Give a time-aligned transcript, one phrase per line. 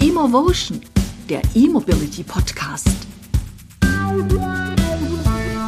[0.00, 0.80] Emotion,
[1.28, 2.88] der E-Mobility Podcast.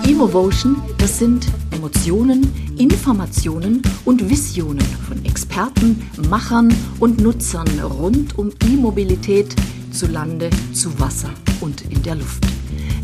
[0.07, 9.55] Emotion, das sind Emotionen, Informationen und Visionen von Experten, Machern und Nutzern rund um E-Mobilität
[9.93, 12.43] zu Lande, zu Wasser und in der Luft.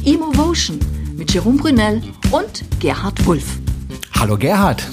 [0.04, 0.79] Emotion
[1.16, 3.58] mit Jerome Brunel und Gerhard Wulff.
[4.12, 4.86] Hallo Gerhard.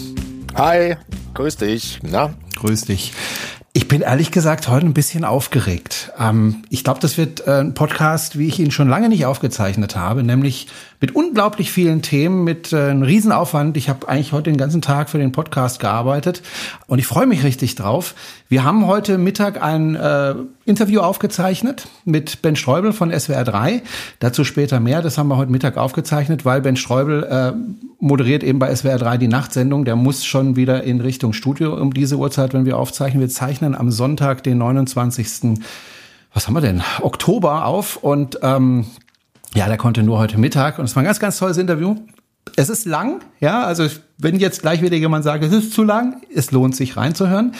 [0.55, 0.95] Hi,
[1.33, 1.99] grüß dich.
[2.01, 2.33] Na?
[2.55, 3.13] Grüß dich.
[3.75, 6.13] Ich bin ehrlich gesagt heute ein bisschen aufgeregt.
[6.19, 9.95] Ähm, ich glaube, das wird äh, ein Podcast, wie ich ihn schon lange nicht aufgezeichnet
[9.95, 10.67] habe, nämlich
[11.01, 13.75] mit unglaublich vielen Themen, mit äh, einem Riesenaufwand.
[13.75, 16.43] Ich habe eigentlich heute den ganzen Tag für den Podcast gearbeitet
[16.85, 18.13] und ich freue mich richtig drauf.
[18.47, 23.81] Wir haben heute Mittag ein äh, Interview aufgezeichnet mit Ben Streubel von SWR 3.
[24.19, 25.01] Dazu später mehr.
[25.01, 27.53] Das haben wir heute Mittag aufgezeichnet, weil Ben Streubel äh,
[27.99, 29.83] moderiert eben bei SWR 3 die Nachtsendung.
[29.85, 33.19] Der muss schon wieder in Richtung Studio um diese Uhrzeit, wenn wir aufzeichnen.
[33.19, 35.59] Wir zeichnen am Sonntag, den 29
[36.33, 36.81] was haben wir denn?
[37.01, 38.85] Oktober auf und ähm,
[39.53, 41.95] ja, der konnte nur heute Mittag und es war ein ganz, ganz tolles Interview.
[42.55, 46.21] Es ist lang, ja, also wenn jetzt gleich wieder jemand sagt, es ist zu lang,
[46.33, 47.53] es lohnt sich reinzuhören.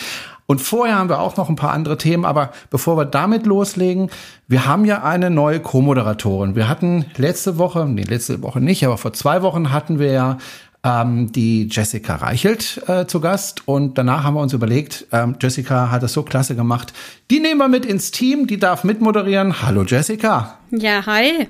[0.46, 4.10] Und vorher haben wir auch noch ein paar andere Themen, aber bevor wir damit loslegen,
[4.48, 6.56] wir haben ja eine neue Co-Moderatorin.
[6.56, 10.38] Wir hatten letzte Woche, nee, letzte Woche nicht, aber vor zwei Wochen hatten wir ja
[10.84, 15.90] ähm, die Jessica Reichelt äh, zu Gast und danach haben wir uns überlegt, ähm, Jessica
[15.92, 16.94] hat das so klasse gemacht,
[17.32, 19.62] die nehmen wir mit ins Team, die darf mitmoderieren.
[19.62, 20.58] Hallo Jessica.
[20.72, 21.48] Ja, hi.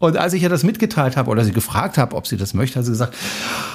[0.00, 2.78] Und als ich ihr das mitgeteilt habe oder sie gefragt habe, ob sie das möchte,
[2.78, 3.14] hat sie gesagt,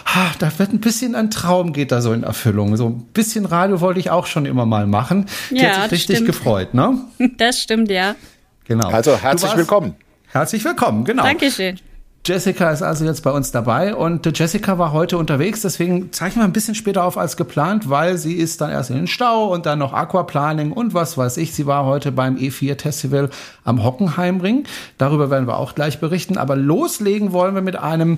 [0.05, 2.75] ah, da wird ein bisschen ein Traum geht da so in Erfüllung.
[2.77, 5.27] So ein bisschen Radio wollte ich auch schon immer mal machen.
[5.51, 6.27] Die ja, hat sich richtig stimmt.
[6.27, 6.97] gefreut, ne?
[7.37, 8.15] Das stimmt, ja.
[8.65, 8.87] Genau.
[8.87, 9.93] Also herzlich willkommen.
[10.31, 11.21] Herzlich willkommen, genau.
[11.21, 11.79] Dankeschön.
[12.27, 16.41] Jessica ist also jetzt bei uns dabei und äh, Jessica war heute unterwegs, deswegen zeichnen
[16.41, 19.53] wir ein bisschen später auf als geplant, weil sie ist dann erst in den Stau
[19.53, 21.53] und dann noch Aquaplaning und was weiß ich.
[21.53, 23.29] Sie war heute beim E4 Festival
[23.63, 24.63] am Hockenheimring.
[24.97, 28.17] Darüber werden wir auch gleich berichten, aber loslegen wollen wir mit einem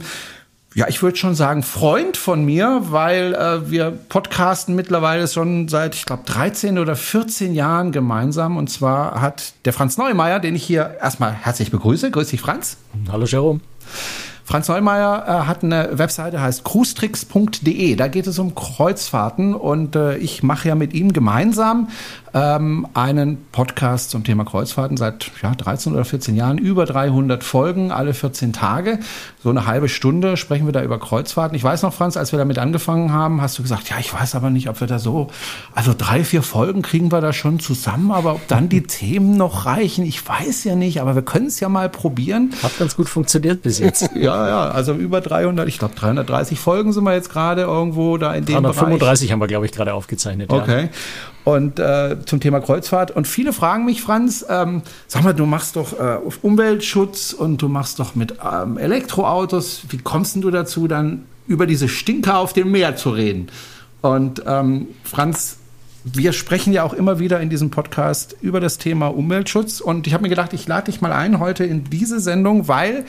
[0.73, 5.95] ja, ich würde schon sagen, Freund von mir, weil äh, wir podcasten mittlerweile schon seit,
[5.95, 8.57] ich glaube, 13 oder 14 Jahren gemeinsam.
[8.57, 12.11] Und zwar hat der Franz Neumeier, den ich hier erstmal herzlich begrüße.
[12.11, 12.77] Grüß dich, Franz.
[13.11, 13.59] Hallo Jerome.
[14.47, 17.95] Franz Neumeier äh, hat eine Webseite, heißt cruestricks.de.
[17.95, 21.89] Da geht es um Kreuzfahrten und äh, ich mache ja mit ihm gemeinsam
[22.37, 27.91] ähm, einen Podcast zum Thema Kreuzfahrten seit ja, 13 oder 14 Jahren, über 300 Folgen,
[27.91, 28.99] alle 14 Tage.
[29.43, 31.55] So eine halbe Stunde sprechen wir da über Kreuzfahrten.
[31.55, 34.35] Ich weiß noch, Franz, als wir damit angefangen haben, hast du gesagt, ja, ich weiß
[34.35, 35.29] aber nicht, ob wir da so,
[35.73, 39.65] also drei, vier Folgen kriegen wir da schon zusammen, aber ob dann die Themen noch
[39.65, 42.53] reichen, ich weiß ja nicht, aber wir können es ja mal probieren.
[42.61, 44.09] Hat ganz gut funktioniert bis jetzt.
[44.17, 48.33] Ja, ja, also über 300, ich glaube 330 Folgen sind wir jetzt gerade irgendwo da
[48.33, 48.75] in dem Bereich.
[48.75, 50.51] 335 haben wir, glaube ich, gerade aufgezeichnet.
[50.51, 50.57] Ja.
[51.47, 53.11] Und äh, zum Thema Kreuzfahrt.
[53.11, 57.69] Und viele fragen mich, Franz, ähm, sag mal, du machst doch äh, Umweltschutz und du
[57.69, 59.83] machst doch mit ähm, Elektroautos.
[59.87, 63.47] Wie kommst denn du dazu, dann über diese Stinker auf dem Meer zu reden?
[64.01, 65.59] Und ähm, Franz,
[66.03, 69.79] wir sprechen ja auch immer wieder in diesem Podcast über das Thema Umweltschutz.
[69.79, 73.05] Und ich habe mir gedacht, ich lade dich mal ein heute in diese Sendung, weil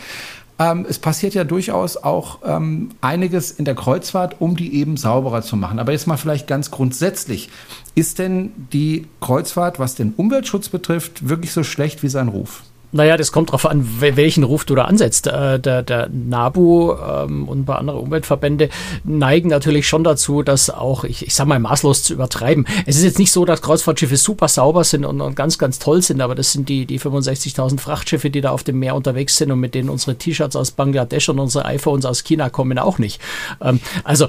[0.59, 5.43] ähm, es passiert ja durchaus auch ähm, einiges in der Kreuzfahrt, um die eben sauberer
[5.43, 5.79] zu machen.
[5.79, 7.49] Aber jetzt mal vielleicht ganz grundsätzlich.
[7.95, 12.63] Ist denn die Kreuzfahrt, was den Umweltschutz betrifft, wirklich so schlecht wie sein Ruf?
[12.91, 15.27] Naja, das kommt darauf an, wel- welchen Ruf du da ansetzt.
[15.27, 18.71] Äh, der, der NABU ähm, und ein paar andere Umweltverbände
[19.05, 22.67] neigen natürlich schon dazu, das auch, ich, ich sag mal, maßlos zu übertreiben.
[22.87, 26.01] Es ist jetzt nicht so, dass Kreuzfahrtschiffe super sauber sind und, und ganz, ganz toll
[26.03, 29.53] sind, aber das sind die, die 65.000 Frachtschiffe, die da auf dem Meer unterwegs sind
[29.53, 33.21] und mit denen unsere T-Shirts aus Bangladesch und unsere iPhones aus China kommen auch nicht.
[33.61, 34.29] Ähm, also,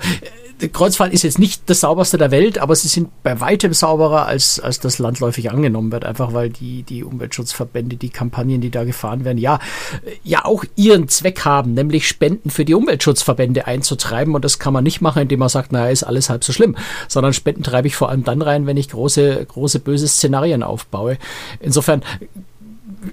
[0.61, 4.25] die Kreuzfahrt ist jetzt nicht das sauberste der Welt, aber sie sind bei weitem sauberer,
[4.25, 8.09] als, als das landläufig angenommen wird, einfach weil die, die Umweltschutzverbände, die
[8.49, 9.59] Kampagnen, die da gefahren werden, ja,
[10.05, 14.35] äh, ja auch ihren Zweck haben, nämlich Spenden für die Umweltschutzverbände einzutreiben.
[14.35, 16.75] Und das kann man nicht machen, indem man sagt, naja, ist alles halb so schlimm,
[17.07, 21.17] sondern Spenden treibe ich vor allem dann rein, wenn ich große, große böse Szenarien aufbaue.
[21.59, 22.01] Insofern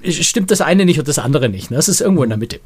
[0.03, 1.71] äh, stimmt das eine nicht und das andere nicht.
[1.71, 1.77] Ne?
[1.77, 2.61] Das ist irgendwo in der Mitte.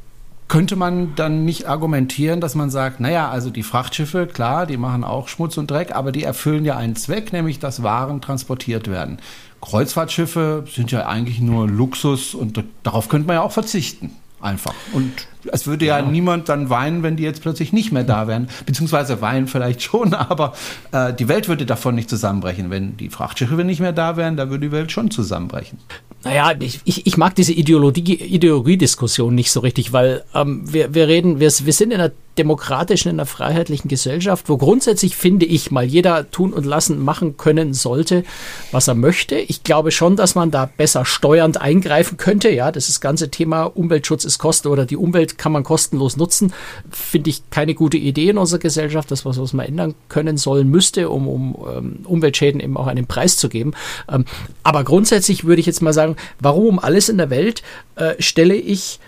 [0.47, 5.05] Könnte man dann nicht argumentieren, dass man sagt, naja, also die Frachtschiffe, klar, die machen
[5.05, 9.19] auch Schmutz und Dreck, aber die erfüllen ja einen Zweck, nämlich dass Waren transportiert werden.
[9.61, 14.11] Kreuzfahrtschiffe sind ja eigentlich nur Luxus und darauf könnte man ja auch verzichten.
[14.41, 14.73] Einfach.
[14.93, 18.49] Und es würde ja, niemand dann weinen, wenn die jetzt plötzlich nicht mehr da wären.
[18.65, 20.53] Beziehungsweise weinen vielleicht schon, aber
[20.91, 22.71] äh, die Welt würde davon nicht zusammenbrechen.
[22.71, 25.77] Wenn die Frachtschiffe nicht mehr da wären, da würde die Welt schon zusammenbrechen.
[26.23, 31.07] Naja, ich, ich, ich mag diese Ideologie, Ideologiediskussion nicht so richtig, weil ähm, wir, wir
[31.07, 35.71] reden, wir, wir sind in einer demokratischen, in einer freiheitlichen Gesellschaft, wo grundsätzlich, finde ich,
[35.71, 38.23] mal jeder tun und lassen, machen können sollte,
[38.71, 39.35] was er möchte.
[39.35, 42.49] Ich glaube schon, dass man da besser steuernd eingreifen könnte.
[42.49, 46.53] Ja, das, das ganze Thema Umweltschutz ist Kosten oder die Umwelt kann man kostenlos nutzen,
[46.89, 49.11] finde ich keine gute Idee in unserer Gesellschaft.
[49.11, 52.87] Das ist was, was man ändern können sollen müsste, um, um um Umweltschäden eben auch
[52.87, 53.73] einen Preis zu geben.
[54.11, 54.25] Ähm,
[54.63, 57.63] aber grundsätzlich würde ich jetzt mal sagen, warum um alles in der Welt
[57.95, 58.99] äh, stelle ich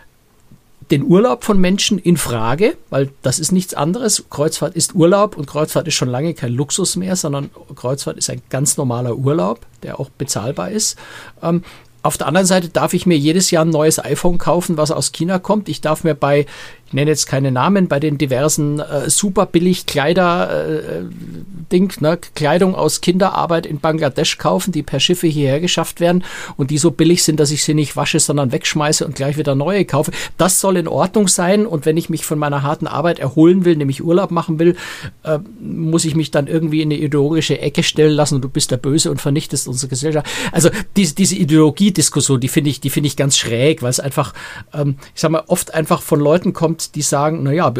[0.91, 4.25] den Urlaub von Menschen in Frage, weil das ist nichts anderes.
[4.30, 8.41] Kreuzfahrt ist Urlaub und Kreuzfahrt ist schon lange kein Luxus mehr, sondern Kreuzfahrt ist ein
[8.50, 10.97] ganz normaler Urlaub, der auch bezahlbar ist.
[11.41, 11.63] Ähm,
[12.01, 15.13] auf der anderen Seite darf ich mir jedes Jahr ein neues iPhone kaufen, was aus
[15.13, 15.69] China kommt.
[15.69, 16.45] Ich darf mir bei
[16.94, 21.04] nenne jetzt keine Namen, bei den diversen äh, super billig Kleider äh,
[22.00, 26.24] ne, Kleidung aus Kinderarbeit in Bangladesch kaufen, die per Schiffe hierher geschafft werden
[26.57, 29.56] und die so billig sind, dass ich sie nicht wasche, sondern wegschmeiße und gleich wieder
[29.56, 30.12] neue kaufe.
[30.38, 33.75] Das soll in Ordnung sein und wenn ich mich von meiner harten Arbeit erholen will,
[33.75, 34.75] nämlich Urlaub machen will,
[35.24, 38.72] äh, muss ich mich dann irgendwie in eine ideologische Ecke stellen lassen und du bist
[38.72, 40.28] der Böse und vernichtest unsere Gesellschaft.
[40.51, 44.34] Also diese, diese Ideologiediskussion, die finde ich, die finde ich ganz schräg, weil es einfach,
[44.74, 47.74] ähm, ich sag mal, oft einfach von Leuten kommt, die sagen, naja,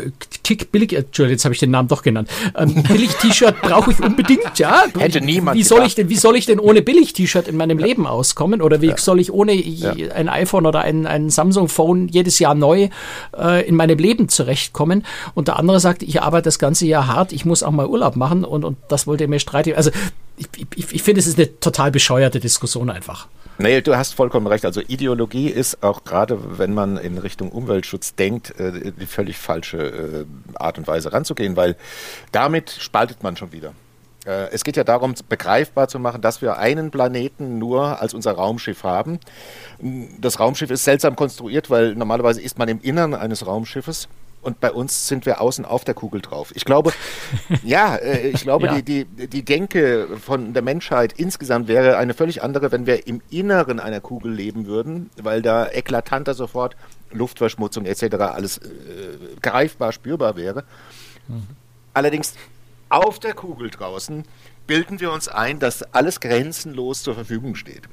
[0.44, 2.30] Kick billig, Entschuldigung, jetzt habe ich den Namen doch genannt.
[2.56, 4.84] Ähm, billig T-Shirt brauche ich unbedingt, ja.
[4.98, 5.58] Hätte niemand.
[5.58, 7.86] Wie soll ich denn, wie soll ich denn ohne billig T-Shirt in meinem ja.
[7.86, 8.62] Leben auskommen?
[8.62, 8.98] Oder wie ja.
[8.98, 9.94] soll ich ohne ja.
[10.14, 12.90] ein iPhone oder ein, ein Samsung Phone jedes Jahr neu
[13.38, 15.06] äh, in meinem Leben zurechtkommen?
[15.34, 18.16] Und der andere sagt, ich arbeite das ganze Jahr hart, ich muss auch mal Urlaub
[18.16, 19.74] machen und, und das wollte er mir streiten.
[19.76, 19.92] Also
[20.38, 23.28] ich, ich, ich finde, es ist eine total bescheuerte Diskussion einfach.
[23.60, 24.66] Nee, du hast vollkommen recht.
[24.66, 29.78] Also Ideologie ist auch gerade, wenn man in Richtung Umweltschutz denkt, äh, die völlig falsche
[29.78, 31.76] äh, Art und Weise ranzugehen, weil
[32.32, 33.74] damit spaltet man schon wieder.
[34.26, 38.32] Äh, es geht ja darum, begreifbar zu machen, dass wir einen Planeten nur als unser
[38.34, 39.20] Raumschiff haben.
[40.20, 44.08] Das Raumschiff ist seltsam konstruiert, weil normalerweise ist man im Innern eines Raumschiffes
[44.44, 46.52] und bei uns sind wir außen auf der Kugel drauf.
[46.56, 46.92] Ich glaube,
[47.64, 48.82] ja, äh, ich glaube, ja.
[48.82, 53.22] Die, die, die Denke von der Menschheit insgesamt wäre eine völlig andere, wenn wir im
[53.30, 56.76] Inneren einer Kugel leben würden, weil da eklatanter sofort
[57.12, 58.16] Luftverschmutzung etc.
[58.16, 58.62] alles äh,
[59.42, 60.64] greifbar spürbar wäre.
[61.28, 61.48] Mhm.
[61.94, 62.34] Allerdings
[62.90, 64.24] auf der Kugel draußen
[64.68, 67.84] bilden wir uns ein, dass alles grenzenlos zur Verfügung steht.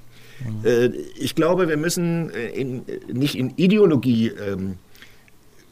[0.45, 0.67] Mhm.
[0.67, 0.87] Äh,
[1.19, 4.79] ich glaube, wir müssen äh, in, nicht in Ideologie ähm,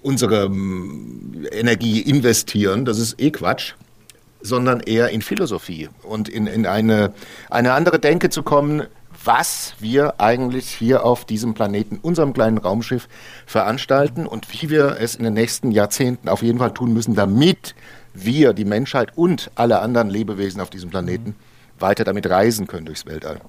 [0.02, 3.74] unsere ähm, Energie investieren, das ist eh Quatsch,
[4.40, 7.12] sondern eher in Philosophie und in, in eine,
[7.50, 8.84] eine andere Denke zu kommen,
[9.24, 13.08] was wir eigentlich hier auf diesem Planeten, unserem kleinen Raumschiff,
[13.46, 17.74] veranstalten und wie wir es in den nächsten Jahrzehnten auf jeden Fall tun müssen, damit
[18.14, 21.34] wir, die Menschheit und alle anderen Lebewesen auf diesem Planeten,
[21.78, 23.40] weiter damit reisen können durchs Weltall.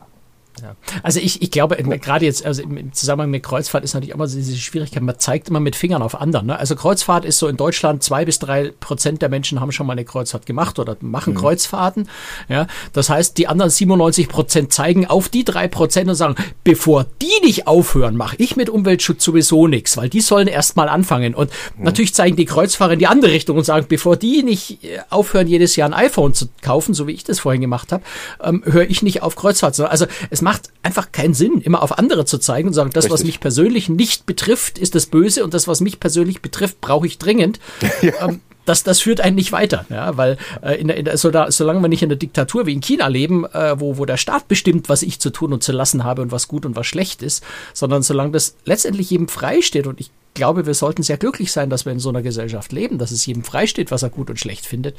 [0.62, 0.76] Ja.
[1.04, 4.56] Also ich, ich glaube, gerade jetzt, also im Zusammenhang mit Kreuzfahrt ist natürlich immer diese
[4.58, 6.48] Schwierigkeit, man zeigt immer mit Fingern auf anderen.
[6.48, 6.58] Ne?
[6.58, 9.94] Also Kreuzfahrt ist so in Deutschland, zwei bis drei Prozent der Menschen haben schon mal
[9.94, 11.38] eine Kreuzfahrt gemacht oder machen mhm.
[11.38, 12.10] Kreuzfahrten.
[12.48, 12.68] Ja?
[12.94, 17.46] Das heißt, die anderen 97 Prozent zeigen auf die drei Prozent und sagen, bevor die
[17.46, 21.36] nicht aufhören, mache ich mit Umweltschutz sowieso nichts, weil die sollen erst mal anfangen.
[21.36, 21.86] Und mhm.
[21.86, 25.48] natürlich zeigen die Kreuzfahrer in die andere Richtung und sagen, bevor die nicht äh, aufhören,
[25.48, 28.04] jedes Jahr ein iPhone zu kaufen, so wie ich das vorhin gemacht habe,
[28.44, 29.80] ähm, höre ich nicht auf Kreuzfahrt.
[29.80, 33.04] Also es macht macht einfach keinen Sinn, immer auf andere zu zeigen und sagen, das,
[33.04, 33.14] Richtig.
[33.14, 37.06] was mich persönlich nicht betrifft, ist das Böse und das, was mich persönlich betrifft, brauche
[37.06, 37.60] ich dringend.
[38.02, 38.28] Ja.
[38.28, 41.32] Ähm, das, das führt einen nicht weiter, ja, weil äh, in der, in der, so
[41.32, 44.18] da, solange wir nicht in der Diktatur wie in China leben, äh, wo, wo der
[44.18, 46.88] Staat bestimmt, was ich zu tun und zu lassen habe und was gut und was
[46.88, 51.18] schlecht ist, sondern solange das letztendlich jedem frei steht und ich glaube, wir sollten sehr
[51.18, 54.10] glücklich sein, dass wir in so einer Gesellschaft leben, dass es jedem freisteht, was er
[54.10, 54.98] gut und schlecht findet.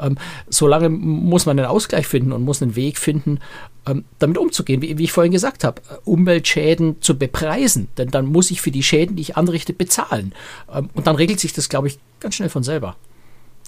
[0.00, 0.16] Ähm,
[0.48, 3.40] solange muss man einen Ausgleich finden und muss einen Weg finden,
[3.86, 8.50] ähm, damit umzugehen, wie, wie, ich vorhin gesagt habe, Umweltschäden zu bepreisen, denn dann muss
[8.50, 10.32] ich für die Schäden, die ich anrichte, bezahlen.
[10.72, 12.96] Ähm, und dann regelt sich das, glaube ich, ganz schnell von selber.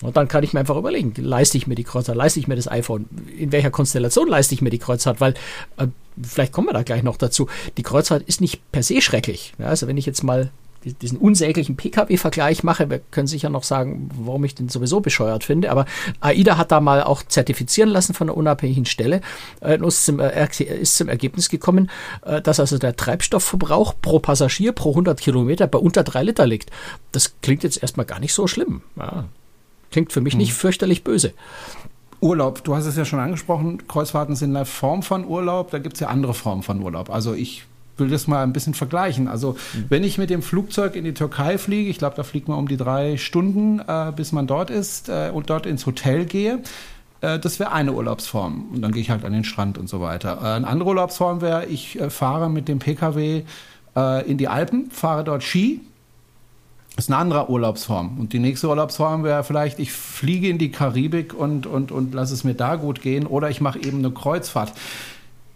[0.02, 2.56] Und dann kann ich mir einfach überlegen, leiste ich mir die Kreuzfahrt, leiste ich mir
[2.56, 5.34] das iPhone, in welcher Konstellation leiste ich mir die Kreuzfahrt, weil
[5.76, 5.88] äh,
[6.22, 7.48] vielleicht kommen wir da gleich noch dazu.
[7.76, 9.52] Die Kreuzfahrt ist nicht per se schrecklich.
[9.58, 10.50] Ja, also wenn ich jetzt mal
[10.84, 15.70] diesen unsäglichen Pkw-Vergleich mache, wir können sicher noch sagen, warum ich den sowieso bescheuert finde,
[15.70, 15.84] aber
[16.20, 19.20] AIDA hat da mal auch zertifizieren lassen von einer unabhängigen Stelle
[19.60, 21.90] äh, und ist zum, äh, ist zum Ergebnis gekommen,
[22.24, 26.70] äh, dass also der Treibstoffverbrauch pro Passagier pro 100 Kilometer bei unter drei Liter liegt.
[27.12, 28.82] Das klingt jetzt erstmal gar nicht so schlimm.
[28.96, 29.24] Ja,
[29.90, 30.38] klingt für mich hm.
[30.38, 31.34] nicht fürchterlich böse.
[32.22, 35.94] Urlaub, du hast es ja schon angesprochen, Kreuzfahrten sind eine Form von Urlaub, da gibt
[35.94, 37.08] es ja andere Formen von Urlaub.
[37.08, 37.64] Also ich
[38.00, 39.28] will das mal ein bisschen vergleichen.
[39.28, 39.84] Also mhm.
[39.90, 42.66] wenn ich mit dem Flugzeug in die Türkei fliege, ich glaube, da fliegt man um
[42.66, 46.60] die drei Stunden, äh, bis man dort ist äh, und dort ins Hotel gehe,
[47.20, 48.70] Äh, das wäre eine Urlaubsform.
[48.72, 50.38] Und dann gehe ich halt an den Strand und so weiter.
[50.42, 53.44] Äh, eine andere Urlaubsform wäre, ich äh, fahre mit dem Pkw
[54.24, 55.80] in die Alpen, fahre dort Ski.
[56.94, 58.18] Das ist eine andere Urlaubsform.
[58.20, 62.32] Und die nächste Urlaubsform wäre vielleicht, ich fliege in die Karibik und, und, und lasse
[62.32, 63.26] es mir da gut gehen.
[63.26, 64.72] Oder ich mache eben eine Kreuzfahrt.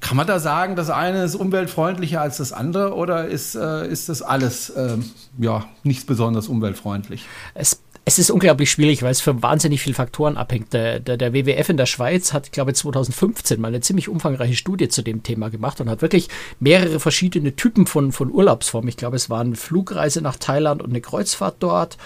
[0.04, 4.10] Kann man da sagen, das eine ist umweltfreundlicher als das andere oder ist, äh, ist
[4.10, 4.98] das alles äh,
[5.38, 7.24] ja, nicht besonders umweltfreundlich?
[7.54, 10.74] Es es ist unglaublich schwierig, weil es von wahnsinnig vielen Faktoren abhängt.
[10.74, 14.56] Der, der, der WWF in der Schweiz hat, glaube ich, 2015 mal eine ziemlich umfangreiche
[14.56, 16.28] Studie zu dem Thema gemacht und hat wirklich
[16.60, 18.88] mehrere verschiedene Typen von, von Urlaubsformen.
[18.88, 21.96] Ich glaube, es war eine Flugreise nach Thailand und eine Kreuzfahrt dort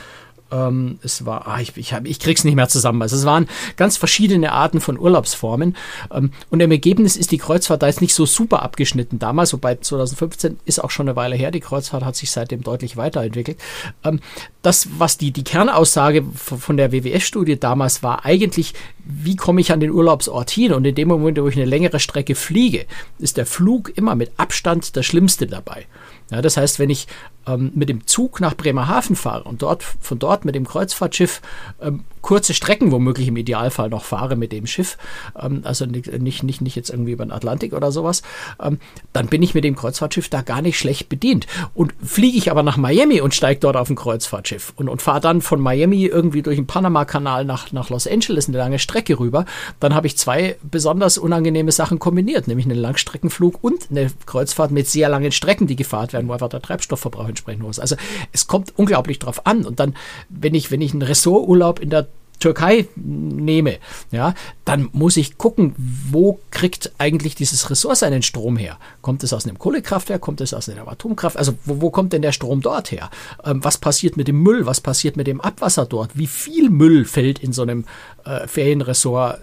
[0.51, 3.03] ähm, es war, ah, ich, ich, hab, ich krieg's nicht mehr zusammen.
[3.03, 5.77] Also es waren ganz verschiedene Arten von Urlaubsformen.
[6.13, 9.77] Ähm, und im Ergebnis ist die Kreuzfahrt da jetzt nicht so super abgeschnitten damals, wobei
[9.77, 11.51] 2015 ist auch schon eine Weile her.
[11.51, 13.59] Die Kreuzfahrt hat sich seitdem deutlich weiterentwickelt.
[14.05, 14.21] Ähm,
[14.63, 18.75] das, was die, die Kernaussage von der WWF-Studie damals war, eigentlich,
[19.05, 20.73] wie komme ich an den Urlaubsort hin?
[20.73, 22.87] Und in dem Moment, wo ich eine längere Strecke fliege,
[23.19, 25.87] ist der Flug immer mit Abstand das Schlimmste dabei.
[26.31, 27.07] Ja, das heißt, wenn ich
[27.49, 31.41] ähm, mit dem Zug nach Bremerhaven fahre und dort von dort mit dem Kreuzfahrtschiff
[31.81, 34.99] ähm, kurze Strecken womöglich im Idealfall noch fahre mit dem Schiff,
[35.41, 38.23] ähm, also nicht, nicht, nicht jetzt irgendwie über den Atlantik oder sowas,
[38.63, 38.79] ähm,
[39.13, 41.47] dann bin ich mit dem Kreuzfahrtschiff da gar nicht schlecht bedient.
[41.75, 45.21] Und fliege ich aber nach Miami und steige dort auf ein Kreuzfahrtschiff und, und fahre
[45.21, 49.45] dann von Miami irgendwie durch den Panama-Kanal nach, nach Los Angeles eine lange Strecke rüber,
[49.81, 54.87] dann habe ich zwei besonders unangenehme Sachen kombiniert, nämlich einen Langstreckenflug und eine Kreuzfahrt mit
[54.87, 57.81] sehr langen Strecken, die gefahren werden, wo einfach der Treibstoffverbrauch entsprechend hoch ist.
[57.81, 57.97] Also
[58.33, 59.65] es kommt unglaublich drauf an.
[59.65, 59.95] Und dann,
[60.29, 62.09] wenn ich, wenn ich einen Ressorturlaub in der
[62.41, 63.79] Türkei nehme,
[64.13, 64.33] ja,
[64.65, 68.79] dann muss ich gucken, wo kriegt eigentlich dieses Ressort seinen Strom her?
[69.03, 70.21] Kommt es aus einem Kohlekraftwerk?
[70.21, 71.37] Kommt es aus einem Atomkraft?
[71.37, 73.11] Also wo, wo kommt denn der Strom dort her?
[73.45, 74.67] Ähm, was passiert mit dem Müll?
[74.67, 76.17] Was passiert mit dem Abwasser dort?
[76.17, 77.85] Wie viel Müll fällt in so einem
[78.25, 79.41] äh, Ferienressort?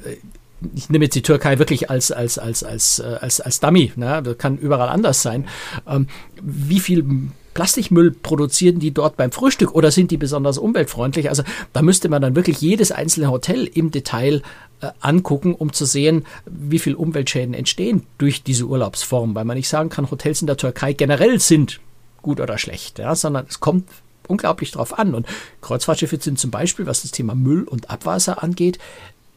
[0.74, 4.22] ich nehme jetzt die Türkei wirklich als, als, als, als, äh, als, als Dummy, ne?
[4.24, 5.48] das kann überall anders sein.
[5.88, 6.08] Ähm,
[6.42, 11.30] wie viel Plastikmüll produzieren die dort beim Frühstück oder sind die besonders umweltfreundlich?
[11.30, 11.42] Also
[11.74, 14.44] da müsste man dann wirklich jedes einzelne Hotel im Detail
[14.82, 19.70] äh, angucken, um zu sehen, wie viel Umweltschäden entstehen durch diese Urlaubsform, weil man nicht
[19.70, 21.80] sagen kann, Hotels in der Türkei generell sind
[22.22, 23.88] gut oder schlecht, ja, sondern es kommt
[24.28, 25.16] unglaublich drauf an.
[25.16, 25.26] Und
[25.62, 28.80] Kreuzfahrtschiffe sind zum Beispiel, was das Thema Müll und Abwasser angeht,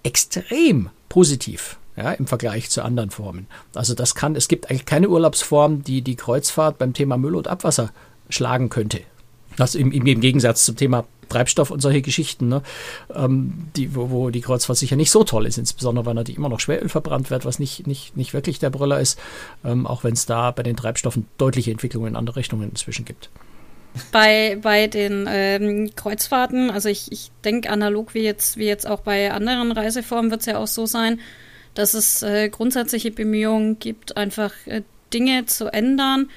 [0.03, 3.47] extrem positiv ja, im Vergleich zu anderen Formen.
[3.75, 7.49] Also das kann, es gibt eigentlich keine Urlaubsform, die die Kreuzfahrt beim Thema Müll und
[7.49, 7.91] Abwasser
[8.29, 9.01] schlagen könnte.
[9.57, 12.63] Das im, im, Gegensatz zum Thema Treibstoff und solche Geschichten, ne,
[13.15, 16.49] ähm, die, wo, wo, die Kreuzfahrt sicher nicht so toll ist, insbesondere weil natürlich immer
[16.49, 19.19] noch Schweröl verbrannt wird, was nicht, nicht, nicht wirklich der Brüller ist,
[19.65, 23.31] ähm, auch wenn es da bei den Treibstoffen deutliche Entwicklungen in andere Richtungen inzwischen gibt.
[24.13, 29.01] Bei, bei den ähm, Kreuzfahrten, also ich, ich denke analog wie jetzt, wie jetzt auch
[29.01, 31.21] bei anderen Reiseformen wird es ja auch so sein,
[31.75, 34.83] dass es äh, grundsätzliche Bemühungen gibt, einfach äh,
[35.13, 36.29] Dinge zu ändern,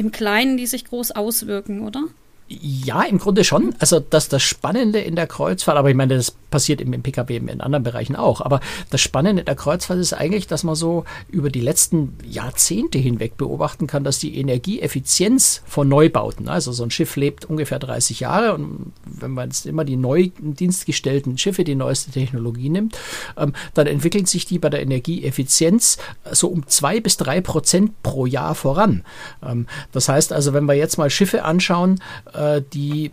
[0.00, 2.04] im Kleinen, die sich groß auswirken, oder?
[2.52, 3.76] Ja, im Grunde schon.
[3.78, 7.60] Also das, das Spannende in der Kreuzfahrt, aber ich meine, das passiert im, PKW in
[7.60, 8.58] anderen Bereichen auch, aber
[8.90, 13.36] das Spannende in der Kreuzfahrt ist eigentlich, dass man so über die letzten Jahrzehnte hinweg
[13.36, 18.54] beobachten kann, dass die Energieeffizienz von Neubauten, also so ein Schiff lebt ungefähr 30 Jahre
[18.54, 22.98] und wenn man jetzt immer die neu dienstgestellten Schiffe, die neueste Technologie nimmt,
[23.36, 25.98] ähm, dann entwickeln sich die bei der Energieeffizienz
[26.32, 29.04] so um zwei bis drei Prozent pro Jahr voran.
[29.46, 32.00] Ähm, das heißt also, wenn wir jetzt mal Schiffe anschauen,
[32.34, 32.39] äh,
[32.72, 33.10] die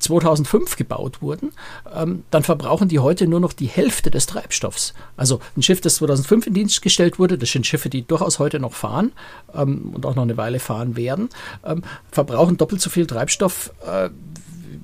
[0.00, 1.52] 2005 gebaut wurden,
[1.94, 4.94] ähm, dann verbrauchen die heute nur noch die Hälfte des Treibstoffs.
[5.16, 8.58] Also ein Schiff, das 2005 in Dienst gestellt wurde, das sind Schiffe, die durchaus heute
[8.58, 9.12] noch fahren
[9.54, 11.28] ähm, und auch noch eine Weile fahren werden,
[11.64, 14.10] ähm, verbrauchen doppelt so viel Treibstoff äh,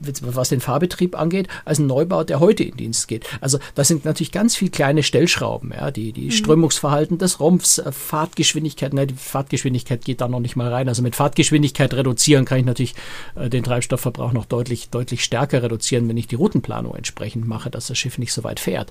[0.01, 3.27] was den Fahrbetrieb angeht, als ein Neubau, der heute in Dienst geht.
[3.41, 6.31] Also das sind natürlich ganz viele kleine Stellschrauben, ja, die, die mhm.
[6.31, 10.89] Strömungsverhalten des Rumpfs, äh, Fahrtgeschwindigkeit, ne, die Fahrtgeschwindigkeit geht da noch nicht mal rein.
[10.89, 12.95] Also mit Fahrtgeschwindigkeit reduzieren kann ich natürlich
[13.35, 17.87] äh, den Treibstoffverbrauch noch deutlich, deutlich stärker reduzieren, wenn ich die Routenplanung entsprechend mache, dass
[17.87, 18.91] das Schiff nicht so weit fährt.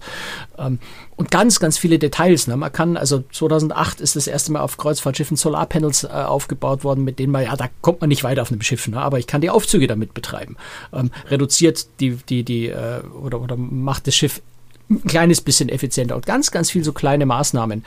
[0.58, 0.80] Ähm,
[1.16, 2.48] und ganz, ganz viele Details.
[2.48, 2.58] Ne?
[2.58, 7.20] Man kann, also 2008 ist das erste Mal auf Kreuzfahrtschiffen Solarpanels äh, aufgebaut worden, mit
[7.20, 9.00] denen man, ja, da kommt man nicht weiter auf einem Schiff, ne?
[9.02, 10.58] aber ich kann die Aufzüge damit betreiben.
[10.96, 14.42] Ähm, reduziert die, die, die, äh, oder, oder macht das Schiff
[14.90, 16.16] ein kleines bisschen effizienter.
[16.16, 17.84] Und ganz, ganz viel so kleine Maßnahmen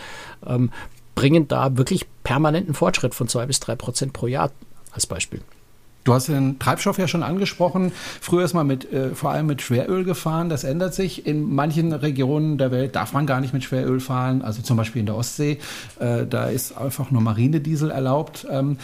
[0.47, 0.71] ähm,
[1.15, 4.51] bringen da wirklich permanenten Fortschritt von zwei bis drei Prozent pro Jahr
[4.93, 5.41] als Beispiel.
[6.05, 7.93] Du hast den Treibstoff ja schon angesprochen.
[8.21, 10.49] Früher ist man mit, äh, vor allem mit Schweröl gefahren.
[10.49, 11.27] Das ändert sich.
[11.27, 14.41] In manchen Regionen der Welt darf man gar nicht mit Schweröl fahren.
[14.41, 15.59] Also zum Beispiel in der Ostsee.
[15.99, 18.47] Äh, da ist einfach nur Marinediesel erlaubt.
[18.51, 18.79] Ähm,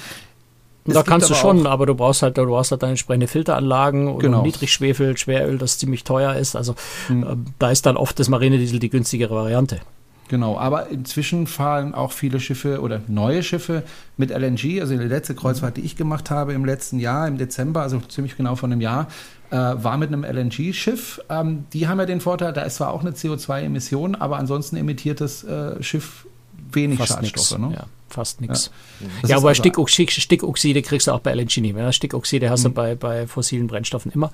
[0.84, 4.20] da kannst du schon, aber du brauchst halt, du brauchst halt dann entsprechende Filteranlagen und
[4.20, 4.42] Genau.
[4.42, 6.56] Niedrigschwefel, Schweröl, das ziemlich teuer ist.
[6.56, 6.72] Also
[7.10, 9.80] äh, da ist dann oft das Marinediesel die günstigere Variante.
[10.28, 13.82] Genau, aber inzwischen fahren auch viele Schiffe oder neue Schiffe
[14.16, 14.80] mit LNG.
[14.80, 18.36] Also die letzte Kreuzfahrt, die ich gemacht habe im letzten Jahr, im Dezember, also ziemlich
[18.36, 19.08] genau vor einem Jahr,
[19.50, 21.20] äh, war mit einem LNG-Schiff.
[21.28, 25.20] Ähm, die haben ja den Vorteil, da ist zwar auch eine CO2-Emission, aber ansonsten emittiert
[25.20, 26.26] das äh, Schiff
[26.74, 27.58] wenig Fast Schadstoffe.
[27.58, 27.58] nichts.
[27.58, 27.76] Ne?
[27.76, 28.70] Ja, fast nichts.
[29.00, 31.92] Ja, ist aber also- Stickoxid, Stickoxide kriegst du auch bei LNG nicht mehr.
[31.92, 32.74] Stickoxide hast du Mhm.
[32.74, 34.30] bei, bei fossilen Brennstoffen immer.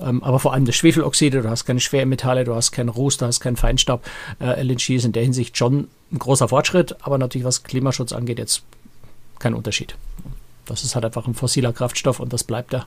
[0.00, 3.26] Ähm, aber vor allem das Schwefeloxide, du hast keine Schwermetalle, du hast keinen Ruß, du
[3.26, 4.04] hast keinen Feinstaub.
[4.40, 8.38] Äh, LNG ist in der Hinsicht schon ein großer Fortschritt, aber natürlich was Klimaschutz angeht,
[8.38, 8.62] jetzt
[9.38, 9.94] kein Unterschied.
[10.66, 12.86] Das ist halt einfach ein fossiler Kraftstoff und das bleibt da.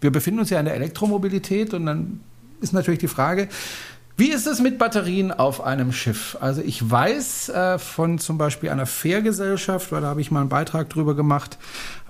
[0.00, 2.20] wir befinden uns ja in der Elektromobilität und dann
[2.60, 3.48] ist natürlich die Frage,
[4.16, 6.36] wie ist es mit Batterien auf einem Schiff?
[6.40, 10.48] Also ich weiß äh, von zum Beispiel einer Fährgesellschaft, weil da habe ich mal einen
[10.48, 11.58] Beitrag drüber gemacht,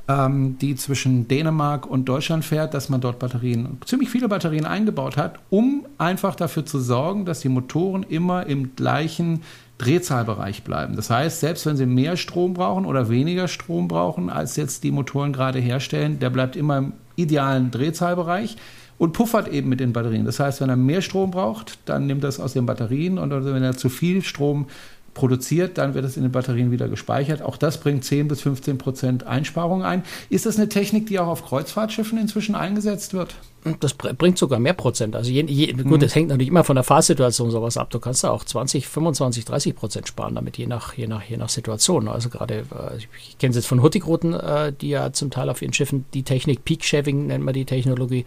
[0.08, 5.16] ähm, die zwischen Dänemark und Deutschland fährt, dass man dort Batterien, ziemlich viele Batterien eingebaut
[5.16, 9.42] hat, um einfach dafür zu sorgen, dass die Motoren immer im gleichen
[9.78, 10.96] Drehzahlbereich bleiben.
[10.96, 14.90] Das heißt, selbst wenn sie mehr Strom brauchen oder weniger Strom brauchen, als jetzt die
[14.90, 18.56] Motoren gerade herstellen, der bleibt immer im idealen Drehzahlbereich
[19.02, 20.24] und puffert eben mit den Batterien.
[20.26, 23.32] Das heißt, wenn er mehr Strom braucht, dann nimmt er es aus den Batterien und
[23.32, 24.66] also wenn er zu viel Strom
[25.14, 27.42] produziert, dann wird es in den Batterien wieder gespeichert.
[27.42, 30.04] Auch das bringt 10 bis 15 Prozent Einsparung ein.
[30.30, 33.34] Ist das eine Technik, die auch auf Kreuzfahrtschiffen inzwischen eingesetzt wird?
[33.78, 35.14] Das br- bringt sogar mehr Prozent.
[35.14, 35.84] Also je, je, Mhm.
[35.88, 37.90] gut, das hängt natürlich immer von der Fahrsituation sowas ab.
[37.90, 41.36] Du kannst da auch 20, 25, 30 Prozent sparen damit, je nach, je nach, je
[41.36, 42.08] nach Situation.
[42.08, 45.48] Also gerade, äh, ich, ich kenne es jetzt von Hurtigruten, äh, die ja zum Teil
[45.50, 48.24] auf ihren Schiffen die Technik Peak Shaving nennt man die Technologie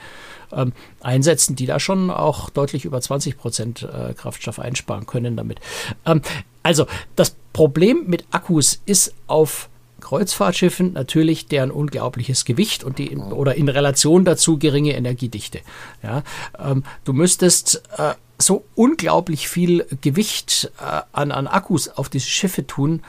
[0.56, 5.60] ähm, einsetzen, die da schon auch deutlich über 20 Prozent äh, Kraftstoff einsparen können damit.
[6.06, 6.22] Ähm,
[6.64, 9.70] also das Problem mit Akkus ist auf
[10.02, 15.62] Kreuzfahrtschiffen natürlich deren unglaubliches Gewicht und die in, oder in Relation dazu geringe Energiedichte.
[16.04, 16.24] Ja,
[16.60, 22.68] ähm, du müsstest äh, so unglaublich viel Gewicht äh, an, an Akkus auf diese Schiffe
[22.68, 23.02] tun,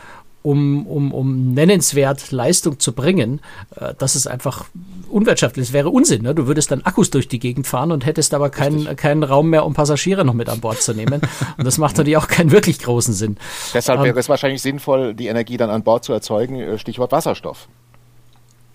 [0.47, 3.41] um, um, um nennenswert Leistung zu bringen,
[3.75, 4.67] äh, dass es einfach
[5.11, 5.73] unwirtschaftlich ist.
[5.73, 6.23] wäre Unsinn.
[6.23, 6.37] Ne?
[6.37, 9.67] Du würdest dann Akkus durch die Gegend fahren und hättest aber keinen, keinen Raum mehr,
[9.67, 11.21] um Passagiere noch mit an Bord zu nehmen.
[11.59, 13.39] und das macht natürlich auch keinen wirklich großen Sinn.
[13.75, 17.11] Deshalb Ähm, wäre es wahrscheinlich sinnvoll, die Energie dann an Bord zu erzeugen, äh, Stichwort
[17.11, 17.67] Wasserstoff.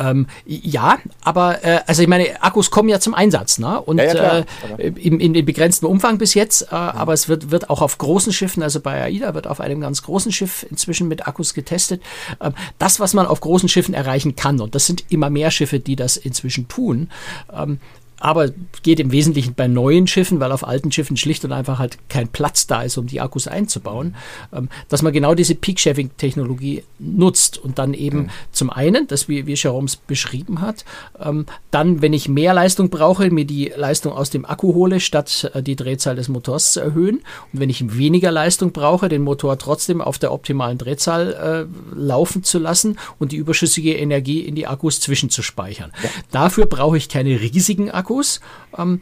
[0.01, 3.79] Ähm, ja, aber äh, also ich meine, Akkus kommen ja zum Einsatz, ne?
[3.79, 4.37] Und Ja, ja,
[4.77, 7.97] äh, im, in, in begrenztem Umfang bis jetzt, äh, aber es wird, wird auch auf
[7.97, 12.01] großen Schiffen, also bei AIDA wird auf einem ganz großen Schiff inzwischen mit Akkus getestet.
[12.39, 15.79] Ähm, das, was man auf großen Schiffen erreichen kann, und das sind immer mehr Schiffe,
[15.79, 17.09] die das inzwischen tun,
[17.53, 17.79] ähm,
[18.21, 18.49] aber
[18.83, 22.27] geht im Wesentlichen bei neuen Schiffen, weil auf alten Schiffen schlicht und einfach halt kein
[22.27, 24.15] Platz da ist, um die Akkus einzubauen,
[24.53, 29.55] ähm, dass man genau diese Peak-Shaving-Technologie nutzt und dann eben zum einen, das wie, wie
[29.55, 30.85] Jerome es beschrieben hat,
[31.19, 35.51] ähm, dann, wenn ich mehr Leistung brauche, mir die Leistung aus dem Akku hole, statt
[35.55, 37.21] äh, die Drehzahl des Motors zu erhöhen.
[37.51, 42.43] Und wenn ich weniger Leistung brauche, den Motor trotzdem auf der optimalen Drehzahl äh, laufen
[42.43, 45.91] zu lassen und die überschüssige Energie in die Akkus zwischenzuspeichern.
[46.29, 48.10] Dafür brauche ich keine riesigen Akkus.
[48.77, 49.01] Ähm,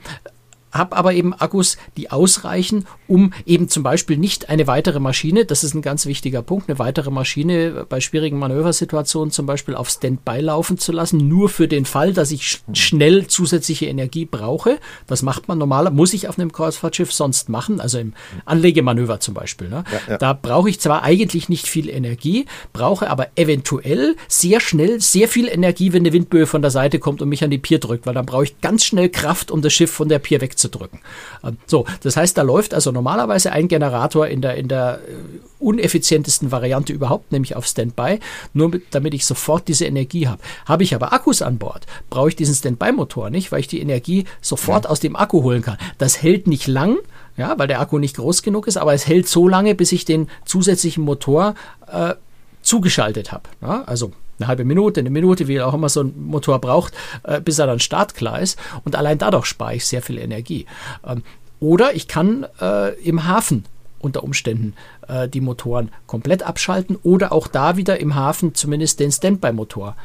[0.72, 5.64] habe aber eben Akkus, die ausreichen, um eben zum Beispiel nicht eine weitere Maschine, das
[5.64, 10.40] ist ein ganz wichtiger Punkt, eine weitere Maschine bei schwierigen Manöversituationen zum Beispiel auf Standby
[10.42, 14.80] laufen zu lassen, nur für den Fall, dass ich sch schnell zusätzliche Energie brauche.
[15.08, 18.14] Das macht man normaler, muss ich auf einem Kreuzfahrtschiff sonst machen, also im
[18.46, 19.70] Anlegemanöver zum Beispiel.
[19.70, 19.84] Ne?
[19.92, 20.18] Ja, ja.
[20.18, 25.48] Da brauche ich zwar eigentlich nicht viel Energie, brauche aber eventuell sehr schnell sehr viel
[25.48, 28.14] Energie, wenn eine Windböe von der Seite kommt und mich an die Pier drückt, weil
[28.14, 31.00] dann brauche ich ganz schnell Kraft, um das Schiff von der Pier wegzudrücken.
[31.44, 35.40] Ähm, So, das heißt, da läuft also normalerweise ein Generator in der, in der äh,
[35.60, 38.20] uneffizientesten Variante überhaupt, nämlich auf Standby,
[38.54, 40.42] nur mit, damit ich sofort diese Energie habe.
[40.66, 44.26] Habe ich aber Akkus an Bord, brauche ich diesen Standby-Motor nicht, weil ich die Energie
[44.42, 45.78] sofort aus dem Akku holen kann.
[45.98, 46.98] Das hält nicht lang,
[47.38, 50.06] ja, weil der Akku nicht groß genug ist, aber es hält so lange, bis ich
[50.06, 51.56] den zusätzlichen Motor
[51.92, 52.16] äh,
[52.62, 53.44] zugeschaltet habe.
[53.62, 57.42] Ja, also eine halbe Minute, eine Minute, wie auch immer so ein Motor braucht, äh,
[57.42, 58.58] bis er dann startklar ist.
[58.86, 60.66] Und allein dadurch spare ich sehr viel Energie.
[61.06, 61.24] Ähm,
[61.60, 63.66] oder ich kann äh, im Hafen
[64.00, 64.74] unter Umständen
[65.08, 69.96] äh, die Motoren komplett abschalten oder auch da wieder im Hafen zumindest den Standby-Motor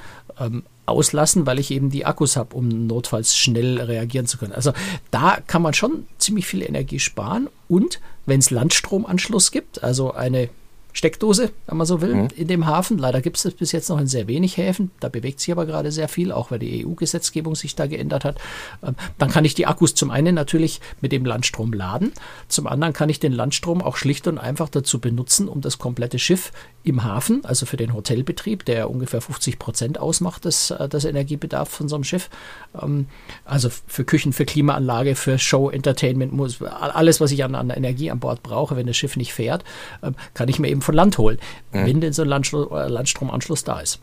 [0.40, 4.52] ähm, auslassen, weil ich eben die Akkus habe, um notfalls schnell reagieren zu können.
[4.52, 4.72] Also
[5.10, 10.48] da kann man schon ziemlich viel Energie sparen und wenn es Landstromanschluss gibt, also eine
[10.94, 12.28] Steckdose, wenn man so will, mhm.
[12.36, 12.98] in dem Hafen.
[12.98, 14.92] Leider gibt es das bis jetzt noch in sehr wenig Häfen.
[15.00, 18.38] Da bewegt sich aber gerade sehr viel, auch weil die EU-Gesetzgebung sich da geändert hat.
[18.82, 22.12] Ähm, dann kann ich die Akkus zum einen natürlich mit dem Landstrom laden.
[22.46, 26.20] Zum anderen kann ich den Landstrom auch schlicht und einfach dazu benutzen, um das komplette
[26.20, 26.52] Schiff
[26.84, 31.74] im Hafen, also für den Hotelbetrieb, der ungefähr 50 Prozent ausmacht des, äh, des Energiebedarfs
[31.74, 32.30] von so einem Schiff.
[32.80, 33.06] Ähm,
[33.44, 38.20] also für Küchen, für Klimaanlage, für Show, Entertainment, alles, was ich an, an Energie an
[38.20, 39.64] Bord brauche, wenn das Schiff nicht fährt,
[40.04, 41.38] ähm, kann ich mir eben von Land holen,
[41.72, 41.86] mhm.
[41.86, 44.00] wenn denn so ein äh, Landstromanschluss da ist.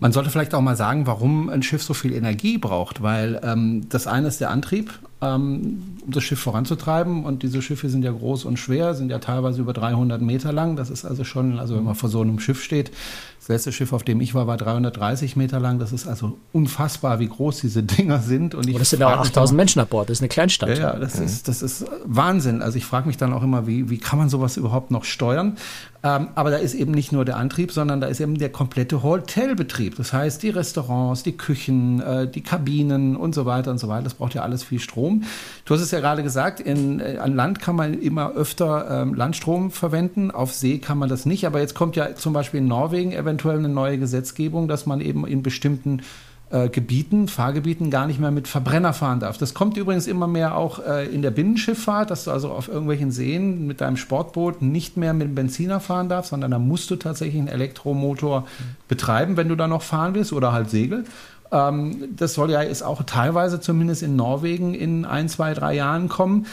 [0.00, 3.88] Man sollte vielleicht auch mal sagen, warum ein Schiff so viel Energie braucht, weil ähm,
[3.88, 7.24] das eine ist der Antrieb, ähm, um das Schiff voranzutreiben.
[7.24, 10.74] Und diese Schiffe sind ja groß und schwer, sind ja teilweise über 300 Meter lang.
[10.74, 12.90] Das ist also schon, also wenn man vor so einem Schiff steht,
[13.38, 15.78] das letzte Schiff, auf dem ich war, war 330 Meter lang.
[15.78, 18.56] Das ist also unfassbar, wie groß diese Dinger sind.
[18.56, 20.08] Und ich das sind auch 8000 Menschen an Bord.
[20.08, 20.70] Das ist eine Kleinstadt.
[20.70, 21.26] Ja, ja das, mhm.
[21.26, 22.62] ist, das ist Wahnsinn.
[22.62, 25.56] Also ich frage mich dann auch immer, wie, wie kann man sowas überhaupt noch steuern?
[26.04, 29.02] Ähm, aber da ist eben nicht nur der Antrieb, sondern da ist eben der komplette
[29.02, 29.96] Hotelbetrieb.
[29.96, 34.02] Das heißt, die Restaurants, die Küchen, äh, die Kabinen und so weiter und so weiter.
[34.02, 35.22] Das braucht ja alles viel Strom.
[35.64, 39.14] Du hast es ja gerade gesagt, in, äh, an Land kann man immer öfter ähm,
[39.14, 41.46] Landstrom verwenden, auf See kann man das nicht.
[41.46, 45.26] Aber jetzt kommt ja zum Beispiel in Norwegen eventuell eine neue Gesetzgebung, dass man eben
[45.26, 46.02] in bestimmten
[46.50, 49.38] äh, Gebieten, Fahrgebieten gar nicht mehr mit Verbrenner fahren darf.
[49.38, 53.10] Das kommt übrigens immer mehr auch äh, in der Binnenschifffahrt, dass du also auf irgendwelchen
[53.10, 57.38] Seen mit deinem Sportboot nicht mehr mit Benziner fahren darfst, sondern da musst du tatsächlich
[57.38, 58.44] einen Elektromotor mhm.
[58.88, 61.04] betreiben, wenn du da noch fahren willst oder halt Segel.
[61.50, 66.08] Ähm, das soll ja ist auch teilweise zumindest in Norwegen in ein, zwei, drei Jahren
[66.08, 66.46] kommen.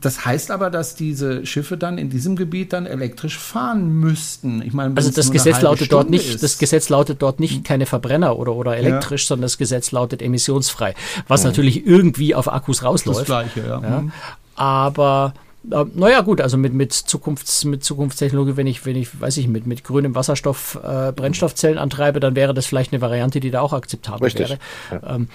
[0.00, 4.60] Das heißt aber, dass diese Schiffe dann in diesem Gebiet dann elektrisch fahren müssten.
[4.60, 6.42] Ich meine, also das Gesetz lautet dort nicht, ist.
[6.42, 9.28] das Gesetz lautet dort nicht keine Verbrenner oder, oder elektrisch, ja.
[9.28, 10.94] sondern das Gesetz lautet emissionsfrei.
[11.26, 11.50] Was mhm.
[11.50, 13.20] natürlich irgendwie auf Akkus rausläuft.
[13.20, 13.80] Das Gleiche, ja.
[13.80, 14.00] ja.
[14.00, 14.12] Mhm.
[14.56, 15.32] Aber
[15.70, 19.48] äh, naja, gut, also mit, mit, Zukunfts, mit Zukunftstechnologie, wenn ich, wenn ich, weiß ich,
[19.48, 23.60] mit, mit grünem Wasserstoff äh, Brennstoffzellen antreibe, dann wäre das vielleicht eine Variante, die da
[23.60, 24.50] auch akzeptabel Richtig.
[24.50, 24.58] wäre.
[24.90, 25.14] Ja.
[25.14, 25.28] Ähm,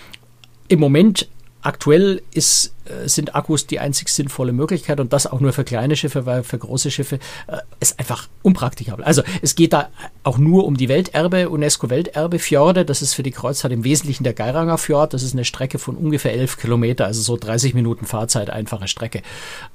[0.67, 1.27] Im Moment
[1.61, 5.95] Aktuell ist, äh, sind Akkus die einzig sinnvolle Möglichkeit und das auch nur für kleine
[5.95, 9.03] Schiffe, weil für große Schiffe äh, ist einfach unpraktikabel.
[9.03, 9.89] Also es geht da
[10.23, 12.85] auch nur um die Welterbe, UNESCO-Welterbe Fjorde.
[12.85, 15.13] Das ist für die Kreuzfahrt im Wesentlichen der Geiranger Fjord.
[15.13, 19.21] Das ist eine Strecke von ungefähr elf Kilometer, also so 30 Minuten Fahrzeit, einfache Strecke.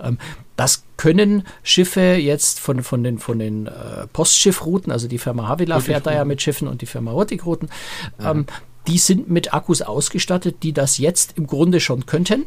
[0.02, 0.18] Ähm,
[0.56, 5.80] das können Schiffe jetzt von, von den, von den äh, Postschiffrouten, also die Firma Havila
[5.80, 7.68] fährt da ja mit Schiffen und die Firma Hurtigruten,
[8.20, 8.46] ähm,
[8.86, 12.46] die sind mit Akkus ausgestattet, die das jetzt im Grunde schon könnten.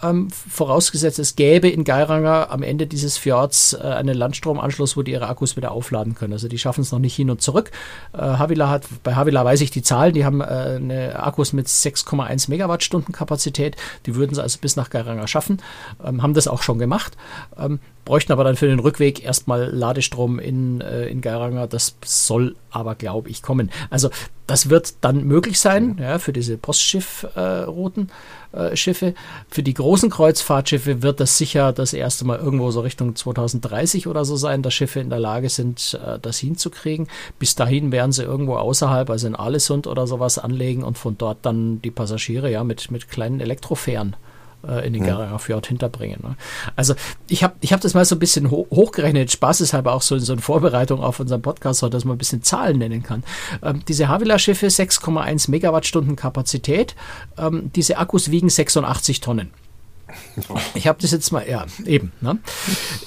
[0.00, 5.10] Ähm, vorausgesetzt, es gäbe in Geiranger am Ende dieses Fjords äh, einen Landstromanschluss, wo die
[5.10, 6.34] ihre Akkus wieder aufladen können.
[6.34, 7.72] Also die schaffen es noch nicht hin und zurück.
[8.12, 11.66] Äh, Havila hat, bei Havila weiß ich die Zahlen, die haben äh, eine Akkus mit
[11.66, 13.76] 6,1 Megawattstunden Kapazität.
[14.06, 15.60] Die würden sie also bis nach Geiranger schaffen,
[16.04, 17.16] ähm, haben das auch schon gemacht.
[17.58, 21.66] Ähm, bräuchten aber dann für den Rückweg erstmal Ladestrom in, äh, in Geiranger.
[21.66, 23.70] Das soll aber, glaube ich, kommen.
[23.90, 24.08] Also
[24.46, 28.10] das wird dann möglich sein ja, für diese Postschiffrouten.
[28.52, 29.12] Äh, Schiffe.
[29.50, 34.24] Für die großen Kreuzfahrtschiffe wird das sicher das erste Mal irgendwo so Richtung 2030 oder
[34.24, 37.08] so sein, dass Schiffe in der Lage sind, äh, das hinzukriegen.
[37.38, 41.38] Bis dahin werden sie irgendwo außerhalb, also in Alesund oder sowas anlegen und von dort
[41.42, 44.16] dann die Passagiere ja mit, mit kleinen Elektrofähren
[44.66, 46.20] äh, in den Garager Fjord hinterbringen.
[46.22, 46.36] Ne?
[46.76, 46.94] Also
[47.28, 50.32] ich habe ich hab das mal so ein bisschen ho hochgerechnet, spaßeshalber auch so, so
[50.32, 53.22] in Vorbereitung auf unseren Podcast, dass man ein bisschen Zahlen nennen kann.
[53.62, 56.94] Ähm, diese Havila-Schiffe 6,1 Megawattstunden Kapazität,
[57.36, 59.50] ähm, diese Akkus wiegen 86 Tonnen.
[60.74, 62.12] Ich habe das jetzt mal, ja, eben.
[62.20, 62.38] Ne?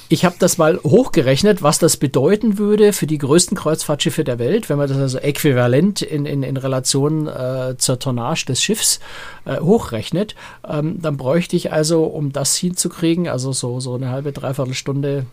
[0.10, 4.70] Ich habe das mal hochgerechnet, was das bedeuten würde für die größten Kreuzfahrtschiffe der Welt,
[4.70, 9.00] wenn man das also äquivalent in, in, in Relation äh, zur Tonnage des Schiffs
[9.46, 10.36] äh, hochrechnet.
[10.68, 15.26] Ähm, dann bräuchte ich also, um das hinzukriegen, also so, so eine halbe, dreiviertel Stunde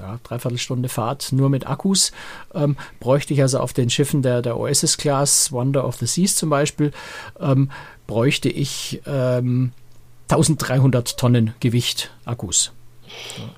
[0.00, 2.10] ja, dreiviertel Stunde Fahrt nur mit Akkus,
[2.52, 6.34] ähm, bräuchte ich also auf den Schiffen der, der Oasis Class, Wonder of the Seas
[6.34, 6.90] zum Beispiel,
[7.38, 7.70] ähm,
[8.06, 9.72] bräuchte ich ähm,
[10.28, 12.72] 1300 Tonnen Gewicht Akkus.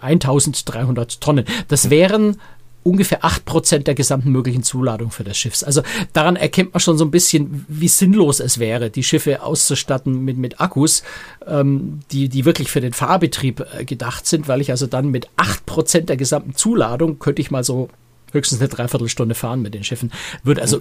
[0.00, 1.44] 1300 Tonnen.
[1.68, 2.38] Das wären
[2.86, 5.60] ungefähr 8% der gesamten möglichen Zuladung für das Schiff.
[5.66, 10.24] Also daran erkennt man schon so ein bisschen, wie sinnlos es wäre, die Schiffe auszustatten
[10.24, 11.02] mit, mit Akkus,
[11.46, 15.28] ähm, die, die wirklich für den Fahrbetrieb äh, gedacht sind, weil ich also dann mit
[15.36, 17.88] 8% der gesamten Zuladung könnte ich mal so
[18.30, 20.12] höchstens eine Dreiviertelstunde fahren mit den Schiffen.
[20.44, 20.80] Würde also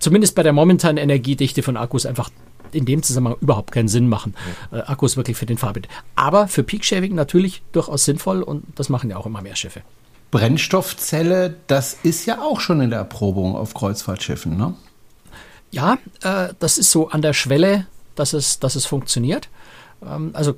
[0.00, 2.30] zumindest bei der momentanen Energiedichte von Akkus einfach
[2.74, 4.34] in dem Zusammenhang überhaupt keinen Sinn machen.
[4.70, 4.78] Ja.
[4.78, 5.88] Äh, Akkus wirklich für den Fahrbild.
[6.16, 9.82] Aber für Peak Shaving natürlich durchaus sinnvoll und das machen ja auch immer mehr Schiffe.
[10.30, 14.74] Brennstoffzelle, das ist ja auch schon in der Erprobung auf Kreuzfahrtschiffen, ne?
[15.70, 19.48] Ja, äh, das ist so an der Schwelle, dass es, dass es funktioniert.
[20.02, 20.54] Ähm, also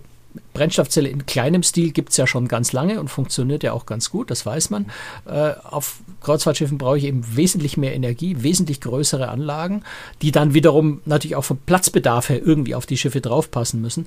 [0.55, 4.11] Brennstoffzelle in kleinem Stil gibt es ja schon ganz lange und funktioniert ja auch ganz
[4.11, 4.87] gut, das weiß man.
[5.27, 9.83] Äh, auf Kreuzfahrtschiffen brauche ich eben wesentlich mehr Energie, wesentlich größere Anlagen,
[10.23, 14.07] die dann wiederum natürlich auch vom Platzbedarf her irgendwie auf die Schiffe draufpassen müssen.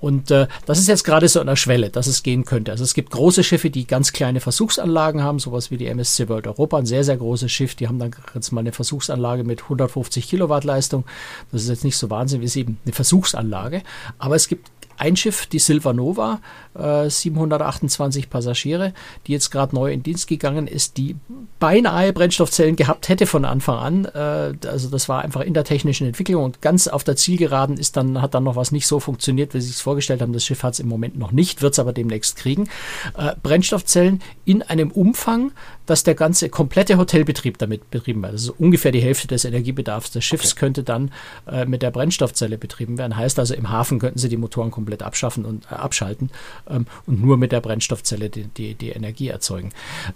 [0.00, 2.72] Und äh, das ist jetzt gerade so an der Schwelle, dass es gehen könnte.
[2.72, 6.46] Also es gibt große Schiffe, die ganz kleine Versuchsanlagen haben, sowas wie die MSC World
[6.46, 7.74] Europa, ein sehr, sehr großes Schiff.
[7.74, 11.04] Die haben dann jetzt mal eine Versuchsanlage mit 150 Kilowatt Leistung.
[11.52, 13.82] Das ist jetzt nicht so wahnsinnig, ist eben eine Versuchsanlage.
[14.18, 18.92] Aber es gibt ein Schiff, die Silva Nova, äh, 728 Passagiere,
[19.26, 21.16] die jetzt gerade neu in Dienst gegangen ist, die
[21.58, 24.04] beinahe Brennstoffzellen gehabt hätte von Anfang an.
[24.04, 27.96] Äh, also das war einfach in der technischen Entwicklung und ganz auf der Zielgeraden ist
[27.96, 30.32] dann, hat dann noch was nicht so funktioniert, wie sie es vorgestellt haben.
[30.32, 32.68] Das Schiff hat es im Moment noch nicht, wird es aber demnächst kriegen.
[33.16, 35.52] Äh, Brennstoffzellen in einem Umfang,
[35.86, 38.32] dass der ganze komplette Hotelbetrieb damit betrieben wird.
[38.32, 40.60] Also ungefähr die Hälfte des Energiebedarfs des Schiffs okay.
[40.60, 41.10] könnte dann
[41.50, 43.16] äh, mit der Brennstoffzelle betrieben werden.
[43.16, 46.30] Heißt also, im Hafen könnten sie die Motoren komplett komplett abschaffen und äh, abschalten
[46.70, 49.70] ähm, und nur mit der Brennstoffzelle die, die, die Energie erzeugen.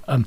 [0.09, 0.27] Ähm,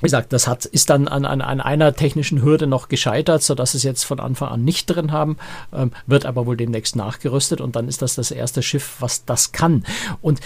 [0.00, 3.74] wie gesagt, das hat, ist dann an, an, an einer technischen Hürde noch gescheitert, sodass
[3.74, 5.36] es jetzt von Anfang an nicht drin haben,
[5.74, 9.52] ähm, wird aber wohl demnächst nachgerüstet und dann ist das das erste Schiff, was das
[9.52, 9.84] kann.
[10.22, 10.40] Und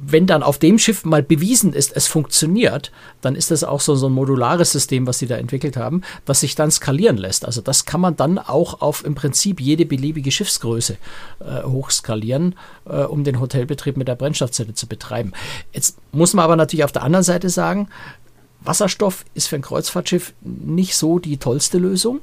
[0.00, 3.96] wenn dann auf dem Schiff mal bewiesen ist, es funktioniert, dann ist das auch so,
[3.96, 7.44] so ein modulares System, was sie da entwickelt haben, das sich dann skalieren lässt.
[7.44, 10.98] Also das kann man dann auch auf im Prinzip jede beliebige Schiffsgröße
[11.40, 15.32] äh, hochskalieren, äh, um den Hotelbetrieb mit der Brennstoffzelle zu betreiben.
[15.72, 17.88] Jetzt muss man aber natürlich auf der anderen Seite sagen,
[18.60, 22.20] Wasserstoff ist für ein Kreuzfahrtschiff nicht so die tollste Lösung.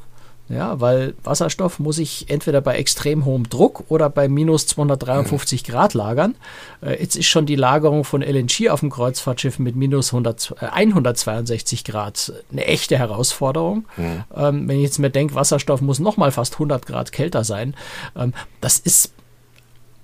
[0.47, 5.71] Ja, weil Wasserstoff muss ich entweder bei extrem hohem Druck oder bei minus 253 mhm.
[5.71, 6.35] Grad lagern.
[6.81, 10.65] Äh, jetzt ist schon die Lagerung von LNG auf dem Kreuzfahrtschiff mit minus 100, äh,
[10.67, 13.85] 162 Grad eine echte Herausforderung.
[13.97, 14.23] Mhm.
[14.35, 17.73] Ähm, wenn ich jetzt mir denke, Wasserstoff muss nochmal fast 100 Grad kälter sein,
[18.15, 19.13] ähm, das ist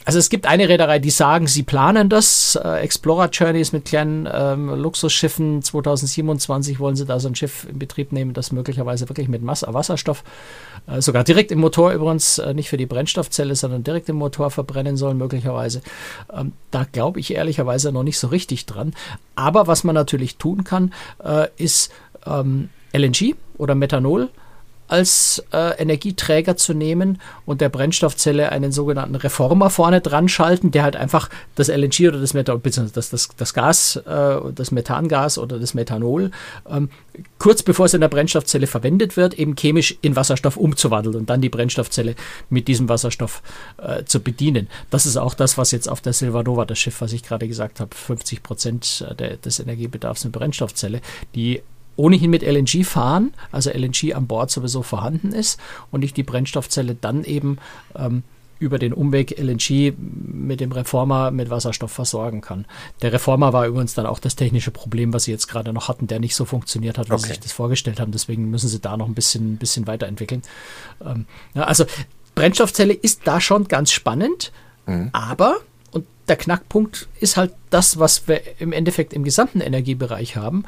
[0.06, 2.56] also es gibt eine Reederei, die sagen, sie planen das.
[2.56, 5.62] Äh, Explorer Journeys mit kleinen ähm, Luxusschiffen.
[5.62, 9.64] 2027 wollen sie da so ein Schiff in Betrieb nehmen, das möglicherweise wirklich mit Mass
[9.68, 10.24] Wasserstoff,
[10.88, 14.50] äh, sogar direkt im Motor übrigens, äh, nicht für die Brennstoffzelle, sondern direkt im Motor
[14.50, 15.82] verbrennen soll, möglicherweise.
[16.34, 18.94] Ähm, da glaube ich ehrlicherweise noch nicht so richtig dran.
[19.36, 21.92] Aber was man natürlich tun kann, äh, ist
[22.26, 24.30] ähm, LNG oder Methanol
[24.92, 30.84] als äh, Energieträger zu nehmen und der Brennstoffzelle einen sogenannten Reformer vorne dran schalten, der
[30.84, 35.38] halt einfach das LNG oder das Methanol, beziehungsweise das, das, das Gas, äh, das Methangas
[35.38, 36.32] oder das Methanol,
[36.70, 36.90] ähm,
[37.40, 41.40] kurz bevor es in der Brennstoffzelle verwendet wird, eben chemisch in Wasserstoff umzuwandeln und dann
[41.40, 42.16] die Brennstoffzelle
[42.50, 43.42] mit diesem Wasserstoff
[43.78, 44.68] äh, zu bedienen.
[44.90, 47.80] Das ist auch das, was jetzt auf der Silvanova, das Schiff, was ich gerade gesagt
[47.80, 51.00] habe, 50 Prozent äh, des Energiebedarfs mit Brennstoffzelle,
[51.34, 51.62] die
[52.02, 55.60] ohnehin mit LNG fahren, also LNG an Bord sowieso vorhanden ist
[55.92, 57.58] und ich die Brennstoffzelle dann eben
[57.96, 58.24] ähm,
[58.58, 62.66] über den Umweg LNG mit dem Reformer mit Wasserstoff versorgen kann.
[63.04, 66.08] Der Reformer war übrigens dann auch das technische Problem, was sie jetzt gerade noch hatten,
[66.08, 67.22] der nicht so funktioniert hat, wie okay.
[67.22, 68.12] sie sich das vorgestellt haben.
[68.12, 70.42] Deswegen müssen sie da noch ein bisschen, bisschen weiterentwickeln.
[71.04, 71.86] Ähm, ja, also
[72.34, 74.52] Brennstoffzelle ist da schon ganz spannend,
[74.86, 75.10] mhm.
[75.12, 75.58] aber
[76.28, 80.64] der Knackpunkt ist halt das, was wir im Endeffekt im gesamten Energiebereich haben.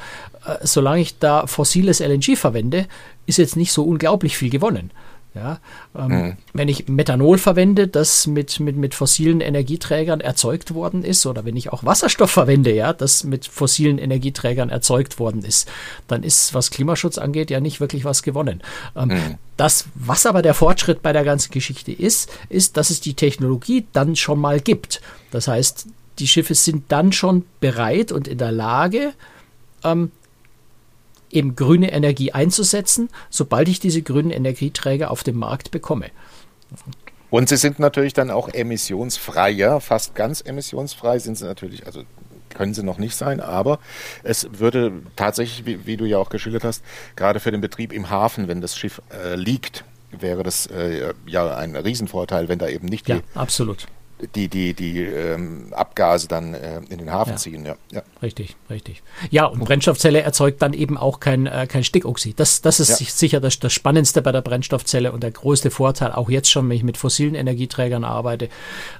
[0.45, 2.87] Äh, solange ich da fossiles LNG verwende,
[3.25, 4.91] ist jetzt nicht so unglaublich viel gewonnen.
[5.35, 5.59] Ja,
[5.97, 6.37] ähm, mhm.
[6.53, 11.57] Wenn ich Methanol verwende, das mit, mit, mit fossilen Energieträgern erzeugt worden ist, oder wenn
[11.57, 15.67] ich auch Wasserstoff verwende, ja, das mit fossilen Energieträgern erzeugt worden ist,
[16.07, 18.61] dann ist, was Klimaschutz angeht, ja nicht wirklich was gewonnen.
[18.95, 19.35] Ähm, mhm.
[19.57, 23.87] Das, was aber der Fortschritt bei der ganzen Geschichte ist, ist, dass es die Technologie
[23.91, 25.01] dann schon mal gibt.
[25.31, 25.87] Das heißt,
[26.19, 29.13] die Schiffe sind dann schon bereit und in der Lage,
[29.83, 30.11] ähm,
[31.33, 36.11] eben grüne Energie einzusetzen, sobald ich diese grünen Energieträger auf dem Markt bekomme.
[37.29, 42.03] Und sie sind natürlich dann auch emissionsfreier, fast ganz emissionsfrei sind sie natürlich, also
[42.53, 43.79] können sie noch nicht sein, aber
[44.21, 46.83] es würde tatsächlich, wie, wie du ja auch geschildert hast,
[47.15, 51.57] gerade für den Betrieb im Hafen, wenn das Schiff äh, liegt, wäre das äh, ja
[51.57, 53.87] ein Riesenvorteil, wenn da eben nicht die, ja, absolut
[54.35, 57.35] die, die, die ähm, Abgase dann äh, in den Hafen ja.
[57.37, 57.65] ziehen.
[57.65, 57.75] Ja.
[57.91, 58.01] ja.
[58.21, 59.01] Richtig, richtig.
[59.31, 62.39] Ja, und Brennstoffzelle erzeugt dann eben auch kein, äh, kein Stickoxid.
[62.39, 63.07] Das, das ist ja.
[63.07, 66.77] sicher das, das Spannendste bei der Brennstoffzelle und der größte Vorteil, auch jetzt schon, wenn
[66.77, 68.49] ich mit fossilen Energieträgern arbeite,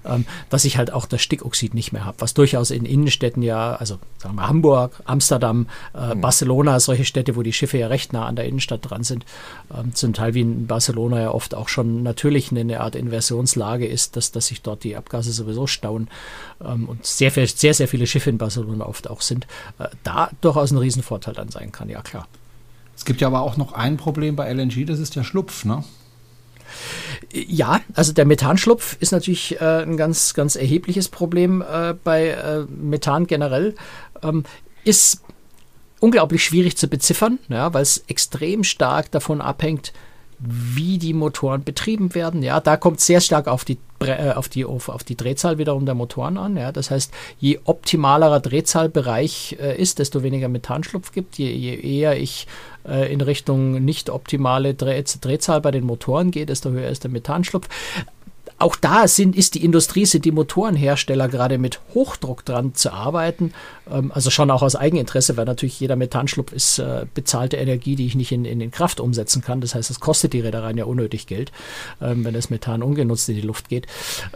[0.06, 3.76] ähm, dass ich halt auch das Stickoxid nicht mehr habe, was durchaus in Innenstädten ja,
[3.76, 6.22] also sagen wir Hamburg, Amsterdam, äh, mhm.
[6.22, 9.26] Barcelona, solche Städte, wo die Schiffe ja recht nah an der Innenstadt dran sind,
[9.76, 14.16] ähm, zum Teil wie in Barcelona ja oft auch schon natürlich eine Art Inversionslage ist,
[14.16, 16.10] dass, dass sich dort die Abgase Abgase sowieso stauen
[16.64, 19.46] ähm, und sehr, sehr, sehr viele Schiffe in Barcelona oft auch sind,
[19.80, 22.28] äh, da durchaus ein Riesenvorteil dann sein kann, ja klar.
[22.96, 25.84] Es gibt ja aber auch noch ein Problem bei LNG, das ist der Schlupf, ne?
[27.32, 32.66] Ja, also der Methanschlupf ist natürlich äh, ein ganz, ganz erhebliches Problem äh, bei äh,
[32.70, 33.76] Methan generell.
[34.24, 34.44] Ähm,
[34.84, 35.22] ist
[36.00, 39.94] unglaublich schwierig zu beziffern, ja, weil es extrem stark davon abhängt,
[40.46, 42.44] wie die Motoren betrieben werden.
[42.44, 45.86] Ja, da kommt sehr stark auf die, äh, auf die, auf, auf die Drehzahl wiederum
[45.86, 46.58] der Motoren an.
[46.58, 51.38] Ja, das heißt, je optimalerer Drehzahlbereich äh, ist, desto weniger Methanschlupf gibt.
[51.38, 52.48] Je, je eher ich
[52.88, 57.12] äh, in Richtung nicht optimale Dreh, Drehzahl bei den Motoren gehe, desto höher ist der
[57.12, 57.70] Methanschlupf
[58.64, 63.54] auch da sind, ist die Industrie, sind die Motorenhersteller gerade mit Hochdruck dran zu arbeiten.
[63.92, 68.08] Ähm, also schon auch aus Eigeninteresse, weil natürlich jeder Methanschlupf ist äh, bezahlte Energie, die
[68.08, 69.60] ich nicht in, in den Kraft umsetzen kann.
[69.60, 71.52] Das heißt, es kostet die Reedereien ja unnötig Geld,
[72.02, 73.88] ähm, wenn das Methan ungenutzt in die Luft geht.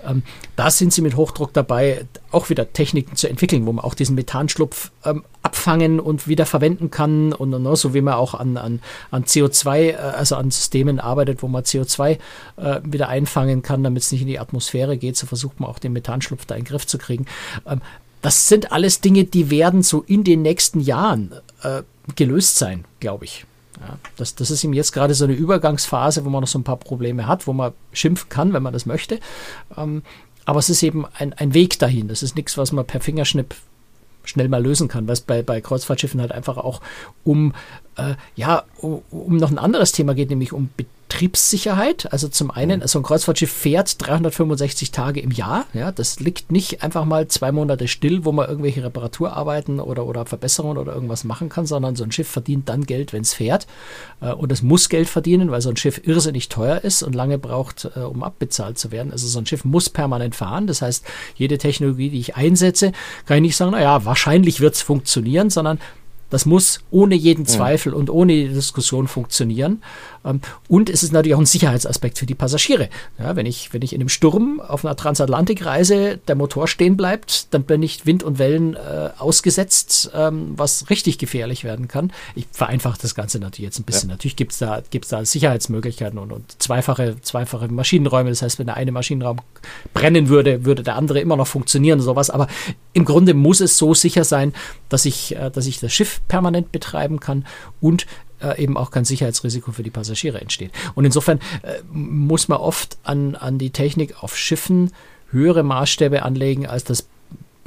[0.05, 0.23] Ähm,
[0.55, 4.15] da sind sie mit Hochdruck dabei, auch wieder Techniken zu entwickeln, wo man auch diesen
[4.15, 8.81] Methanschlupf ähm, abfangen und wieder verwenden kann und, und so wie man auch an, an,
[9.11, 12.17] an CO2, äh, also an Systemen arbeitet, wo man CO2
[12.57, 15.79] äh, wieder einfangen kann, damit es nicht in die Atmosphäre geht, so versucht man auch
[15.79, 17.25] den Methanschlupf da in den Griff zu kriegen.
[17.65, 17.81] Ähm,
[18.21, 21.31] das sind alles Dinge, die werden so in den nächsten Jahren
[21.63, 21.83] äh,
[22.15, 23.45] gelöst sein, glaube ich.
[23.79, 26.63] Ja, das, das ist ihm jetzt gerade so eine Übergangsphase, wo man noch so ein
[26.63, 29.19] paar Probleme hat, wo man schimpfen kann, wenn man das möchte.
[29.77, 30.01] Ähm,
[30.45, 32.07] aber es ist eben ein, ein Weg dahin.
[32.07, 33.55] Das ist nichts, was man per Fingerschnipp
[34.23, 36.81] schnell mal lösen kann, was bei, bei Kreuzfahrtschiffen halt einfach auch
[37.23, 37.53] um,
[37.97, 40.69] äh, ja, um, um noch ein anderes Thema geht, nämlich um
[41.07, 42.11] Betriebssicherheit.
[42.11, 45.65] Also zum einen, also ein Kreuzfahrtschiff fährt 365 Tage im Jahr.
[45.73, 50.25] Ja, das liegt nicht einfach mal zwei Monate still, wo man irgendwelche Reparaturarbeiten oder, oder
[50.25, 53.67] Verbesserungen oder irgendwas machen kann, sondern so ein Schiff verdient dann Geld, wenn es fährt.
[54.21, 57.37] Äh, und es muss Geld verdienen, weil so ein Schiff irrsinnig teuer ist und lange
[57.37, 59.11] braucht, äh, um abbezahlt zu werden.
[59.11, 60.67] Also so ein Schiff muss permanent fahren.
[60.67, 62.91] Das heißt, jede Technologie, die ich einsetze,
[63.25, 65.79] kann ich nicht sagen, naja, wahrscheinlich wird es funktionieren, sondern
[66.29, 69.81] das muss ohne jeden Zweifel und ohne Diskussion funktionieren.
[70.27, 72.89] Ähm, und es ist natürlich auch ein Sicherheitsaspekt für die Passagiere.
[73.17, 77.53] Ja, wenn, ich, wenn ich in einem Sturm auf einer Transatlantikreise der Motor stehen bleibt,
[77.53, 82.11] dann bin ich Wind und Wellen äh, ausgesetzt, ähm, was richtig gefährlich werden kann.
[82.35, 84.09] Ich vereinfache das Ganze natürlich jetzt ein bisschen.
[84.09, 84.15] Ja.
[84.15, 88.29] Natürlich gibt es da, gibt's da Sicherheitsmöglichkeiten und, und zweifache, zweifache Maschinenräume.
[88.29, 89.39] Das heißt, wenn der eine Maschinenraum
[89.93, 92.29] brennen würde, würde der andere immer noch funktionieren, sowas.
[92.29, 92.47] Aber
[92.93, 94.53] im Grunde muss es so sicher sein,
[94.89, 97.45] dass ich, äh, dass ich das Schiff permanent betreiben kann
[97.81, 98.05] und
[98.41, 100.71] äh, eben auch kein Sicherheitsrisiko für die Passagiere entsteht.
[100.95, 104.91] Und insofern äh, muss man oft an, an die Technik auf Schiffen
[105.31, 107.07] höhere Maßstäbe anlegen, als das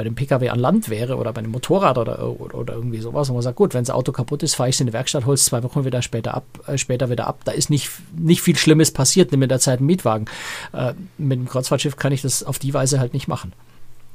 [0.01, 3.29] bei dem Pkw an Land wäre oder bei einem Motorrad oder, oder, oder irgendwie sowas.
[3.29, 5.27] Und man sagt, gut, wenn das Auto kaputt ist, fahre ich es in die Werkstatt,
[5.27, 7.41] hol es zwei Wochen wieder später ab, äh, später wieder ab.
[7.45, 10.25] Da ist nicht, nicht viel Schlimmes passiert, nimm in der Zeit einen Mietwagen.
[10.73, 13.53] Äh, mit einem Kreuzfahrtschiff kann ich das auf die Weise halt nicht machen.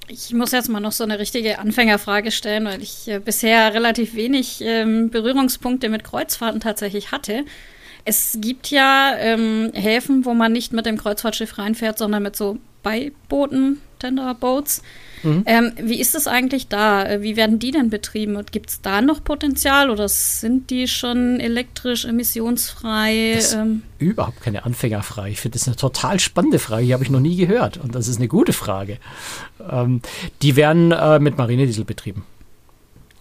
[0.07, 4.15] Ich muss jetzt mal noch so eine richtige Anfängerfrage stellen, weil ich äh, bisher relativ
[4.15, 7.43] wenig ähm, Berührungspunkte mit Kreuzfahrten tatsächlich hatte.
[8.03, 12.59] Es gibt ja ähm, Häfen, wo man nicht mit dem Kreuzfahrtschiff reinfährt, sondern mit so
[12.83, 14.81] Beibooten, Tenderboats.
[15.23, 15.43] Mhm.
[15.45, 17.03] Ähm, wie ist es eigentlich da?
[17.03, 18.39] Äh, wie werden die denn betrieben?
[18.51, 23.33] Gibt es da noch Potenzial oder sind die schon elektrisch emissionsfrei?
[23.35, 23.81] Das ähm?
[23.97, 25.29] Überhaupt keine Anfängerfrage.
[25.29, 26.85] Ich finde das eine total spannende Frage.
[26.85, 27.77] Die habe ich noch nie gehört.
[27.77, 28.99] Und das ist eine gute Frage.
[29.69, 30.01] Ähm,
[30.41, 32.23] die werden äh, mit Marinediesel betrieben.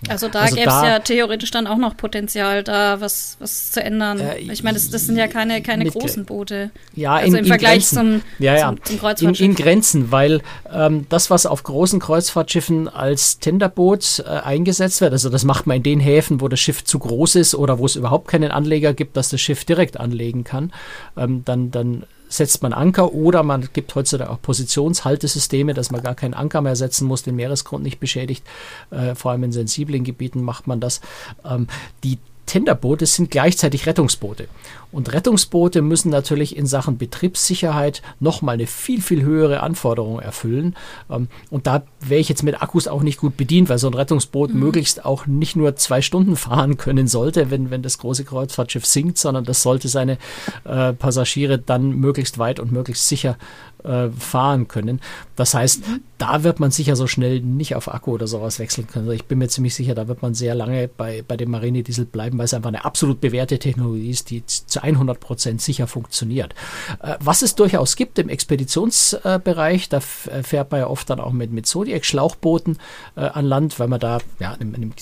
[0.09, 3.83] Also da also gäbe es ja theoretisch dann auch noch Potenzial, da was, was zu
[3.83, 4.21] ändern.
[4.21, 6.71] Äh, ich meine, das, das, sind ja keine, keine großen Boote.
[6.95, 8.23] Ja, also in, im Vergleich Grenzen.
[8.38, 8.69] zum, ja, ja.
[8.69, 9.45] zum, zum Kreuzfahrtschiff.
[9.45, 15.12] In, in, Grenzen, weil ähm, das, was auf großen Kreuzfahrtschiffen als Tenderboot äh, eingesetzt wird,
[15.12, 17.87] also das macht man in den Häfen, wo das Schiff zu groß ist oder wo
[17.87, 20.73] es überhaupt keinen Anleger gibt, dass das Schiff direkt anlegen kann,
[21.17, 22.05] ähm, dann, dann
[22.37, 26.77] setzt man Anker oder man gibt heutzutage auch Positionshaltesysteme, dass man gar keinen Anker mehr
[26.77, 28.44] setzen muss, den Meeresgrund nicht beschädigt.
[28.90, 31.01] Äh, vor allem in sensiblen Gebieten macht man das.
[31.44, 31.68] Ähm,
[32.03, 34.48] die Tenderboote sind gleichzeitig Rettungsboote.
[34.92, 40.76] Und Rettungsboote müssen natürlich in Sachen Betriebssicherheit nochmal eine viel, viel höhere Anforderung erfüllen.
[41.11, 43.94] Ähm, und da wäre ich jetzt mit Akkus auch nicht gut bedient, weil so ein
[43.94, 44.61] Rettungsboot mhm.
[44.61, 49.18] möglichst auch nicht nur zwei Stunden fahren können sollte, wenn, wenn das große Kreuzfahrtschiff sinkt,
[49.18, 50.18] sondern das sollte seine
[50.64, 53.37] äh, Passagiere dann möglichst weit und möglichst sicher
[53.85, 55.01] äh, fahren können.
[55.37, 56.03] Das heißt, mhm.
[56.18, 59.07] da wird man sicher so schnell nicht auf Akku oder sowas wechseln können.
[59.07, 62.07] Also ich bin mir ziemlich sicher, da wird man sehr lange bei, bei dem Marine-Diesel
[62.07, 66.55] bleiben, weil es einfach eine absolut bewährte Technologie ist, die zu 100 Prozent sicher funktioniert.
[67.03, 71.33] Äh, was es durchaus gibt im Expeditionsbereich, da äh, fährt man ja oft dann auch
[71.33, 72.79] mit, mit Zodiac-Schlauchbooten
[73.16, 74.94] äh, an Land, weil man da ja, in, in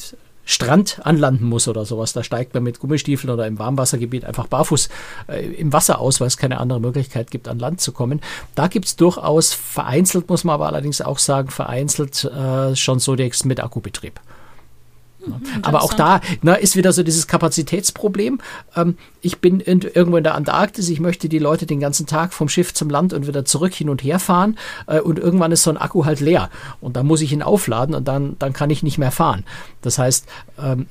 [0.44, 2.12] Strand anlanden muss oder sowas.
[2.12, 4.88] Da steigt man mit Gummistiefeln oder im Warmwassergebiet einfach barfuß
[5.28, 8.20] äh, im Wasser aus, weil es keine andere Möglichkeit gibt, an Land zu kommen.
[8.55, 13.44] Da gibt es durchaus vereinzelt, muss man aber allerdings auch sagen, vereinzelt äh, schon Sodex
[13.44, 14.20] mit Akkubetrieb.
[15.62, 18.40] Aber auch da na, ist wieder so dieses Kapazitätsproblem.
[18.76, 22.33] Ähm, ich bin in, irgendwo in der Antarktis, ich möchte die Leute den ganzen Tag
[22.33, 25.62] vom Schiff zum Land und wieder zurück hin und her fahren äh, und irgendwann ist
[25.62, 26.50] so ein Akku halt leer
[26.81, 29.44] und dann muss ich ihn aufladen und dann, dann kann ich nicht mehr fahren.
[29.81, 30.27] Das heißt,
[30.58, 30.87] ähm,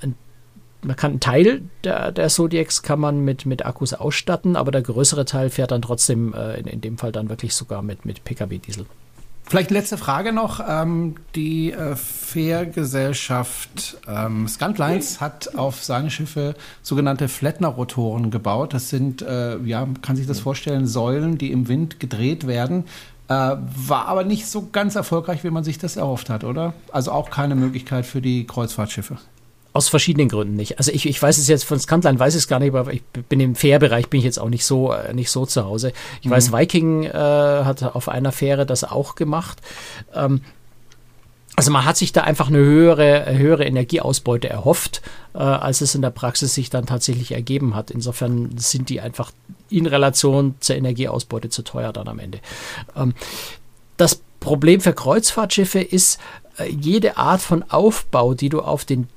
[0.84, 4.82] man kann einen Teil der, der Zodiacs kann man mit, mit Akkus ausstatten, aber der
[4.82, 8.24] größere Teil fährt dann trotzdem äh, in, in dem Fall dann wirklich sogar mit, mit
[8.24, 8.86] Pkw-Diesel.
[9.48, 10.62] Vielleicht letzte Frage noch.
[10.66, 18.74] Ähm, die äh, Fährgesellschaft ähm, Scantlines hat auf seine Schiffe sogenannte Flettner-Rotoren gebaut.
[18.74, 22.86] Das sind, äh, ja, man kann sich das vorstellen, Säulen, die im Wind gedreht werden.
[23.28, 26.74] Äh, war aber nicht so ganz erfolgreich, wie man sich das erhofft hat, oder?
[26.92, 29.18] Also auch keine Möglichkeit für die Kreuzfahrtschiffe.
[29.74, 30.80] Aus verschiedenen Gründen nicht.
[30.80, 33.04] Also ich, ich weiß es jetzt von Scantline weiß ich es gar nicht, aber ich
[33.04, 35.94] bin im Fährbereich bin ich jetzt auch nicht so äh, nicht so zu Hause.
[36.22, 36.32] Ich mhm.
[36.32, 39.62] weiß, Viking äh, hat auf einer Fähre das auch gemacht.
[40.14, 40.42] Ähm,
[41.56, 45.02] also man hat sich da einfach eine höhere, höhere Energieausbeute erhofft,
[45.34, 47.92] äh, als es in der Praxis sich dann tatsächlich ergeben hat.
[47.92, 49.32] Insofern sind die einfach
[49.70, 52.40] in Relation zur Energieausbeute zu teuer dann am Ende.
[52.96, 53.14] Ähm,
[53.98, 56.20] das Problem für Kreuzfahrtschiffe ist,
[56.58, 59.08] äh, jede Art von Aufbau, die du auf den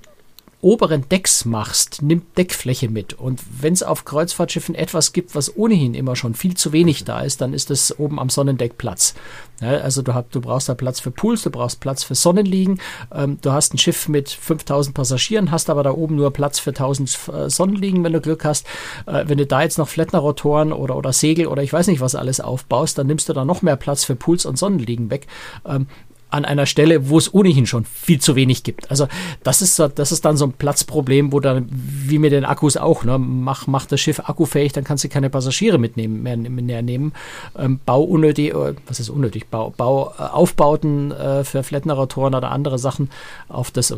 [0.65, 3.13] oberen Decks machst, nimmt Deckfläche mit.
[3.13, 7.21] Und wenn es auf Kreuzfahrtschiffen etwas gibt, was ohnehin immer schon viel zu wenig da
[7.21, 9.15] ist, dann ist es oben am Sonnendeck Platz.
[9.61, 12.81] Ja, also du, hab, du brauchst da Platz für Pools, du brauchst Platz für Sonnenliegen.
[13.13, 16.71] Ähm, du hast ein Schiff mit 5000 Passagieren, hast aber da oben nur Platz für
[16.71, 18.67] 1000 äh, Sonnenliegen, wenn du Glück hast.
[19.07, 22.15] Äh, wenn du da jetzt noch Flettner-Rotoren oder, oder Segel oder ich weiß nicht was
[22.15, 25.27] alles aufbaust, dann nimmst du da noch mehr Platz für Pools und Sonnenliegen weg.
[25.67, 25.89] Ähm,
[26.35, 28.91] an einer Stelle, wo es ohnehin schon viel zu wenig gibt.
[28.91, 29.07] Also
[29.45, 33.05] das ist, das ist dann so ein Platzproblem, wo dann, wie mit den Akkus auch,
[33.05, 37.13] ne, mach, mach das Schiff akkufähig, dann kannst du keine Passagiere mitnehmen, mehr, mehr nehmen.
[37.57, 39.49] Ähm, bau unnötig, äh, was ist unnötig?
[39.49, 43.11] Bau, bau äh, Aufbauten äh, für Flettner-Rotoren oder andere Sachen
[43.49, 43.97] auf das äh,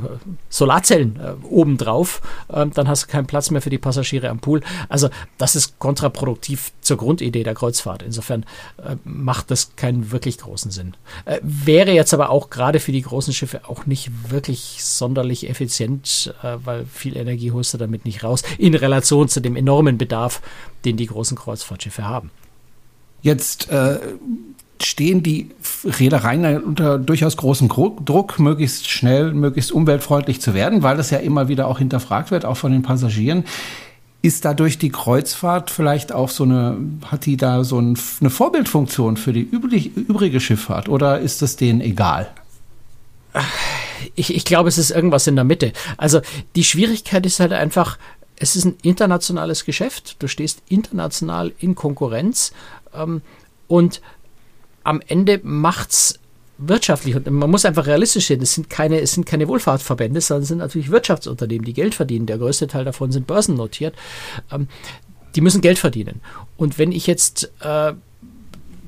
[0.51, 2.21] Solarzellen äh, obendrauf,
[2.53, 4.61] ähm, dann hast du keinen Platz mehr für die Passagiere am Pool.
[4.91, 5.09] Also
[5.39, 8.03] das ist kontraproduktiv zur Grundidee der Kreuzfahrt.
[8.03, 8.45] Insofern
[8.79, 10.95] äh, macht das keinen wirklich großen Sinn.
[11.25, 16.35] Äh, wäre jetzt aber auch gerade für die großen Schiffe auch nicht wirklich sonderlich effizient,
[16.43, 20.41] äh, weil viel Energie holst du damit nicht raus, in Relation zu dem enormen Bedarf,
[20.85, 22.31] den die großen Kreuzfahrtschiffe haben.
[23.23, 23.99] Jetzt äh,
[24.81, 25.51] stehen die
[25.85, 31.49] Reedereien unter durchaus großem Druck, möglichst schnell, möglichst umweltfreundlich zu werden, weil das ja immer
[31.49, 33.45] wieder auch hinterfragt wird, auch von den Passagieren.
[34.27, 39.17] Ist dadurch die Kreuzfahrt vielleicht auch so eine, hat die da so ein, eine Vorbildfunktion
[39.17, 42.29] für die übrig, übrige Schifffahrt oder ist das denen egal?
[44.17, 45.73] Ich, ich glaube, es ist irgendwas in der Mitte.
[45.97, 46.23] Also
[46.57, 47.99] die Schwierigkeit ist halt einfach,
[48.35, 50.17] es ist ein internationales Geschäft.
[50.19, 52.53] Du stehst international in Konkurrenz
[52.95, 53.23] ähm,
[53.69, 54.01] und
[54.83, 56.19] am Ende macht es
[56.59, 60.43] wirtschaftlich und man muss einfach realistisch sehen, es sind keine, es sind keine Wohlfahrtsverbände, sondern
[60.43, 62.27] es sind natürlich Wirtschaftsunternehmen, die Geld verdienen.
[62.27, 63.95] Der größte Teil davon sind börsennotiert.
[64.51, 64.69] Ähm,
[65.35, 66.23] die müssen Geld verdienen.
[66.57, 67.93] Und wenn ich jetzt äh,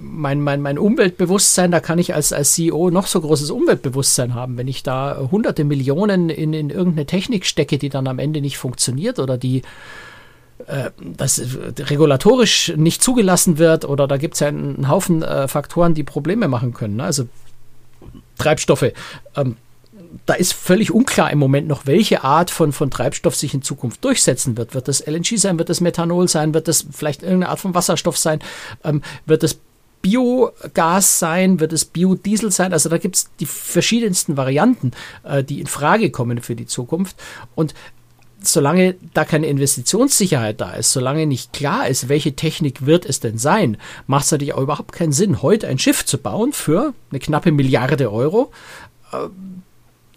[0.00, 4.56] mein, mein, mein Umweltbewusstsein, da kann ich als, als CEO noch so großes Umweltbewusstsein haben.
[4.56, 8.58] Wenn ich da hunderte Millionen in, in irgendeine Technik stecke, die dann am Ende nicht
[8.58, 9.62] funktioniert oder die
[10.66, 11.40] äh, das
[11.78, 16.48] regulatorisch nicht zugelassen wird oder da gibt es ja einen Haufen äh, Faktoren, die Probleme
[16.48, 16.96] machen können.
[16.96, 17.04] Ne?
[17.04, 17.24] Also
[18.38, 18.92] Treibstoffe.
[19.36, 19.56] Ähm,
[20.26, 24.04] da ist völlig unklar im Moment noch, welche Art von, von Treibstoff sich in Zukunft
[24.04, 24.74] durchsetzen wird.
[24.74, 25.58] Wird das LNG sein?
[25.58, 26.54] Wird das Methanol sein?
[26.54, 28.40] Wird das vielleicht irgendeine Art von Wasserstoff sein?
[28.84, 29.58] Ähm, wird das
[30.00, 31.60] Biogas sein?
[31.60, 32.72] Wird es Biodiesel sein?
[32.72, 34.92] Also da gibt es die verschiedensten Varianten,
[35.24, 37.16] äh, die in Frage kommen für die Zukunft.
[37.54, 37.74] Und
[38.40, 43.38] solange da keine Investitionssicherheit da ist, solange nicht klar ist, welche Technik wird es denn
[43.38, 43.76] sein,
[44.06, 47.52] macht es natürlich auch überhaupt keinen Sinn, heute ein Schiff zu bauen für eine knappe
[47.52, 48.52] Milliarde Euro,
[49.12, 49.28] äh,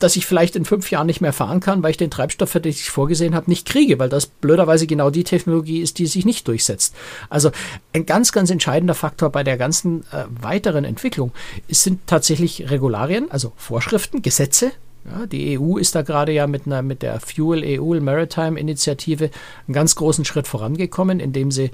[0.02, 2.72] dass ich vielleicht in fünf Jahren nicht mehr fahren kann, weil ich den Treibstoff, den
[2.72, 6.48] ich vorgesehen habe, nicht kriege, weil das blöderweise genau die Technologie ist, die sich nicht
[6.48, 6.96] durchsetzt.
[7.30, 7.52] Also
[7.94, 11.32] ein ganz, ganz entscheidender Faktor bei der ganzen äh, weiteren Entwicklung
[11.70, 14.72] sind tatsächlich Regularien, also Vorschriften, Gesetze,
[15.06, 19.32] ja, die EU ist da gerade ja mit, einer, mit der Fuel EU Maritime Initiative
[19.68, 21.72] einen ganz großen Schritt vorangekommen, indem sie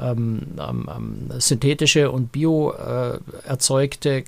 [0.00, 3.18] ähm, ähm, synthetische und bio äh,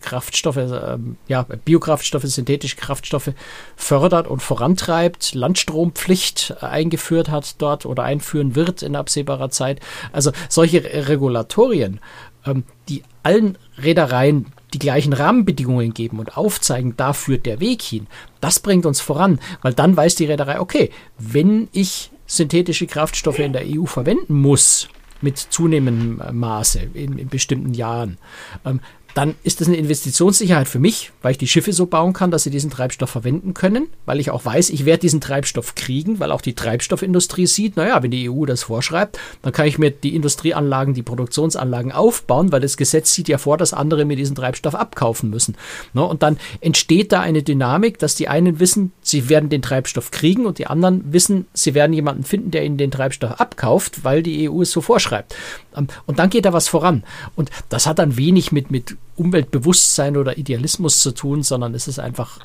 [0.00, 0.98] Kraftstoffe, äh,
[1.28, 3.30] ja, Biokraftstoffe, synthetische Kraftstoffe
[3.76, 9.80] fördert und vorantreibt, Landstrompflicht eingeführt hat dort oder einführen wird in absehbarer Zeit.
[10.12, 12.00] Also solche Regulatorien,
[12.46, 18.06] ähm, die allen Reedereien die gleichen Rahmenbedingungen geben und aufzeigen, da führt der Weg hin,
[18.40, 23.52] das bringt uns voran, weil dann weiß die Reederei, okay, wenn ich synthetische Kraftstoffe in
[23.52, 24.88] der EU verwenden muss,
[25.20, 28.18] mit zunehmendem Maße in, in bestimmten Jahren,
[28.64, 28.80] ähm,
[29.14, 32.44] dann ist das eine Investitionssicherheit für mich, weil ich die Schiffe so bauen kann, dass
[32.44, 36.32] sie diesen Treibstoff verwenden können, weil ich auch weiß, ich werde diesen Treibstoff kriegen, weil
[36.32, 40.14] auch die Treibstoffindustrie sieht, naja, wenn die EU das vorschreibt, dann kann ich mir die
[40.14, 44.74] Industrieanlagen, die Produktionsanlagen aufbauen, weil das Gesetz sieht ja vor, dass andere mir diesen Treibstoff
[44.74, 45.56] abkaufen müssen.
[45.92, 46.02] Ne?
[46.02, 50.46] Und dann entsteht da eine Dynamik, dass die einen wissen, sie werden den Treibstoff kriegen
[50.46, 54.50] und die anderen wissen, sie werden jemanden finden, der ihnen den Treibstoff abkauft, weil die
[54.50, 55.36] EU es so vorschreibt.
[55.76, 57.04] Ähm, und dann geht da was voran.
[57.36, 62.00] Und das hat dann wenig mit, mit Umweltbewusstsein oder Idealismus zu tun, sondern es ist
[62.00, 62.40] einfach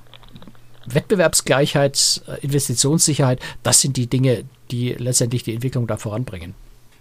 [0.85, 3.39] Wettbewerbsgleichheit, äh, Investitionssicherheit.
[3.63, 6.53] Das sind die Dinge, die letztendlich die Entwicklung da voranbringen.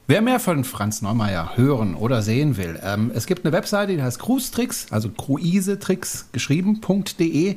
[0.09, 4.01] Wer mehr von Franz Neumeier hören oder sehen will, ähm, es gibt eine Webseite, die
[4.01, 7.57] heißt Cruise-Tricks, also Cruisetricks geschrieben.de.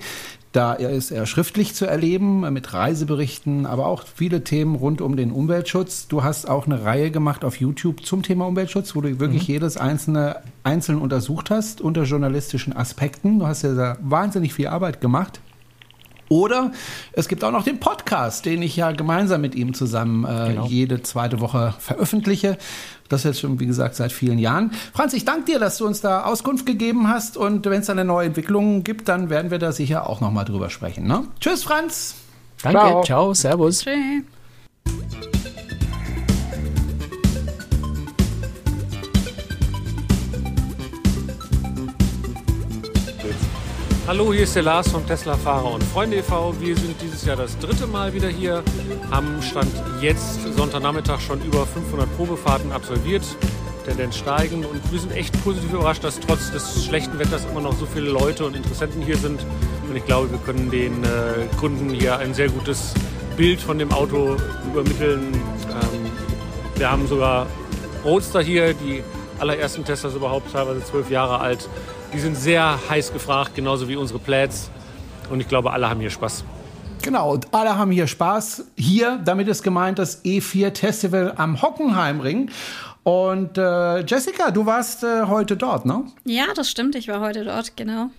[0.52, 5.32] Da ist er schriftlich zu erleben mit Reiseberichten, aber auch viele Themen rund um den
[5.32, 6.08] Umweltschutz.
[6.08, 9.54] Du hast auch eine Reihe gemacht auf YouTube zum Thema Umweltschutz, wo du wirklich mhm.
[9.54, 13.38] jedes einzelne einzeln untersucht hast unter journalistischen Aspekten.
[13.38, 15.40] Du hast ja da wahnsinnig viel Arbeit gemacht.
[16.30, 16.72] Oder
[17.12, 20.68] es gibt auch noch den Podcast, den ich ja gemeinsam mit ihm zusammen äh, genau.
[20.68, 22.58] jede zweite Woche veröffentliche.
[23.10, 24.72] Das jetzt schon, wie gesagt, seit vielen Jahren.
[24.94, 27.38] Franz, ich danke dir, dass du uns da Auskunft gegeben hast.
[27.38, 30.46] Und wenn es da eine neue Entwicklung gibt, dann werden wir da sicher auch nochmal
[30.46, 31.08] drüber sprechen.
[31.08, 31.24] Ne?
[31.40, 32.16] Tschüss, Franz.
[32.62, 33.84] Danke, ciao, ciao servus.
[33.84, 34.24] Tschüss.
[44.10, 46.60] Hallo, hier ist der Lars vom Tesla Fahrer und Freunde e.V.
[46.60, 48.64] Wir sind dieses Jahr das dritte Mal wieder hier,
[49.12, 53.22] haben Stand jetzt Sonntagnachmittag schon über 500 Probefahrten absolviert,
[53.86, 57.78] Tendenz steigen und wir sind echt positiv überrascht, dass trotz des schlechten Wetters immer noch
[57.78, 59.46] so viele Leute und Interessenten hier sind
[59.88, 62.96] und ich glaube, wir können den äh, Kunden hier ein sehr gutes
[63.38, 64.38] Bild von dem Auto
[64.72, 65.36] übermitteln.
[65.36, 66.12] Ähm,
[66.78, 67.46] wir haben sogar
[68.04, 69.04] Roadster hier, die
[69.38, 71.70] allerersten Teslas überhaupt, teilweise zwölf Jahre alt.
[72.14, 74.72] Die sind sehr heiß gefragt, genauso wie unsere Plaids.
[75.30, 76.44] Und ich glaube, alle haben hier Spaß.
[77.04, 78.66] Genau, und alle haben hier Spaß.
[78.76, 82.50] Hier, damit ist gemeint das E4 Festival am Hockenheimring.
[83.04, 86.04] Und äh, Jessica, du warst äh, heute dort, ne?
[86.26, 86.96] Ja, das stimmt.
[86.96, 88.10] Ich war heute dort, genau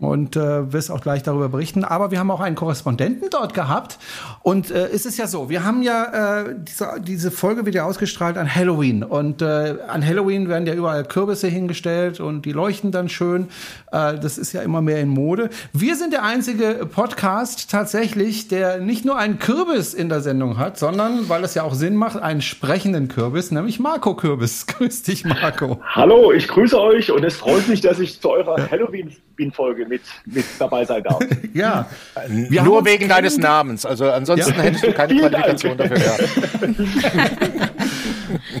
[0.00, 1.84] und äh, wirst auch gleich darüber berichten.
[1.84, 3.98] Aber wir haben auch einen Korrespondenten dort gehabt.
[4.42, 8.36] Und äh, es ist ja so, wir haben ja äh, diese, diese Folge wieder ausgestrahlt
[8.36, 9.02] an Halloween.
[9.02, 13.48] Und äh, an Halloween werden ja überall Kürbisse hingestellt und die leuchten dann schön.
[13.90, 15.50] Äh, das ist ja immer mehr in Mode.
[15.72, 20.78] Wir sind der einzige Podcast tatsächlich, der nicht nur einen Kürbis in der Sendung hat,
[20.78, 24.66] sondern, weil es ja auch Sinn macht, einen sprechenden Kürbis, nämlich Marco Kürbis.
[24.68, 25.80] Grüß dich, Marco.
[25.82, 30.44] Hallo, ich grüße euch und es freut mich, dass ich zu eurer Halloween-Folge mit, mit
[30.58, 31.18] dabei sein darf.
[31.54, 31.88] ja.
[32.26, 33.86] Wir Nur wegen deines Namens.
[33.86, 34.62] Also ansonsten ja.
[34.62, 36.22] hättest du keine Qualifikation dafür gehabt.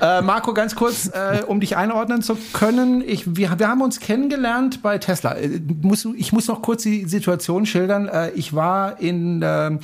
[0.00, 3.02] äh, Marco, ganz kurz, äh, um dich einordnen zu können.
[3.06, 5.36] Ich, wir, wir haben uns kennengelernt bei Tesla.
[5.38, 8.08] Ich äh, muss, ich muss noch kurz die Situation schildern.
[8.08, 9.80] Äh, ich war in ähm,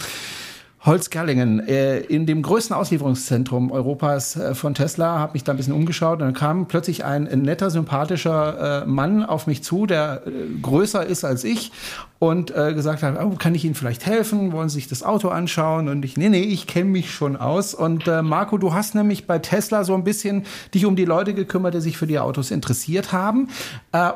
[0.84, 5.72] Holzgerlingen, äh, in dem größten Auslieferungszentrum Europas äh, von Tesla, habe mich da ein bisschen
[5.72, 10.22] umgeschaut und dann kam plötzlich ein netter, sympathischer äh, Mann auf mich zu, der
[10.60, 11.72] größer ist als ich
[12.18, 14.52] und gesagt hat, oh, kann ich Ihnen vielleicht helfen?
[14.52, 15.88] Wollen Sie sich das Auto anschauen?
[15.88, 17.74] Und ich, nee, nee, ich kenne mich schon aus.
[17.74, 21.74] Und Marco, du hast nämlich bei Tesla so ein bisschen dich um die Leute gekümmert,
[21.74, 23.48] die sich für die Autos interessiert haben.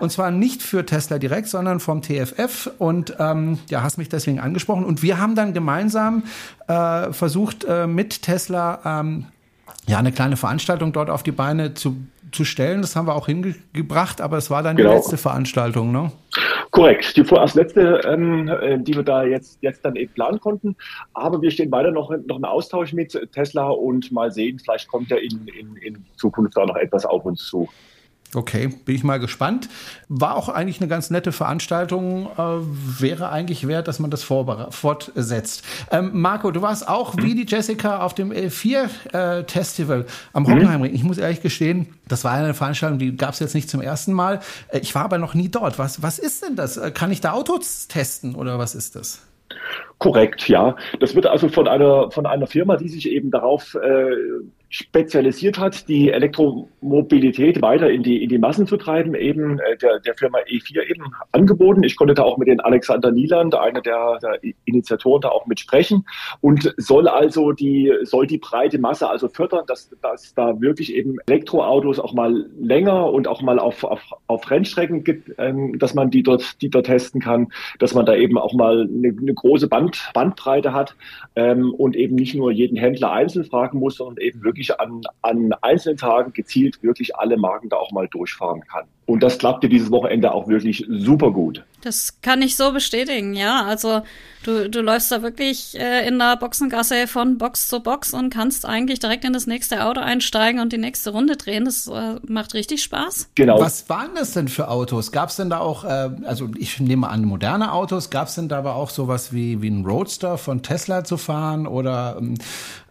[0.00, 2.70] Und zwar nicht für Tesla direkt, sondern vom TFF.
[2.78, 4.86] Und ähm, ja, hast mich deswegen angesprochen.
[4.86, 6.22] Und wir haben dann gemeinsam
[6.68, 9.26] äh, versucht, äh, mit Tesla ähm,
[9.86, 11.96] ja eine kleine Veranstaltung dort auf die Beine zu
[12.32, 12.82] zu stellen.
[12.82, 14.90] Das haben wir auch hingebracht, aber es war dann genau.
[14.90, 16.12] die letzte Veranstaltung, ne?
[16.70, 20.76] Korrekt, die vorerst letzte, ähm, äh, die wir da jetzt, jetzt dann eben planen konnten.
[21.14, 25.10] Aber wir stehen weiter noch, noch im Austausch mit Tesla und mal sehen, vielleicht kommt
[25.10, 27.68] ja in, in, in Zukunft da noch etwas auf uns zu.
[28.34, 29.70] Okay, bin ich mal gespannt.
[30.08, 32.26] War auch eigentlich eine ganz nette Veranstaltung.
[32.36, 35.64] Äh, wäre eigentlich wert, dass man das fortsetzt.
[35.90, 40.04] Ähm, Marco, du warst auch wie die Jessica auf dem L4-Festival äh,
[40.34, 40.48] am mhm.
[40.48, 40.94] Hockenheimring.
[40.94, 44.12] Ich muss ehrlich gestehen, das war eine Veranstaltung, die gab es jetzt nicht zum ersten
[44.12, 44.40] Mal.
[44.68, 45.78] Äh, ich war aber noch nie dort.
[45.78, 46.76] Was, was ist denn das?
[46.76, 49.22] Äh, kann ich da Autos testen oder was ist das?
[49.98, 50.76] Korrekt, ja.
[51.00, 54.14] Das wird also von einer, von einer Firma, die sich eben darauf äh,
[54.70, 60.00] spezialisiert hat, die Elektromobilität weiter in die, in die Massen zu treiben, eben äh, der,
[60.00, 61.82] der Firma E4 eben angeboten.
[61.82, 66.04] Ich konnte da auch mit den Alexander Nieland, einer der, der Initiatoren, da auch mitsprechen
[66.40, 71.16] und soll also die, soll die breite Masse also fördern, dass, dass da wirklich eben
[71.26, 76.10] Elektroautos auch mal länger und auch mal auf, auf, auf Rennstrecken gibt, ähm, dass man
[76.10, 77.48] die dort, die dort testen kann,
[77.78, 80.94] dass man da eben auch mal eine, eine große Band, Bandbreite hat
[81.36, 85.02] ähm, und eben nicht nur jeden Händler einzeln fragen muss, sondern eben wirklich wirklich an,
[85.22, 88.88] an einzelnen Tagen gezielt wirklich alle Marken da auch mal durchfahren kann.
[89.08, 91.64] Und das klappte dieses Wochenende auch wirklich super gut.
[91.80, 93.64] Das kann ich so bestätigen, ja.
[93.64, 94.02] Also
[94.44, 98.66] du, du läufst da wirklich äh, in der Boxengasse von Box zu Box und kannst
[98.66, 101.64] eigentlich direkt in das nächste Auto einsteigen und die nächste Runde drehen.
[101.64, 103.30] Das äh, macht richtig Spaß.
[103.34, 103.58] Genau.
[103.58, 105.10] Was waren das denn für Autos?
[105.10, 108.48] Gab es denn da auch, äh, also ich nehme an, moderne Autos, gab es denn
[108.48, 112.34] da aber auch sowas wie, wie ein Roadster von Tesla zu fahren oder ähm,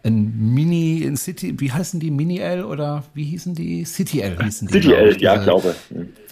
[0.02, 2.10] ein Mini, in City, wie heißen die?
[2.10, 3.84] Mini L oder wie hießen die?
[3.84, 4.74] City L hießen die.
[4.74, 5.74] City L, ja, glaube.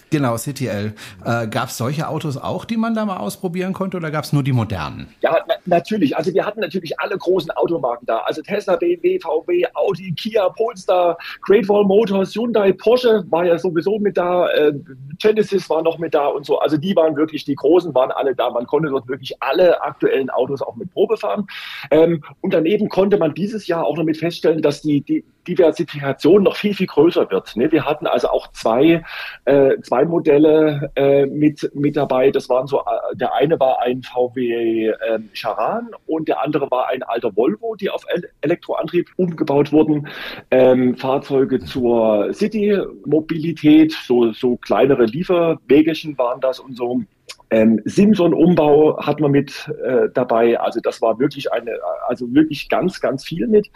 [0.09, 0.93] Genau, CTL.
[1.25, 4.31] Äh, gab es solche Autos auch, die man da mal ausprobieren konnte oder gab es
[4.31, 5.07] nur die modernen?
[5.21, 6.15] Ja, na, natürlich.
[6.15, 8.19] Also wir hatten natürlich alle großen Automarken da.
[8.19, 13.99] Also Tesla, BMW, VW, Audi, Kia, Polestar, Great Wall Motors, Hyundai, Porsche war ja sowieso
[13.99, 14.73] mit da, äh,
[15.19, 16.57] Genesis war noch mit da und so.
[16.59, 18.49] Also die waren wirklich, die großen waren alle da.
[18.49, 21.47] Man konnte dort wirklich alle aktuellen Autos auch mit Probe fahren.
[21.91, 26.43] Ähm, und daneben konnte man dieses Jahr auch noch mit feststellen, dass die, die Diversifikation
[26.43, 27.55] noch viel, viel größer wird.
[27.55, 27.71] Ne?
[27.71, 29.03] Wir hatten also auch zwei,
[29.45, 32.31] äh, zwei Modelle äh, mit, mit dabei.
[32.31, 34.93] Das waren so, äh, der eine war ein VW äh,
[35.33, 38.03] Charan und der andere war ein alter Volvo, die auf
[38.41, 40.07] Elektroantrieb umgebaut wurden.
[40.51, 47.01] Ähm, Fahrzeuge zur City-Mobilität, so, so kleinere Lieferwägelchen waren das und so.
[47.49, 50.59] Ähm, Simson-Umbau hat man mit äh, dabei.
[50.59, 51.71] Also das war wirklich eine,
[52.07, 53.69] also wirklich ganz, ganz viel mit.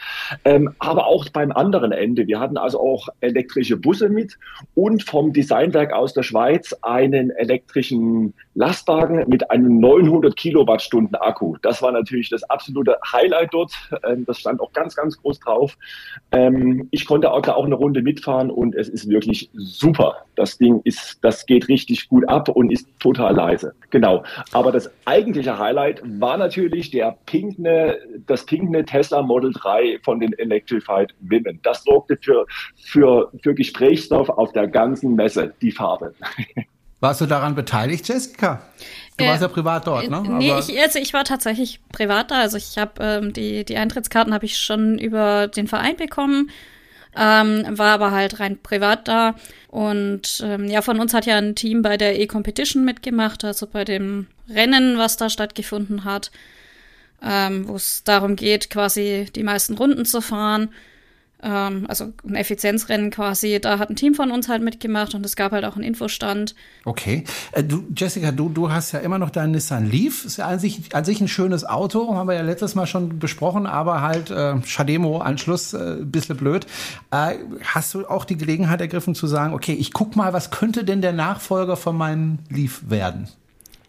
[0.43, 2.27] Ähm, aber auch beim anderen Ende.
[2.27, 4.37] Wir hatten also auch elektrische Busse mit
[4.75, 11.55] und vom Designwerk aus der Schweiz einen elektrischen Lastwagen mit einem 900 Kilowattstunden Akku.
[11.61, 13.71] Das war natürlich das absolute Highlight dort.
[14.03, 15.77] Ähm, das stand auch ganz, ganz groß drauf.
[16.31, 20.25] Ähm, ich konnte auch da auch eine Runde mitfahren und es ist wirklich super.
[20.35, 23.75] Das Ding ist, das geht richtig gut ab und ist total leise.
[23.89, 24.23] Genau.
[24.51, 27.97] Aber das eigentliche Highlight war natürlich der pinkne,
[28.27, 31.59] das pinkne Tesla Model 3 von den Electrified Women.
[31.63, 32.45] Das sorgte für,
[32.75, 36.13] für, für Gesprächsstoff auf der ganzen Messe, die Farbe.
[36.99, 38.61] Warst du daran beteiligt, Jessica?
[39.17, 40.21] Du äh, warst ja privat dort, ne?
[40.21, 42.41] Nee, ich, also ich war tatsächlich privat da.
[42.41, 46.51] Also ich habe ähm, die, die Eintrittskarten habe ich schon über den Verein bekommen,
[47.15, 49.35] ähm, war aber halt rein privat da.
[49.67, 53.85] Und ähm, ja, von uns hat ja ein Team bei der E-Competition mitgemacht, also bei
[53.85, 56.31] dem Rennen, was da stattgefunden hat,
[57.21, 60.69] ähm, wo es darum geht, quasi die meisten Runden zu fahren
[61.43, 63.59] ähm, also ein Effizienzrennen quasi.
[63.61, 66.55] Da hat ein Team von uns halt mitgemacht und es gab halt auch einen Infostand.
[66.85, 67.23] Okay.
[67.51, 70.25] Äh, du, Jessica, du, du hast ja immer noch deinen Nissan Leaf.
[70.25, 73.19] Ist ja an sich, an sich ein schönes Auto, haben wir ja letztes Mal schon
[73.19, 76.65] besprochen, aber halt äh, Schademo-Anschluss, äh, bisschen blöd.
[77.11, 80.83] Äh, hast du auch die Gelegenheit ergriffen zu sagen, okay, ich guck mal, was könnte
[80.83, 83.27] denn der Nachfolger von meinem Leaf werden?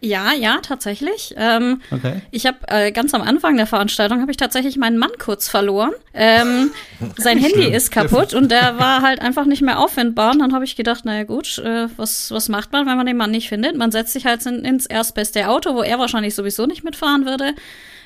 [0.03, 1.33] Ja, ja, tatsächlich.
[1.37, 2.21] Ähm, okay.
[2.29, 5.93] Ich habe äh, ganz am Anfang der Veranstaltung habe ich tatsächlich meinen Mann kurz verloren.
[6.13, 6.71] Ähm,
[7.15, 10.33] sein Handy ist kaputt und der war halt einfach nicht mehr auffindbar.
[10.33, 13.15] Und dann habe ich gedacht, naja gut, äh, was was macht man, wenn man den
[13.15, 13.77] Mann nicht findet?
[13.77, 17.53] Man setzt sich halt in, ins erstbeste Auto, wo er wahrscheinlich sowieso nicht mitfahren würde.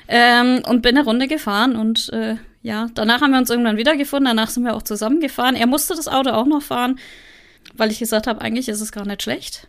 [0.06, 4.26] Ähm, und bin eine Runde gefahren und äh, ja, danach haben wir uns irgendwann wiedergefunden.
[4.26, 5.56] Danach sind wir auch zusammengefahren.
[5.56, 7.00] Er musste das Auto auch noch fahren,
[7.74, 9.66] weil ich gesagt habe, eigentlich ist es gar nicht schlecht.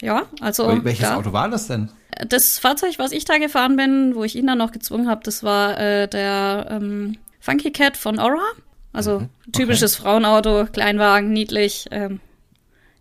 [0.00, 0.84] Ja, also.
[0.84, 1.16] Welches ja.
[1.16, 1.90] Auto war das denn?
[2.28, 5.42] Das Fahrzeug, was ich da gefahren bin, wo ich ihn dann noch gezwungen habe, das
[5.42, 8.44] war äh, der ähm, Funky Cat von Aura.
[8.92, 9.28] Also mhm.
[9.52, 10.02] typisches okay.
[10.02, 11.86] Frauenauto, Kleinwagen, niedlich.
[11.90, 12.20] Ähm,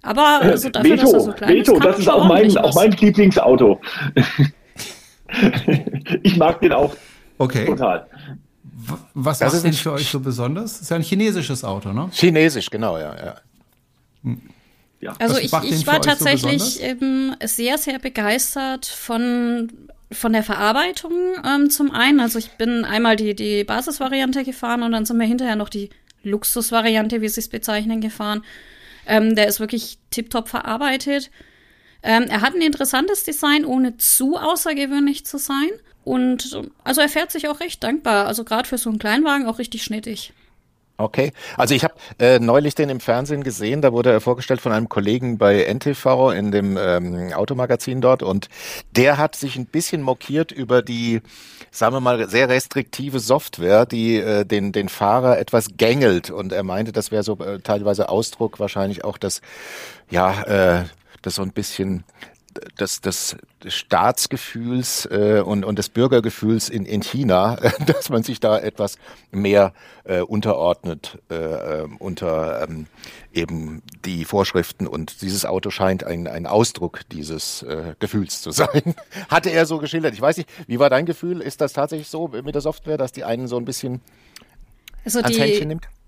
[0.02, 2.58] aber also äh, dafür, Veto, dass er so klein Veto, ist, das ist auch mein,
[2.58, 3.82] auch mein Lieblingsauto.
[6.24, 6.96] ich mag den auch
[7.38, 7.66] okay.
[7.66, 8.08] total.
[9.14, 10.74] Was das ist denn für euch so besonders?
[10.74, 12.10] Das ist ja ein chinesisches Auto, ne?
[12.12, 13.16] Chinesisch, genau, ja.
[13.16, 13.36] ja.
[14.24, 14.42] Hm.
[15.02, 15.16] Ja.
[15.20, 19.72] Also ich, ich war tatsächlich so eben sehr, sehr begeistert von,
[20.12, 21.14] von der Verarbeitung
[21.46, 22.20] ähm, zum einen.
[22.20, 25.90] Also ich bin einmal die, die Basisvariante gefahren und dann sind wir hinterher noch die
[26.24, 28.44] Luxusvariante, wie sie es bezeichnen, gefahren.
[29.06, 31.32] Ähm, der ist wirklich tiptop verarbeitet.
[32.04, 35.70] Ähm, er hat ein interessantes Design, ohne zu außergewöhnlich zu sein.
[36.04, 38.28] Und also er fährt sich auch recht dankbar.
[38.28, 40.34] Also gerade für so einen Kleinwagen auch richtig schnittig.
[41.00, 44.74] Okay, also ich habe äh, neulich den im Fernsehen gesehen, da wurde er vorgestellt von
[44.74, 48.22] einem Kollegen bei NTV in dem ähm, Automagazin dort.
[48.22, 48.50] Und
[48.92, 51.22] der hat sich ein bisschen mokiert über die,
[51.72, 56.32] sagen wir mal, sehr restriktive Software, die äh, den, den Fahrer etwas gängelt.
[56.32, 59.40] Und er meinte, das wäre so äh, teilweise Ausdruck wahrscheinlich auch das,
[60.10, 60.84] ja, äh,
[61.22, 62.04] das so ein bisschen
[62.80, 63.38] des, des
[63.68, 68.98] Staatsgefühls äh, und, und des Bürgergefühls in, in China, dass man sich da etwas
[69.32, 72.88] mehr äh, unterordnet äh, unter ähm,
[73.34, 74.88] eben die Vorschriften.
[74.88, 78.96] Und dieses Auto scheint ein, ein Ausdruck dieses äh, Gefühls zu sein.
[79.30, 80.14] Hatte er so geschildert.
[80.14, 81.42] Ich weiß nicht, wie war dein Gefühl?
[81.42, 84.02] Ist das tatsächlich so mit der Software, dass die einen so ein bisschen
[85.06, 85.40] also die,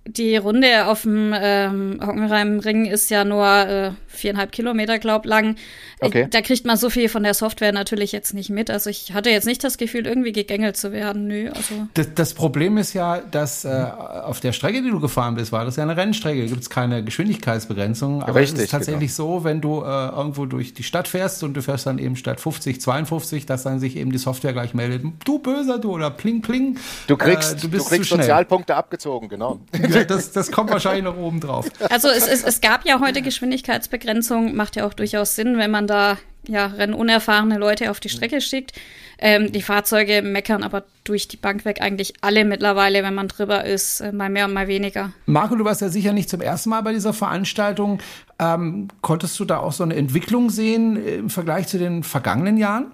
[0.07, 5.55] die Runde auf dem ähm, Hockenheimring ist ja nur äh, viereinhalb Kilometer, glaub, lang.
[5.99, 6.27] Okay.
[6.29, 8.71] Da kriegt man so viel von der Software natürlich jetzt nicht mit.
[8.71, 11.27] Also ich hatte jetzt nicht das Gefühl, irgendwie gegängelt zu werden.
[11.27, 11.87] Nö, also.
[11.93, 15.65] Das, das Problem ist ja, dass äh, auf der Strecke, die du gefahren bist, war
[15.65, 16.47] das ja eine Rennstrecke.
[16.47, 18.23] Gibt es keine Geschwindigkeitsbegrenzung.
[18.23, 21.53] Aber Richtig, es ist tatsächlich so, wenn du äh, irgendwo durch die Stadt fährst und
[21.53, 25.03] du fährst dann eben statt 50, 52, dass dann sich eben die Software gleich meldet,
[25.25, 26.77] du böser du oder pling pling.
[27.05, 28.23] Du kriegst, äh, du du, bist kriegst zu schnell.
[28.23, 29.59] Sozialpunkte abgezogen, genau.
[29.91, 31.67] Das, das kommt wahrscheinlich noch oben drauf.
[31.89, 35.87] Also es, es, es gab ja heute Geschwindigkeitsbegrenzung, macht ja auch durchaus Sinn, wenn man
[35.87, 36.17] da
[36.47, 38.73] ja rennunerfahrene Leute auf die Strecke schickt.
[39.19, 43.65] Ähm, die Fahrzeuge meckern aber durch die Bank weg eigentlich alle mittlerweile, wenn man drüber
[43.65, 45.13] ist, äh, mal mehr und mal weniger.
[45.27, 48.01] Marco, du warst ja sicher nicht zum ersten Mal bei dieser Veranstaltung.
[48.39, 52.57] Ähm, konntest du da auch so eine Entwicklung sehen äh, im Vergleich zu den vergangenen
[52.57, 52.91] Jahren?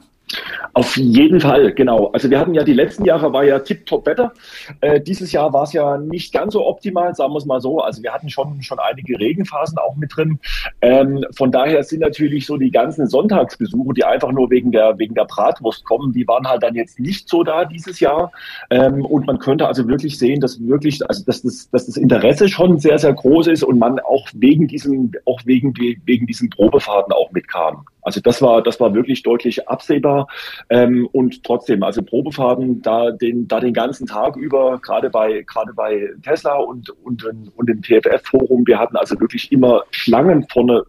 [0.74, 2.08] Auf jeden Fall, genau.
[2.12, 4.34] Also wir hatten ja die letzten Jahre war ja tip-top Wetter.
[4.82, 7.80] Äh, dieses Jahr war es ja nicht ganz so optimal, sagen wir es mal so.
[7.80, 10.40] Also wir hatten schon, schon einige Regenphasen auch mit drin.
[10.82, 15.16] Ähm, von daher sind natürlich so die ganzen Sonntagsbesuche, die einfach nur wegen der, wegen
[15.16, 18.32] der Bratwurst kommen, die waren halt dann jetzt nicht so da dieses Jahr.
[18.70, 22.50] Ähm, und man könnte also wirklich sehen, dass wirklich, also dass das, dass das Interesse
[22.50, 25.74] schon sehr, sehr groß ist und man auch wegen diesem, auch wegen,
[26.06, 27.86] wegen diesen Probefahrten auch mitkam.
[28.08, 30.28] Also das war, das war wirklich deutlich absehbar.
[30.70, 35.74] Ähm, und trotzdem, also Probefahrten da den, da den ganzen Tag über, gerade bei, gerade
[35.74, 40.84] bei Tesla und, und, und dem TFF-Forum, wir hatten also wirklich immer Schlangen vorne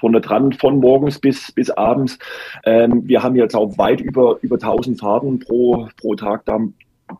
[0.00, 2.18] vorne dran von morgens bis, bis abends.
[2.64, 6.58] Ähm, wir haben jetzt auch weit über, über 1000 Fahrten pro, pro Tag da,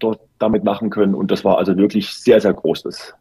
[0.00, 1.14] dort damit machen können.
[1.14, 3.14] Und das war also wirklich sehr, sehr großes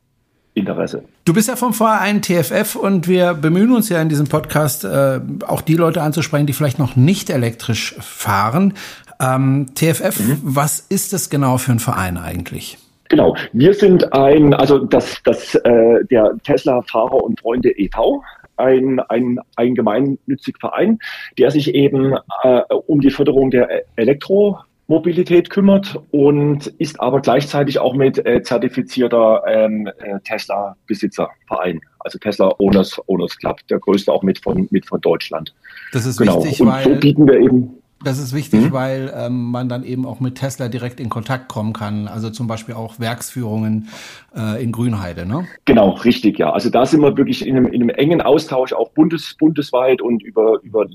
[0.53, 1.03] Interesse.
[1.25, 5.19] Du bist ja vom Verein TFF und wir bemühen uns ja in diesem Podcast äh,
[5.47, 8.73] auch die Leute anzusprechen, die vielleicht noch nicht elektrisch fahren.
[9.19, 10.39] Ähm, TFF, mhm.
[10.43, 12.77] was ist das genau für ein Verein eigentlich?
[13.09, 18.23] Genau, wir sind ein, also das, das äh, der Tesla Fahrer und Freunde e.V.,
[18.57, 20.99] ein, ein, ein gemeinnütziger Verein,
[21.37, 24.59] der sich eben äh, um die Förderung der Elektro
[24.93, 32.53] Mobilität kümmert und ist aber gleichzeitig auch mit äh, zertifizierter ähm, äh, Tesla-Besitzer-Verein, also Tesla
[32.59, 35.55] Owners, Owners Club, der größte auch mit von, mit von Deutschland.
[35.93, 36.43] Das ist genau.
[36.43, 37.71] wichtig, und weil so bieten wir eben
[38.03, 38.73] das ist wichtig, Mhm.
[38.73, 42.07] weil ähm, man dann eben auch mit Tesla direkt in Kontakt kommen kann.
[42.07, 43.89] Also zum Beispiel auch Werksführungen
[44.35, 45.47] äh, in Grünheide, ne?
[45.65, 46.51] Genau, richtig, ja.
[46.51, 50.23] Also da sind wir wirklich in einem, in einem engen Austausch, auch bundes, bundesweit und
[50.23, 50.85] über, über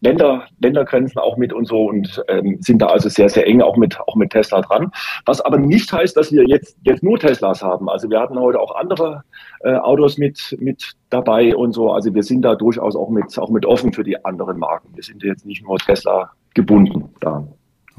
[0.00, 3.76] Länder, Ländergrenzen auch mit und so und ähm, sind da also sehr, sehr eng auch
[3.76, 4.90] mit, auch mit Tesla dran.
[5.24, 7.88] Was aber nicht heißt, dass wir jetzt, jetzt nur Teslas haben.
[7.88, 9.22] Also wir hatten heute auch andere
[9.74, 11.90] Autos mit, mit dabei und so.
[11.90, 14.88] Also wir sind da durchaus auch mit, auch mit offen für die anderen Marken.
[14.94, 17.46] Wir sind jetzt nicht nur Tesla gebunden da.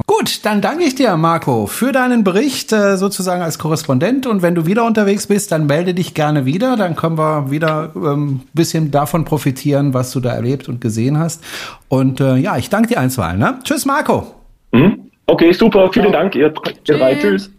[0.06, 4.28] Gut, dann danke ich dir, Marco, für deinen Bericht äh, sozusagen als Korrespondent.
[4.28, 6.76] Und wenn du wieder unterwegs bist, dann melde dich gerne wieder.
[6.76, 11.18] Dann können wir wieder ein ähm, bisschen davon profitieren, was du da erlebt und gesehen
[11.18, 11.44] hast.
[11.88, 13.40] Und äh, ja, ich danke dir einstweilen.
[13.40, 13.58] Ne?
[13.64, 14.36] Tschüss, Marco.
[14.72, 15.10] Mhm.
[15.26, 15.90] Okay, super.
[15.92, 16.54] Vielen Dank, ihr,
[16.88, 17.16] ihr drei.
[17.16, 17.52] Tschüss.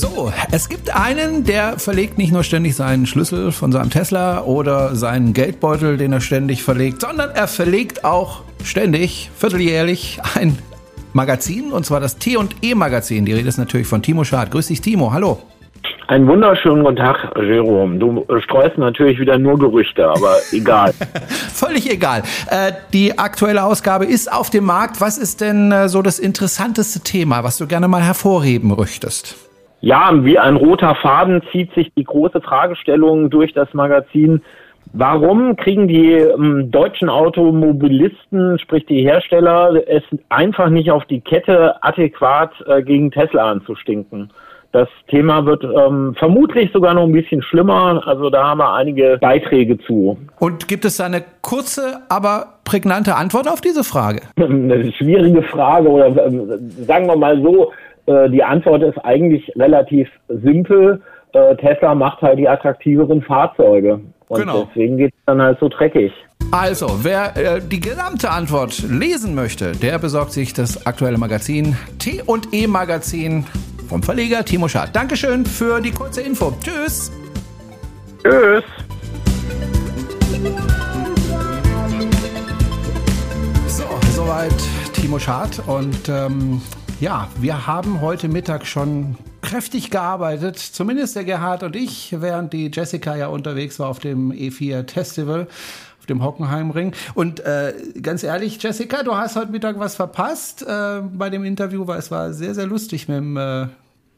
[0.00, 4.94] So, es gibt einen, der verlegt nicht nur ständig seinen Schlüssel von seinem Tesla oder
[4.94, 10.56] seinen Geldbeutel, den er ständig verlegt, sondern er verlegt auch ständig, vierteljährlich ein
[11.12, 13.26] Magazin, und zwar das T&E Magazin.
[13.26, 14.50] Die Rede ist natürlich von Timo Schad.
[14.50, 15.12] Grüß dich, Timo.
[15.12, 15.38] Hallo.
[16.08, 17.98] Einen wunderschönen guten Tag, Jerome.
[17.98, 20.94] Du streust natürlich wieder nur Gerüchte, aber egal.
[21.52, 22.22] Völlig egal.
[22.48, 25.02] Äh, die aktuelle Ausgabe ist auf dem Markt.
[25.02, 29.49] Was ist denn äh, so das interessanteste Thema, was du gerne mal hervorheben möchtest?
[29.80, 34.42] Ja, wie ein roter Faden zieht sich die große Fragestellung durch das Magazin.
[34.92, 41.82] Warum kriegen die ähm, deutschen Automobilisten, sprich die Hersteller, es einfach nicht auf die Kette,
[41.82, 44.30] adäquat äh, gegen Tesla anzustinken?
[44.72, 48.02] Das Thema wird ähm, vermutlich sogar noch ein bisschen schlimmer.
[48.06, 50.16] Also da haben wir einige Beiträge zu.
[50.38, 54.22] Und gibt es da eine kurze, aber prägnante Antwort auf diese Frage?
[54.36, 56.30] Eine schwierige Frage oder äh,
[56.86, 57.72] sagen wir mal so,
[58.06, 61.00] die Antwort ist eigentlich relativ simpel.
[61.32, 64.00] Äh, Tesla macht halt die attraktiveren Fahrzeuge.
[64.28, 64.64] Und Genau.
[64.68, 66.12] deswegen geht es dann halt so dreckig.
[66.52, 72.66] Also, wer äh, die gesamte Antwort lesen möchte, der besorgt sich das aktuelle Magazin T&E
[72.66, 73.44] Magazin
[73.88, 74.94] vom Verleger Timo Schad.
[74.94, 76.52] Dankeschön für die kurze Info.
[76.62, 77.12] Tschüss.
[78.24, 78.64] Tschüss.
[83.68, 83.84] So,
[84.14, 84.54] soweit
[84.92, 85.62] Timo Schad.
[85.66, 86.60] Und ähm,
[87.00, 92.70] ja, wir haben heute Mittag schon kräftig gearbeitet, zumindest der Gerhard und ich, während die
[92.72, 95.48] Jessica ja unterwegs war auf dem E4 Festival
[95.98, 96.92] auf dem Hockenheimring.
[97.14, 97.72] Und äh,
[98.02, 102.10] ganz ehrlich, Jessica, du hast heute Mittag was verpasst äh, bei dem Interview, weil es
[102.10, 103.68] war sehr, sehr lustig mit dem äh,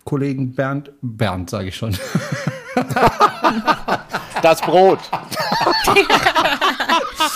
[0.04, 1.96] Kollegen Bernd, Bernd sage ich schon.
[4.42, 4.98] Das Brot.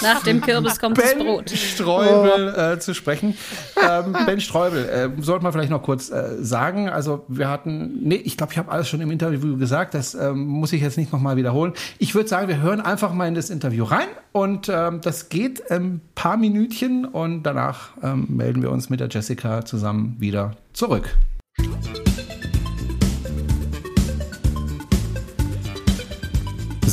[0.03, 1.51] Nach dem Kürbis kommt das Ben Brot.
[1.51, 3.37] Streubel äh, zu sprechen.
[3.81, 6.89] Ähm, ben Streubel, äh, sollte man vielleicht noch kurz äh, sagen.
[6.89, 9.95] Also wir hatten, nee, ich glaube, ich habe alles schon im Interview gesagt.
[9.95, 11.73] Das ähm, muss ich jetzt nicht nochmal wiederholen.
[11.99, 15.71] Ich würde sagen, wir hören einfach mal in das Interview rein und ähm, das geht
[15.71, 21.17] ein paar Minütchen und danach ähm, melden wir uns mit der Jessica zusammen wieder zurück.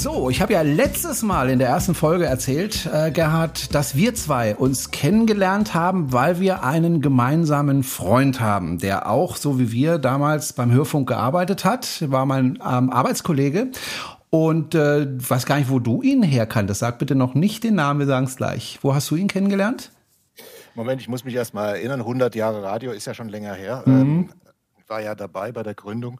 [0.03, 4.13] So, ich habe ja letztes Mal in der ersten Folge erzählt, äh, Gerhard, dass wir
[4.15, 9.99] zwei uns kennengelernt haben, weil wir einen gemeinsamen Freund haben, der auch, so wie wir,
[9.99, 13.71] damals beim Hörfunk gearbeitet hat, war mein ähm, Arbeitskollege.
[14.29, 16.81] Und äh, weiß gar nicht, wo du ihn herkanntest.
[16.81, 18.79] Sag bitte noch nicht den Namen, wir sagen es gleich.
[18.81, 19.89] Wo hast du ihn kennengelernt?
[20.75, 22.01] Moment, ich muss mich erst mal erinnern.
[22.01, 23.85] 100 Jahre Radio ist ja schon länger her.
[23.87, 24.31] Ähm,
[24.89, 26.19] war ja dabei bei der Gründung.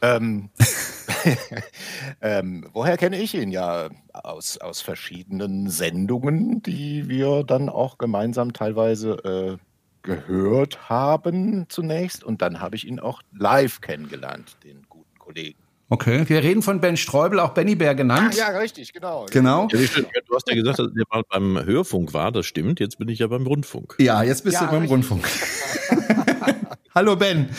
[0.00, 0.50] Ähm,
[2.20, 3.50] ähm, woher kenne ich ihn?
[3.50, 9.62] Ja, aus, aus verschiedenen Sendungen, die wir dann auch gemeinsam teilweise äh,
[10.02, 12.24] gehört haben zunächst.
[12.24, 15.58] Und dann habe ich ihn auch live kennengelernt, den guten Kollegen.
[15.88, 18.34] Okay, wir reden von Ben Streubel, auch Benny Bär genannt.
[18.34, 19.26] Ja, richtig, genau.
[19.30, 19.68] Genau.
[19.70, 19.78] Ja.
[20.26, 22.80] Du hast ja gesagt, dass ihr mal beim Hörfunk war, das stimmt.
[22.80, 23.94] Jetzt bin ich ja beim Rundfunk.
[23.98, 24.90] Ja, jetzt bist Ja, du beim richtig.
[24.90, 25.28] Rundfunk.
[26.94, 27.50] Hallo Ben.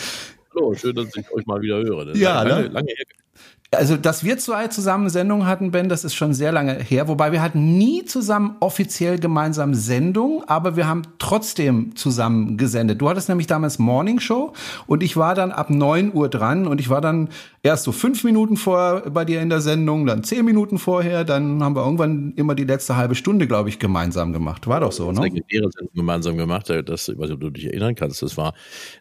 [0.54, 2.04] Hallo, schön, dass ich euch mal wieder höre.
[2.04, 2.68] Das Ja, lange, ne?
[2.68, 3.04] lange her.
[3.70, 7.06] Also, dass wir zwei zusammen Sendungen hatten, Ben, das ist schon sehr lange her.
[7.06, 13.02] Wobei wir hatten nie zusammen offiziell gemeinsam Sendung, aber wir haben trotzdem zusammen gesendet.
[13.02, 14.54] Du hattest nämlich damals Morning Show
[14.86, 17.28] und ich war dann ab 9 Uhr dran und ich war dann
[17.62, 21.62] erst so fünf Minuten vor bei dir in der Sendung, dann zehn Minuten vorher, dann
[21.62, 24.66] haben wir irgendwann immer die letzte halbe Stunde, glaube ich, gemeinsam gemacht.
[24.66, 25.20] War doch so, ne?
[25.20, 28.54] legendäre Sendung gemeinsam gemacht, das, ich weiß nicht, ob du dich erinnern kannst, das war,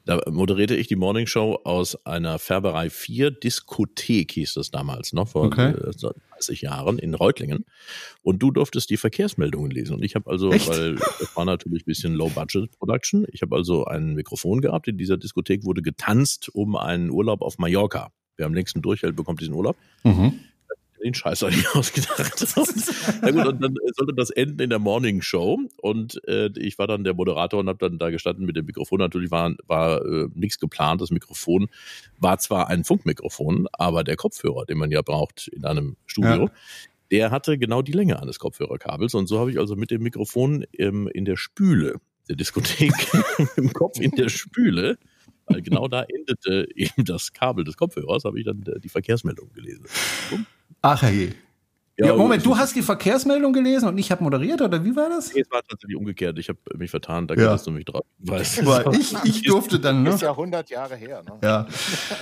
[0.05, 5.29] da moderierte ich die Morning Show aus einer Färberei 4 Diskothek, hieß das damals noch,
[5.29, 5.69] vor Okay.
[5.71, 7.65] äh, so 30 Jahren in Reutlingen.
[8.21, 9.95] Und du durftest die Verkehrsmeldungen lesen.
[9.95, 10.67] Und ich habe also, Echt?
[10.67, 14.87] weil das war natürlich ein bisschen Low-Budget-Production, ich habe also ein Mikrofon gehabt.
[14.87, 18.11] In dieser Diskothek wurde getanzt um einen Urlaub auf Mallorca.
[18.35, 20.39] Wer am längsten durchhält, bekommt diesen Urlaub Mhm.
[21.03, 22.45] Den Scheiß habe ich ausgedacht.
[23.21, 26.77] Na gut, und dann äh, sollte das enden in der Morning Show und äh, ich
[26.77, 28.99] war dann der Moderator und habe dann da gestanden mit dem Mikrofon.
[28.99, 31.01] Natürlich war, war äh, nichts geplant.
[31.01, 31.67] Das Mikrofon
[32.19, 36.51] war zwar ein Funkmikrofon, aber der Kopfhörer, den man ja braucht in einem Studio, Ja.
[37.11, 39.13] der hatte genau die Länge eines Kopfhörerkabels.
[39.13, 42.91] Und so habe ich also mit dem Mikrofon ähm, in der Spüle der Diskothek
[43.55, 44.97] im Kopf in der Spüle,
[45.45, 49.53] weil genau da endete eben das Kabel des Kopfhörers, habe ich dann äh, die Verkehrsmeldung
[49.53, 49.85] gelesen.
[50.81, 51.31] Ach je.
[51.99, 55.09] Ja, Moment, so- du hast die Verkehrsmeldung gelesen und ich habe moderiert, oder wie war
[55.09, 55.33] das?
[55.33, 56.37] Nee, es war tatsächlich umgekehrt.
[56.37, 57.47] Ich habe mich vertan, da Ja.
[57.47, 58.05] kannst du mich drauf.
[58.19, 58.59] Weißt.
[58.59, 60.11] Aber ich, ich durfte dann, ne?
[60.11, 61.23] Ist ja 100 Jahre her.
[61.23, 61.31] Ne?
[61.43, 61.65] Ja.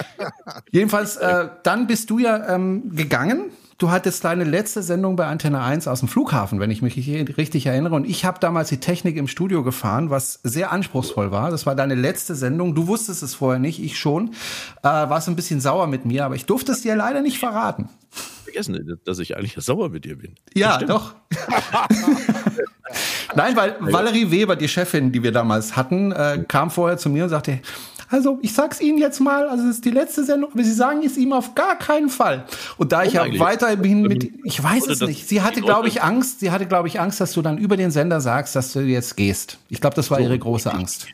[0.72, 3.52] Jedenfalls, äh, dann bist du ja ähm, gegangen.
[3.78, 7.66] Du hattest deine letzte Sendung bei Antenne 1 aus dem Flughafen, wenn ich mich richtig-
[7.66, 7.94] erinnere.
[7.96, 11.52] Und ich habe damals die Technik im Studio gefahren, was sehr anspruchsvoll war.
[11.52, 12.74] Das war deine letzte Sendung.
[12.74, 14.30] Du wusstest es vorher nicht, ich schon.
[14.82, 17.90] Äh, warst ein bisschen sauer mit mir, aber ich durfte es dir leider nicht verraten.
[18.46, 20.36] vergessen, dass ich eigentlich sauer mit dir bin.
[20.54, 21.16] Ja, doch.
[23.36, 27.26] Nein, weil Valerie Weber, die Chefin, die wir damals hatten, äh, kam vorher zu mir
[27.26, 27.60] und sagte,
[28.10, 31.04] also ich sag's Ihnen jetzt mal, also es ist die letzte Sendung, aber Sie sagen
[31.04, 32.46] es ihm auf gar keinen Fall.
[32.78, 35.28] Und da ich ja weiterhin mit, ich weiß es nicht.
[35.28, 36.40] Sie hatte, glaube ich, Angst.
[36.40, 39.18] Sie hatte, glaube ich, Angst, dass du dann über den Sender sagst, dass du jetzt
[39.18, 39.60] gehst.
[39.70, 41.08] Ich glaube, das war ihre große Angst.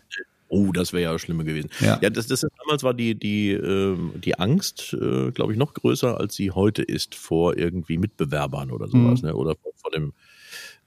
[0.54, 1.70] Oh, das wäre ja schlimmer gewesen.
[1.80, 1.98] Ja.
[2.02, 5.74] Ja, das, das ist, damals war die die ähm, die Angst, äh, glaube ich, noch
[5.74, 9.30] größer als sie heute ist vor irgendwie Mitbewerbern oder sowas, Mhm.
[9.30, 9.36] ne?
[9.36, 10.12] Oder vor, vor dem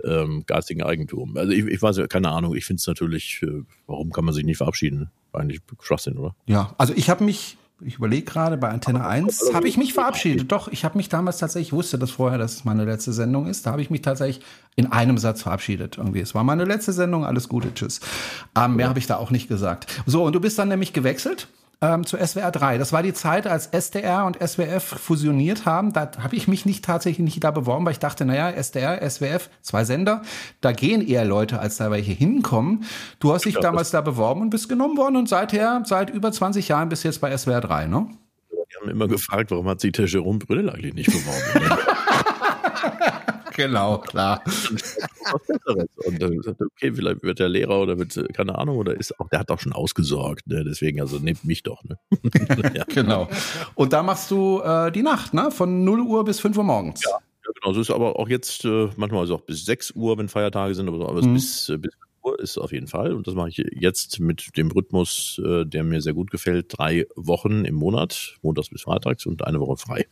[0.02, 1.36] ähm, geistigen Eigentum.
[1.36, 2.54] Also ich, ich weiß ja, keine Ahnung.
[2.54, 5.10] Ich finde es natürlich, äh, warum kann man sich nicht verabschieden?
[5.32, 6.34] Eigentlich Schwachsinn, oder?
[6.46, 10.50] Ja, also ich habe mich, ich überlege gerade, bei Antenne 1 habe ich mich verabschiedet.
[10.50, 13.46] Doch, ich habe mich damals tatsächlich, ich wusste das vorher, dass es meine letzte Sendung
[13.46, 13.66] ist.
[13.66, 14.44] Da habe ich mich tatsächlich
[14.76, 15.98] in einem Satz verabschiedet.
[15.98, 18.00] Irgendwie, es war meine letzte Sendung, alles Gute, tschüss.
[18.56, 20.02] Ähm, mehr habe ich da auch nicht gesagt.
[20.06, 21.48] So, und du bist dann nämlich gewechselt
[21.84, 22.78] ähm, zu SWR 3.
[22.78, 25.92] Das war die Zeit, als SDR und SWF fusioniert haben.
[25.92, 29.50] Da habe ich mich nicht tatsächlich nicht da beworben, weil ich dachte, naja, SDR, SWF,
[29.60, 30.22] zwei Sender,
[30.60, 32.84] da gehen eher Leute, als da welche hinkommen.
[33.18, 36.32] Du hast dich Ja, damals da beworben und bist genommen worden und seither, seit über
[36.32, 38.06] 20 Jahren bist du jetzt bei SWR 3, ne?
[38.50, 41.78] Die haben immer gefragt, warum hat sich der Jerome Brüll eigentlich nicht beworben?
[43.54, 44.42] Genau, klar.
[44.44, 45.88] was Besseres.
[46.06, 49.28] Und dann gesagt, okay, vielleicht wird der Lehrer oder wird, keine Ahnung, oder ist auch,
[49.28, 50.64] der hat auch schon ausgesorgt, ne?
[50.64, 51.82] deswegen, also nehmt mich doch.
[51.84, 51.98] Ne?
[52.74, 52.84] ja.
[52.88, 53.28] Genau.
[53.74, 55.50] Und da machst du äh, die Nacht, ne?
[55.50, 57.02] Von 0 Uhr bis 5 Uhr morgens.
[57.04, 57.18] Ja.
[57.44, 57.74] Ja, genau.
[57.74, 60.74] So ist aber auch jetzt, äh, manchmal ist es auch bis 6 Uhr, wenn Feiertage
[60.74, 61.34] sind, aber, so, aber mhm.
[61.34, 61.92] bis, äh, bis
[62.22, 63.12] Uhr ist auf jeden Fall.
[63.12, 66.66] Und das mache ich jetzt mit dem Rhythmus, äh, der mir sehr gut gefällt.
[66.76, 70.06] Drei Wochen im Monat, montags bis freitags und eine Woche frei.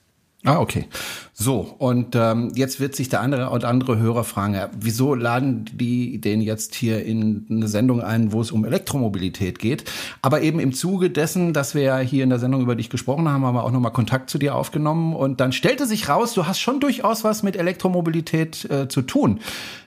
[0.45, 0.87] Ah, okay.
[1.35, 6.21] So, und ähm, jetzt wird sich der andere und andere Hörer fragen, wieso laden die
[6.21, 9.85] den jetzt hier in eine Sendung ein, wo es um Elektromobilität geht?
[10.21, 13.29] Aber eben im Zuge dessen, dass wir ja hier in der Sendung über dich gesprochen
[13.29, 16.45] haben, haben wir auch nochmal Kontakt zu dir aufgenommen und dann stellte sich raus, du
[16.45, 19.39] hast schon durchaus was mit Elektromobilität äh, zu tun.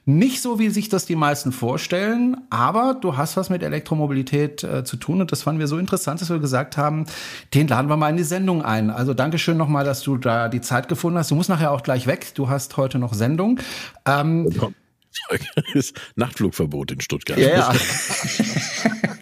[0.08, 4.84] Nicht so, wie sich das die meisten vorstellen, aber du hast was mit Elektromobilität äh,
[4.84, 7.08] zu tun und das fanden wir so interessant, dass wir gesagt haben,
[7.56, 8.92] den laden wir mal in die Sendung ein.
[8.92, 11.32] Also Dankeschön nochmal, dass du da die Zeit gefunden hast.
[11.32, 12.36] Du musst nachher auch gleich weg.
[12.36, 13.60] Du hast heute noch Sendung.
[14.06, 14.48] Ähm,
[16.16, 17.40] Nachtflugverbot in Stuttgart.
[17.40, 17.74] Ja, ja.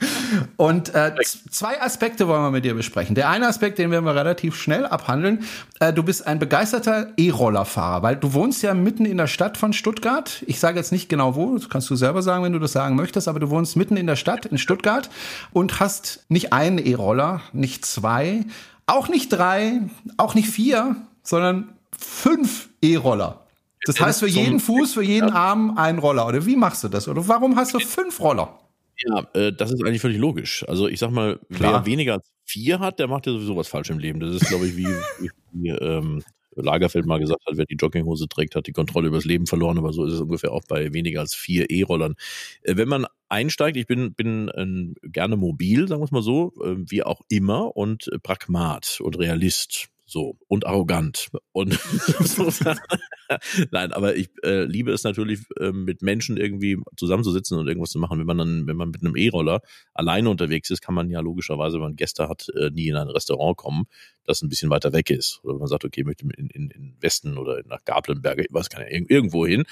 [0.57, 1.13] Und äh,
[1.49, 3.15] zwei Aspekte wollen wir mit dir besprechen.
[3.15, 5.43] Der eine Aspekt, den werden wir relativ schnell abhandeln.
[5.79, 9.73] Äh, du bist ein begeisterter E-Rollerfahrer, weil du wohnst ja mitten in der Stadt von
[9.73, 10.43] Stuttgart.
[10.47, 12.95] Ich sage jetzt nicht genau wo, das kannst du selber sagen, wenn du das sagen
[12.95, 15.09] möchtest, aber du wohnst mitten in der Stadt in Stuttgart
[15.51, 18.45] und hast nicht einen E-Roller, nicht zwei,
[18.85, 19.81] auch nicht drei,
[20.17, 23.39] auch nicht vier, sondern fünf E-Roller.
[23.85, 26.27] Das heißt für jeden Fuß, für jeden Arm ein Roller.
[26.27, 27.07] Oder wie machst du das?
[27.07, 28.57] Oder warum hast du fünf Roller?
[28.97, 30.63] Ja, äh, das ist eigentlich völlig logisch.
[30.67, 31.73] Also ich sag mal, Klar.
[31.73, 34.19] wer weniger als vier hat, der macht ja sowieso was falsch im Leben.
[34.19, 34.87] Das ist, glaube ich, wie,
[35.51, 36.23] wie ähm,
[36.55, 39.77] Lagerfeld mal gesagt hat, wer die Jogginghose trägt, hat die Kontrolle über das Leben verloren,
[39.77, 42.15] aber so ist es ungefähr auch bei weniger als vier E-Rollern.
[42.61, 46.53] Äh, wenn man einsteigt, ich bin, bin äh, gerne mobil, sagen wir es mal so,
[46.63, 49.87] äh, wie auch immer und Pragmat und Realist.
[50.05, 51.29] So, und arrogant.
[51.53, 51.71] Und
[53.71, 57.99] nein, aber ich äh, liebe es natürlich, äh, mit Menschen irgendwie zusammenzusitzen und irgendwas zu
[57.99, 58.19] machen.
[58.19, 59.61] Wenn man dann, wenn man mit einem E-Roller
[59.93, 63.09] alleine unterwegs ist, kann man ja logischerweise, wenn man Gäste hat, äh, nie in ein
[63.09, 63.85] Restaurant kommen,
[64.25, 65.39] das ein bisschen weiter weg ist.
[65.43, 68.69] Oder wenn man sagt, okay, ich möchte in, in, in Westen oder nach Gablenberge, was
[68.69, 69.63] kann ja irgendwo hin,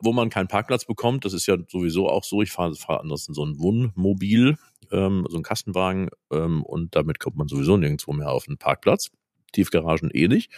[0.00, 1.24] wo man keinen Parkplatz bekommt.
[1.24, 2.42] Das ist ja sowieso auch so.
[2.42, 4.56] Ich fahre fahr ansonsten so ein Wohnmobil,
[4.90, 9.10] ähm, so ein Kastenwagen, ähm, und damit kommt man sowieso nirgendwo mehr auf einen Parkplatz.
[9.52, 10.50] Tiefgaragen eh nicht.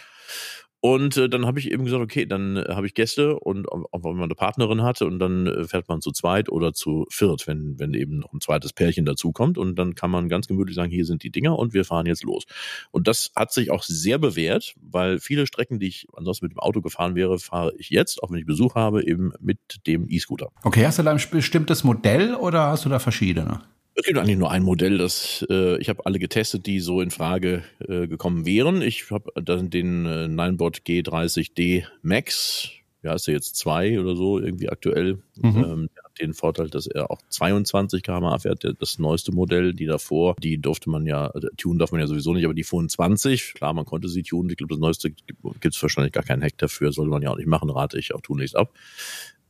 [0.79, 4.03] Und äh, dann habe ich eben gesagt, okay, dann äh, habe ich Gäste und auch
[4.03, 7.47] wenn man eine Partnerin hatte und dann äh, fährt man zu zweit oder zu viert,
[7.47, 10.91] wenn, wenn eben noch ein zweites Pärchen dazukommt und dann kann man ganz gemütlich sagen,
[10.91, 12.45] hier sind die Dinger und wir fahren jetzt los.
[12.91, 16.59] Und das hat sich auch sehr bewährt, weil viele Strecken, die ich ansonsten mit dem
[16.59, 20.49] Auto gefahren wäre, fahre ich jetzt, auch wenn ich Besuch habe, eben mit dem E-Scooter.
[20.63, 23.61] Okay, hast du da ein bestimmtes Modell oder hast du da verschiedene?
[23.99, 27.09] Es gibt eigentlich nur ein Modell, das äh, ich habe alle getestet, die so in
[27.09, 28.83] Frage äh, gekommen wären.
[28.83, 32.69] Ich habe dann den äh, Ninebot G30D Max,
[33.01, 35.23] ja ist er jetzt zwei oder so irgendwie aktuell.
[35.37, 35.63] Mhm.
[35.63, 38.71] Ähm, der hat den Vorteil, dass er auch 22 km/h fährt.
[38.79, 42.35] Das neueste Modell, die davor, die durfte man ja, äh, tunen darf man ja sowieso
[42.35, 43.55] nicht, aber die fuhren 20.
[43.55, 44.51] Klar, man konnte sie tunen.
[44.51, 47.37] Ich glaube, das neueste gibt es wahrscheinlich gar keinen Hack dafür, sollte man ja auch
[47.37, 48.73] nicht machen, rate ich auch tunlichst ab.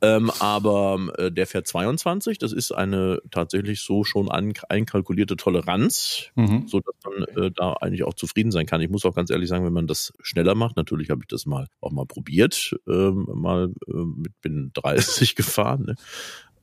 [0.02, 6.30] Ähm, aber äh, der fährt 22, das ist eine tatsächlich so schon ein, einkalkulierte Toleranz,
[6.36, 6.68] mhm.
[6.68, 8.82] so dass man äh, da eigentlich auch zufrieden sein kann.
[8.82, 11.48] Ich muss auch ganz ehrlich sagen, wenn man das schneller macht, natürlich habe ich das
[11.48, 15.96] mal auch mal probiert, ähm, mal äh, mit bin 30 gefahren, ne?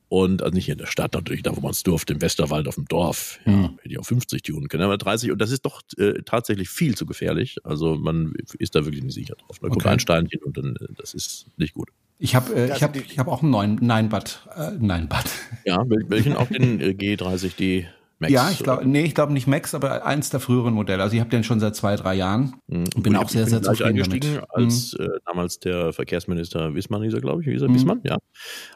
[0.07, 2.75] Und also nicht in der Stadt natürlich, da wo man es durfte, im Westerwald auf
[2.75, 3.39] dem Dorf.
[3.45, 3.63] Ja, mhm.
[3.81, 5.31] hätte ich auch 50 tunen können, aber 30.
[5.31, 7.57] Und das ist doch äh, tatsächlich viel zu gefährlich.
[7.63, 9.57] Also man ist da wirklich nicht sicher drauf.
[9.59, 9.73] Da okay.
[9.73, 11.89] kommt ein Steinchen und dann, äh, das ist nicht gut.
[12.17, 14.39] Ich habe äh, ich hab, ich hab auch einen neuen Nine-Bud.
[14.55, 15.69] Äh.
[15.69, 17.87] Ja, welchen auch den äh, G30D
[18.19, 18.31] Max?
[18.31, 21.03] Ja, ich glaube, nee, ich glaube nicht Max, aber eins der früheren Modelle.
[21.03, 22.85] Also ich habe den schon seit zwei, drei Jahren mhm.
[22.95, 24.49] und bin ich auch sehr, sehr zufrieden eingestiegen, damit.
[24.49, 25.05] als mhm.
[25.05, 27.75] äh, damals der Verkehrsminister Wissmann, hieß er, glaube ich, hieß er, mhm.
[27.75, 28.17] Wissmann, ja.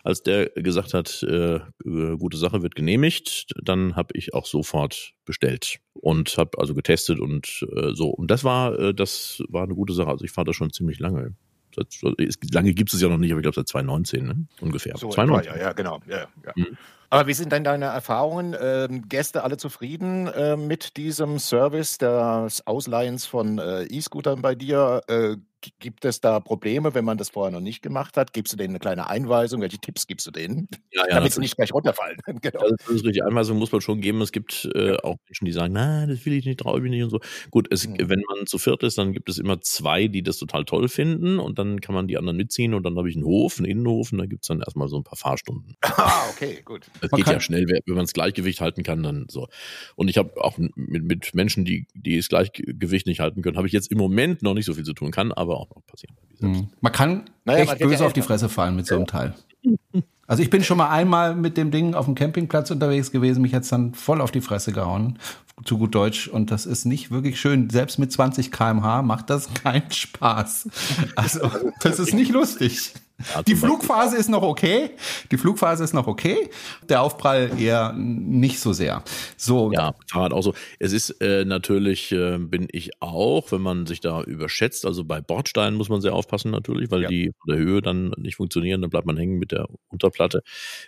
[0.03, 1.59] Als der gesagt hat, äh,
[2.17, 7.65] gute Sache wird genehmigt, dann habe ich auch sofort bestellt und habe also getestet und
[7.73, 8.09] äh, so.
[8.09, 10.09] Und das war, äh, das war eine gute Sache.
[10.09, 11.35] Also ich fahre da schon ziemlich lange.
[12.51, 14.47] Lange gibt es ja noch nicht, aber ich glaube seit 2019 ne?
[14.61, 14.97] ungefähr.
[14.97, 15.53] So, 2019.
[15.53, 15.99] Ja, ja, genau.
[16.07, 16.53] Ja, ja.
[16.55, 16.77] Mhm.
[17.11, 18.55] Aber wie sind denn deine Erfahrungen?
[18.59, 25.01] Ähm, Gäste alle zufrieden äh, mit diesem Service des Ausleihens von äh, E-Scootern bei dir?
[25.07, 25.37] Äh,
[25.79, 28.31] Gibt es da Probleme, wenn man das vorher noch nicht gemacht hat?
[28.31, 29.61] Gibst du denen eine kleine Einweisung?
[29.61, 30.67] Welche Tipps gibst du denen?
[30.91, 32.17] Ja, ja, Damit sie nicht gleich runterfallen.
[32.41, 32.69] genau.
[32.69, 33.23] Das ist richtig.
[33.23, 34.21] Einweisung muss man schon geben.
[34.21, 37.03] Es gibt äh, auch Menschen, die sagen, na, das will ich nicht, traue ich nicht
[37.03, 37.19] und so.
[37.51, 37.97] Gut, es, mhm.
[37.99, 41.39] wenn man zu viert ist, dann gibt es immer zwei, die das total toll finden
[41.39, 44.11] und dann kann man die anderen mitziehen und dann habe ich einen Hof, einen Innenhof
[44.11, 45.75] und da gibt es dann erstmal so ein paar Fahrstunden.
[46.01, 46.85] Ah, okay, gut.
[47.01, 49.47] Das geht ja schnell, wenn man das Gleichgewicht halten kann, dann so.
[49.95, 53.67] Und ich habe auch mit, mit Menschen, die, die das Gleichgewicht nicht halten können, habe
[53.67, 56.15] ich jetzt im Moment noch nicht so viel zu tun, kann, aber auch noch passieren.
[56.39, 56.69] Mhm.
[56.81, 59.33] Man kann naja, echt man böse auf die Fresse fallen mit so einem Teil.
[60.27, 63.55] Also ich bin schon mal einmal mit dem Ding auf dem Campingplatz unterwegs gewesen, mich
[63.55, 65.17] hat's dann voll auf die Fresse gehauen,
[65.65, 66.27] zu gut Deutsch.
[66.27, 67.69] Und das ist nicht wirklich schön.
[67.71, 70.69] Selbst mit 20 kmh macht das keinen Spaß.
[71.15, 71.49] Also
[71.81, 72.93] das ist nicht lustig.
[73.33, 73.55] Ja, Die.
[73.55, 74.91] Flugphase ist noch okay.
[75.31, 76.49] Die Flugphase ist noch okay.
[76.87, 79.03] Der Aufprall eher nicht so sehr.
[79.37, 80.53] So, Ja, Fahrrad auch so.
[80.79, 85.19] Es ist äh, natürlich, äh, bin ich auch, wenn man sich da überschätzt, also bei
[85.21, 87.09] Bordsteinen muss man sehr aufpassen natürlich, weil Ja.
[87.09, 90.41] die von der Höhe dann nicht funktionieren, dann bleibt man hängen mit der Unterplatte.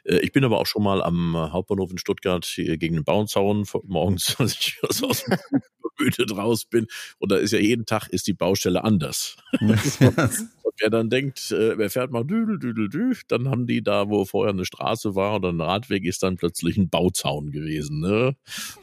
[0.06, 3.66] Äh, ich bin aber auch schon mal am Hauptbahnhof in Stuttgart hier gegen den Bauzaun
[3.66, 5.62] vor- morgens, als ich aus aus dem Flug
[6.00, 6.88] übermüdet raus bin.
[7.20, 9.36] Und da ist ja jeden Tag ist die Baustelle anders.
[9.60, 9.72] Und
[10.82, 14.26] wer dann denkt, äh, wer fährt mal düdel, düdel, dü, dann haben die da, wo
[14.26, 18.00] vorher eine Straße war oder ein Radweg, ist dann plötzlich ein Bauzaun gewesen.
[18.00, 18.36] Ne?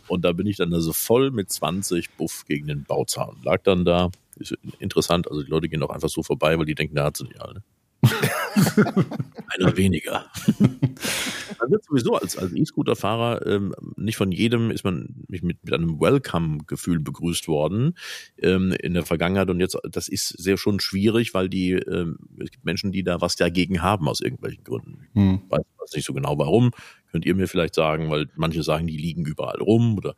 [0.07, 3.37] Und da bin ich dann also voll mit 20 Buff gegen den Bauzaun.
[3.43, 4.11] Lag dann da.
[4.37, 7.17] Ist interessant, also die Leute gehen auch einfach so vorbei, weil die denken, da hat
[7.17, 7.63] sie nicht alle.
[9.59, 10.27] Einer weniger.
[10.59, 16.01] Man wird sowieso als, als E-Scooter-Fahrer ähm, nicht von jedem ist man mit, mit einem
[16.01, 17.95] Welcome-Gefühl begrüßt worden
[18.39, 22.51] ähm, in der Vergangenheit und jetzt das ist sehr schon schwierig, weil die ähm, es
[22.51, 25.09] gibt Menschen, die da was dagegen haben aus irgendwelchen Gründen.
[25.15, 25.43] Hm.
[25.45, 26.73] Ich weiß nicht so genau warum.
[27.11, 30.15] Könnt ihr mir vielleicht sagen, weil manche sagen, die liegen überall rum oder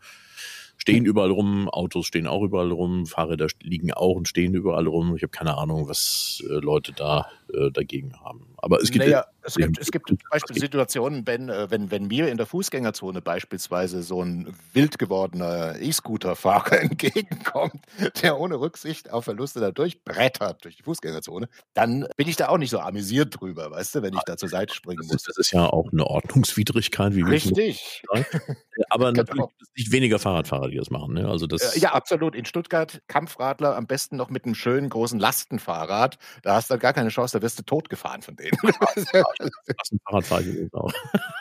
[0.81, 5.15] stehen überall rum, Autos stehen auch überall rum, Fahrräder liegen auch und stehen überall rum.
[5.15, 8.47] Ich habe keine Ahnung, was äh, Leute da äh, dagegen haben.
[8.63, 12.07] Aber es gibt naja, es gibt, es gibt zum Beispiel Situationen, wenn, äh, wenn, wenn
[12.07, 17.81] mir in der Fußgängerzone beispielsweise so ein wild gewordener E-Scooter-Fahrer entgegenkommt,
[18.23, 22.59] der ohne Rücksicht auf Verluste da durchbrettert durch die Fußgängerzone, dann bin ich da auch
[22.59, 25.23] nicht so amüsiert drüber, weißt du, wenn ich da zur Seite springen muss.
[25.23, 28.03] das ist ja auch eine Ordnungswidrigkeit, wie wir Richtig.
[28.11, 28.31] Aber
[29.13, 29.23] Genau.
[29.23, 31.15] natürlich gibt es nicht weniger Fahrradfahrer, die das machen.
[31.15, 31.29] Ne?
[31.29, 32.35] Also das, Äh, Ja, absolut.
[32.35, 36.19] In Stuttgart Kampfradler am besten noch mit einem schönen großen Lastenfahrrad.
[36.43, 38.50] Da hast du dann gar keine Chance, da wirst du totgefahren von denen.
[38.95, 40.93] das ein Fahrradfahrer übrigens auch.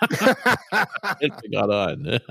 [1.19, 2.01] Fällt mir gerade ein.
[2.01, 2.21] Ne?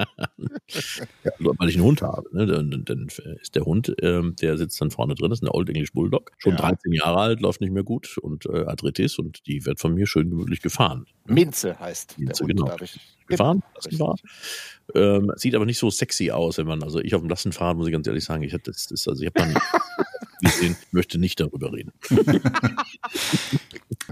[1.39, 2.29] Nur Weil ich einen Hund habe.
[2.37, 2.47] Ne?
[2.47, 3.09] Dann, dann
[3.41, 6.33] ist der Hund, ähm, der sitzt dann vorne drin, das ist eine Old English Bulldog.
[6.39, 6.59] Schon Ja.
[6.59, 10.07] 13 Jahre alt, läuft nicht mehr gut und äh, Arthritis und die wird von mir
[10.07, 11.07] schön gemütlich gefahren.
[11.27, 12.77] Minze heißt Minze, der Hund, genau.
[12.83, 13.01] ich.
[13.27, 13.99] Gefahren, Richtig.
[13.99, 14.21] Lastenfahrrad.
[14.95, 17.87] Ähm, sieht aber nicht so sexy aus, wenn man, also ich auf dem Lastenfahrrad, muss
[17.87, 19.55] ich ganz ehrlich sagen, ich habe das, das, also ich habe dann
[20.41, 21.93] gesehen, möchte nicht darüber reden.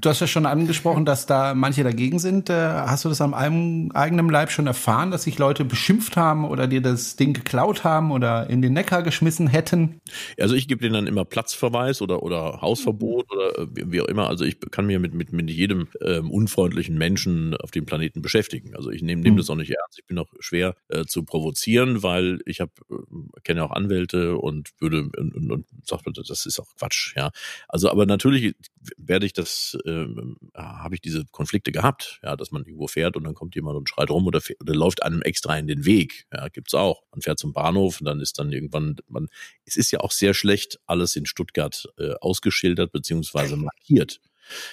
[0.00, 2.50] Du hast ja schon angesprochen, dass da manche dagegen sind.
[2.50, 6.66] Äh, Hast du das am eigenen Leib schon erfahren, dass sich Leute beschimpft haben oder
[6.66, 10.00] dir das Ding geklaut haben oder in den Neckar geschmissen hätten?
[10.38, 14.28] Also ich gebe denen dann immer Platzverweis oder, oder Hausverbot oder äh, wie, auch immer.
[14.28, 18.76] Also ich kann mir mit, mit, mit jedem ähm, unfreundlichen Menschen auf dem Planeten beschäftigen.
[18.76, 19.38] Also ich nehme nehm Mhm.
[19.38, 19.98] das auch nicht ernst.
[19.98, 24.70] Ich bin auch schwer äh, zu provozieren, weil ich habe äh, kenne auch Anwälte und
[24.78, 27.14] würde und, und, und sagt, das ist auch Quatsch.
[27.16, 27.30] Ja,
[27.68, 28.54] also aber natürlich
[28.96, 33.24] werde ich das, ähm, habe ich diese Konflikte gehabt, ja, dass man irgendwo fährt und
[33.24, 36.26] dann kommt jemand und schreit rum oder, fährt, oder läuft einem extra in den Weg.
[36.32, 37.02] Ja, gibt's auch.
[37.12, 39.28] Man fährt zum Bahnhof und dann ist dann irgendwann, man,
[39.64, 44.20] es ist ja auch sehr schlecht alles in Stuttgart äh, ausgeschildert beziehungsweise markiert.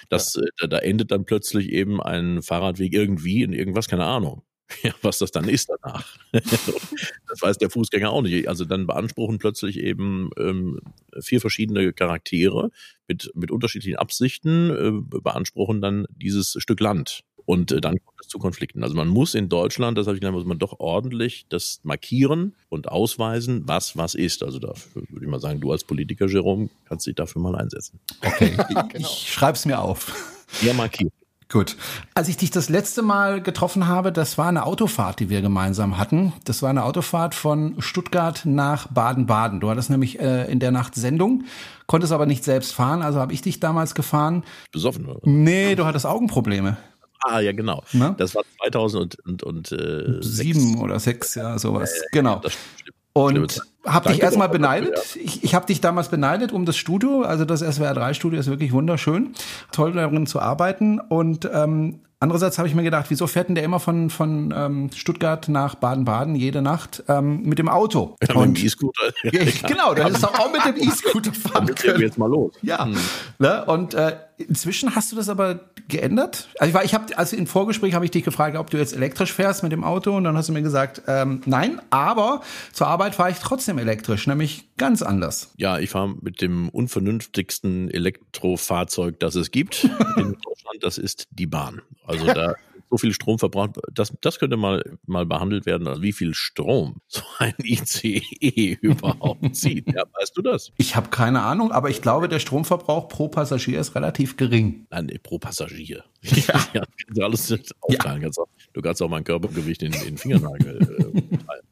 [0.09, 4.43] Das, äh, da, da endet dann plötzlich eben ein Fahrradweg irgendwie in irgendwas, keine Ahnung.
[4.81, 6.17] Ja, was das dann ist danach.
[6.31, 8.47] das weiß der Fußgänger auch nicht.
[8.47, 10.79] Also dann beanspruchen plötzlich eben ähm,
[11.19, 12.71] vier verschiedene Charaktere
[13.07, 17.23] mit, mit unterschiedlichen Absichten, äh, beanspruchen dann dieses Stück Land.
[17.45, 18.83] Und äh, dann kommt es zu Konflikten.
[18.83, 22.55] Also man muss in Deutschland, das habe ich gelernt, muss man doch ordentlich das markieren
[22.69, 24.43] und ausweisen, was was ist.
[24.43, 27.99] Also da würde ich mal sagen, du als Politiker, Jerome, kannst dich dafür mal einsetzen.
[28.25, 28.55] Okay,
[28.93, 29.07] Genau.
[29.09, 30.15] ich schreib's mir auf.
[30.61, 31.13] Ja, markiert.
[31.53, 31.77] Gut.
[32.15, 35.99] Als ich dich das letzte Mal getroffen habe, das war eine Autofahrt, die wir gemeinsam
[35.99, 36.33] hatten.
[36.45, 39.59] Das war eine Autofahrt von Stuttgart nach Baden-Baden.
[39.59, 41.43] Du hattest nämlich äh, in der Nacht Sendung,
[41.85, 44.43] konntest aber nicht selbst fahren, also habe ich dich damals gefahren.
[44.71, 45.19] Besoffen, oder?
[45.25, 46.77] Nee, du hattest Augenprobleme.
[47.21, 47.83] Ah, ja, genau.
[47.91, 48.15] Na?
[48.17, 50.81] Das war 2000 und, und, und äh, Sieben sechs.
[50.81, 52.01] oder sechs, ja, sowas.
[52.11, 52.39] Genau.
[52.39, 52.97] Das stimmt.
[53.13, 53.63] Und Zeit.
[53.85, 55.15] hab dich erstmal beneidet.
[55.23, 57.21] Ich, ich habe dich damals beneidet um das Studio.
[57.21, 59.33] Also das SWR 3 Studio ist wirklich wunderschön.
[59.71, 60.99] Toll darin zu arbeiten.
[60.99, 64.89] Und ähm, andererseits habe ich mir gedacht, wieso fährt denn der immer von, von ähm,
[64.95, 68.15] Stuttgart nach Baden-Baden jede Nacht ähm, mit dem Auto?
[68.21, 69.03] Ja, mit Und dem E-Scooter.
[69.23, 69.31] Ja,
[69.67, 72.01] genau, du hättest doch auch mit dem E-Scooter fahren können.
[72.01, 72.53] jetzt mal los.
[72.63, 72.95] Ja, Hm.
[73.37, 73.63] ne?
[73.65, 76.49] und äh, inzwischen hast du das aber geändert.
[76.59, 78.93] Also ich war, ich habe, also im Vorgespräch habe ich dich gefragt, ob du jetzt
[78.93, 82.87] elektrisch fährst mit dem Auto, und dann hast du mir gesagt, ähm, nein, aber zur
[82.87, 85.51] Arbeit fahre ich trotzdem elektrisch, nämlich ganz anders.
[85.57, 89.83] Ja, ich fahre mit dem unvernünftigsten Elektrofahrzeug, das es gibt
[90.17, 90.81] in Deutschland.
[90.81, 91.81] Das ist die Bahn.
[92.05, 92.55] Also da
[92.93, 93.79] so viel Strom verbraucht.
[93.91, 99.55] Das, das könnte mal, mal behandelt werden, also wie viel Strom so ein ICE überhaupt
[99.55, 99.87] zieht.
[99.87, 100.71] Ja, weißt du das?
[100.77, 104.85] Ich habe keine Ahnung, aber ich glaube, der Stromverbrauch pro Passagier ist relativ gering.
[104.91, 106.03] Nein, nee, pro Passagier.
[106.73, 106.83] Ja.
[107.13, 107.51] ja alles
[107.81, 108.21] aufteilen.
[108.21, 108.29] Ja.
[108.73, 111.67] Du kannst auch mein Körpergewicht in den Fingernagel äh, teilen.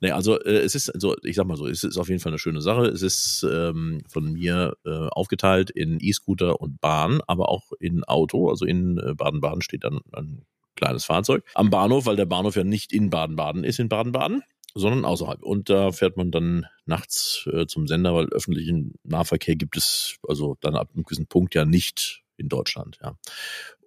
[0.00, 2.32] Nee, also äh, es ist, also ich sag mal so, es ist auf jeden Fall
[2.32, 2.86] eine schöne Sache.
[2.86, 8.48] Es ist ähm, von mir äh, aufgeteilt in E-Scooter und Bahn, aber auch in Auto.
[8.48, 10.44] Also in äh, Baden-Baden steht dann ein
[10.76, 14.42] kleines Fahrzeug am Bahnhof, weil der Bahnhof ja nicht in Baden-Baden ist, in Baden-Baden
[14.74, 15.42] sondern außerhalb.
[15.42, 20.56] Und da fährt man dann nachts äh, zum Sender, weil öffentlichen Nahverkehr gibt es also
[20.60, 23.16] dann ab einem gewissen Punkt ja nicht in Deutschland, ja.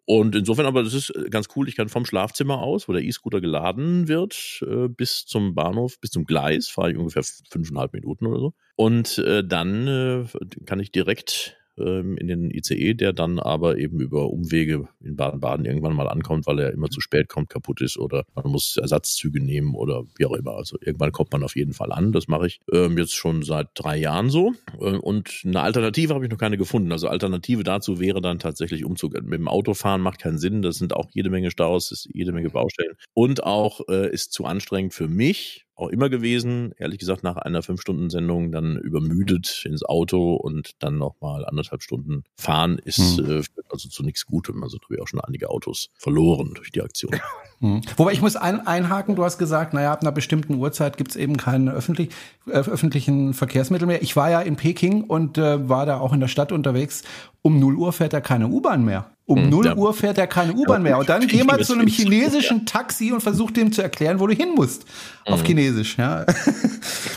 [0.09, 1.67] Und insofern aber, das ist äh, ganz cool.
[1.67, 6.11] Ich kann vom Schlafzimmer aus, wo der E-Scooter geladen wird, äh, bis zum Bahnhof, bis
[6.11, 8.53] zum Gleis, fahre ich ungefähr fünfeinhalb Minuten oder so.
[8.77, 10.29] Und äh, dann
[10.65, 15.65] kann ich direkt ähm, in den ICE, der dann aber eben über Umwege in Baden-Baden
[15.65, 19.41] irgendwann mal ankommt, weil er immer zu spät kommt, kaputt ist oder man muss Ersatzzüge
[19.41, 20.51] nehmen oder wie auch immer.
[20.51, 22.11] Also irgendwann kommt man auf jeden Fall an.
[22.11, 24.53] Das mache ich ähm, jetzt schon seit drei Jahren so.
[24.79, 26.91] Äh, und eine Alternative habe ich noch keine gefunden.
[26.91, 29.13] Also Alternative dazu wäre dann tatsächlich Umzug.
[29.13, 30.61] Mit dem Autofahren macht keinen Sinn.
[30.61, 32.95] Das sind auch jede Menge Staus, ist jede Menge Baustellen.
[33.13, 36.73] Und auch äh, ist zu anstrengend für mich, auch immer gewesen.
[36.77, 42.79] Ehrlich gesagt, nach einer Fünf-Stunden-Sendung dann übermüdet ins Auto und dann nochmal anderthalb Stunden fahren
[42.83, 43.39] ist hm.
[43.39, 44.63] äh, also zu nichts Gutem.
[44.63, 47.15] Also da habe ich auch schon einige Autos verloren durch die Aktion.
[47.59, 47.81] Hm.
[47.95, 51.17] Wobei ich muss ein, einhaken, du hast gesagt, naja, ab einer bestimmten Uhrzeit gibt es
[51.17, 52.09] eben keine öffentlich,
[52.45, 54.03] äh, öffentlichen Verkehrsmittel mehr.
[54.03, 57.03] Ich war ja in Peking und äh, war da auch in der Stadt unterwegs.
[57.41, 59.09] Um 0 Uhr fährt da keine U-Bahn mehr.
[59.25, 59.75] Um hm, 0 ja.
[59.75, 60.99] Uhr fährt er keine U-Bahn mehr.
[60.99, 64.35] Und dann geh mal zu einem chinesischen Taxi und versuch dem zu erklären, wo du
[64.35, 64.85] hin musst.
[65.25, 65.47] Auf hm.
[65.47, 66.25] Chinesisch, ja.
[66.25, 66.51] Also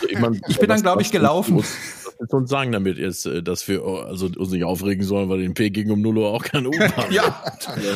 [0.09, 1.55] ich, mein, ich bin dann, glaube ich, gelaufen.
[1.55, 1.71] Muss,
[2.29, 5.91] uns sagen damit jetzt, äh, dass wir also uns nicht aufregen sollen, weil in Peking
[5.91, 7.43] um 0 Uhr auch keine U-Bahn Ja,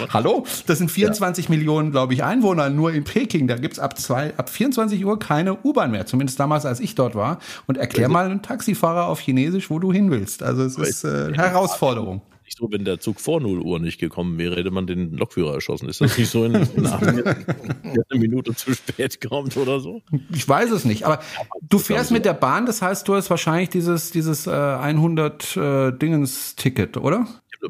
[0.09, 1.51] hallo, das sind 24 ja.
[1.51, 3.47] Millionen, glaube ich, Einwohner nur in Peking.
[3.47, 7.15] Da gibt's ab, zwei, ab 24 Uhr keine U-Bahn mehr, zumindest damals, als ich dort
[7.15, 7.39] war.
[7.67, 10.43] Und erklär also, mal einem Taxifahrer auf Chinesisch, wo du hin willst.
[10.43, 14.37] Also es ist äh, Herausforderung nicht so, wenn der Zug vor 0 Uhr nicht gekommen
[14.37, 15.89] wäre, hätte man den Lokführer erschossen.
[15.89, 20.01] Ist das nicht so, in, in eine Minute zu spät kommt oder so?
[20.31, 21.19] Ich weiß es nicht, aber
[21.61, 25.91] du fährst mit der Bahn, das heißt, du hast wahrscheinlich dieses, dieses äh, 100 äh,
[25.91, 27.27] Dingens-Ticket, oder?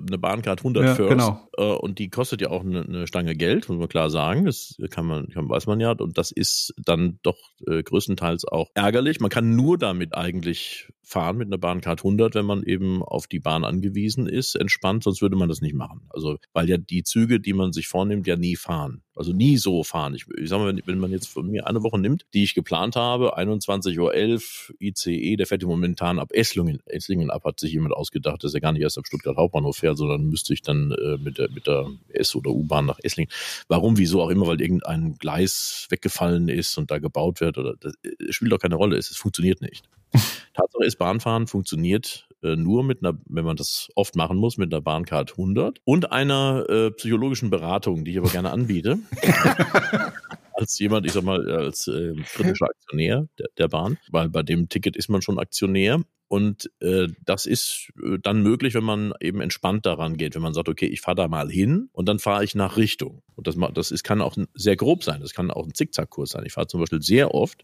[0.07, 1.49] eine Bahncard 100 ja, First genau.
[1.57, 4.45] äh, und die kostet ja auch eine, eine, Stange Geld, muss man klar sagen.
[4.45, 5.91] Das kann man, kann, weiß man ja.
[5.91, 7.37] Und das ist dann doch
[7.67, 9.19] äh, größtenteils auch ärgerlich.
[9.19, 13.39] Man kann nur damit eigentlich fahren mit einer Bahncard 100, wenn man eben auf die
[13.39, 16.01] Bahn angewiesen ist, entspannt, sonst würde man das nicht machen.
[16.09, 19.01] Also, weil ja die Züge, die man sich vornimmt, ja nie fahren.
[19.15, 20.13] Also nie so fahren.
[20.13, 22.53] Ich, ich sag mal, wenn, wenn man jetzt von mir eine Woche nimmt, die ich
[22.53, 27.71] geplant habe, 21.11 Uhr ICE, der fährt ja momentan ab Esslingen, Esslingen ab, hat sich
[27.71, 30.91] jemand ausgedacht, dass er gar nicht erst am Stuttgart Hauptbahnhof fährt, sondern müsste ich dann
[30.91, 33.31] äh, mit der, mit der S- oder U-Bahn nach Esslingen.
[33.69, 37.93] Warum, wieso auch immer, weil irgendein Gleis weggefallen ist und da gebaut wird oder, das
[38.03, 38.97] äh, spielt doch keine Rolle.
[38.97, 39.83] Es, es funktioniert nicht.
[40.53, 44.73] Tatsache ist, Bahnfahren funktioniert äh, nur mit einer, wenn man das oft machen muss, mit
[44.73, 48.99] einer Bahncard 100 und einer äh, psychologischen Beratung, die ich aber gerne anbiete.
[50.55, 54.69] als jemand, ich sag mal, als äh, kritischer Aktionär der, der Bahn, weil bei dem
[54.69, 56.01] Ticket ist man schon Aktionär.
[56.27, 60.53] Und äh, das ist äh, dann möglich, wenn man eben entspannt daran geht, wenn man
[60.53, 63.21] sagt, okay, ich fahre da mal hin und dann fahre ich nach Richtung.
[63.35, 66.43] Und das, das ist, kann auch sehr grob sein, das kann auch ein Zickzackkurs sein.
[66.45, 67.63] Ich fahre zum Beispiel sehr oft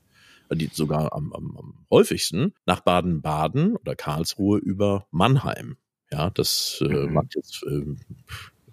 [0.56, 5.78] die sogar am, am, am häufigsten nach Baden-Baden oder Karlsruhe über Mannheim.
[6.12, 7.14] Ja, das äh, mhm.
[7.14, 7.96] macht jetzt äh,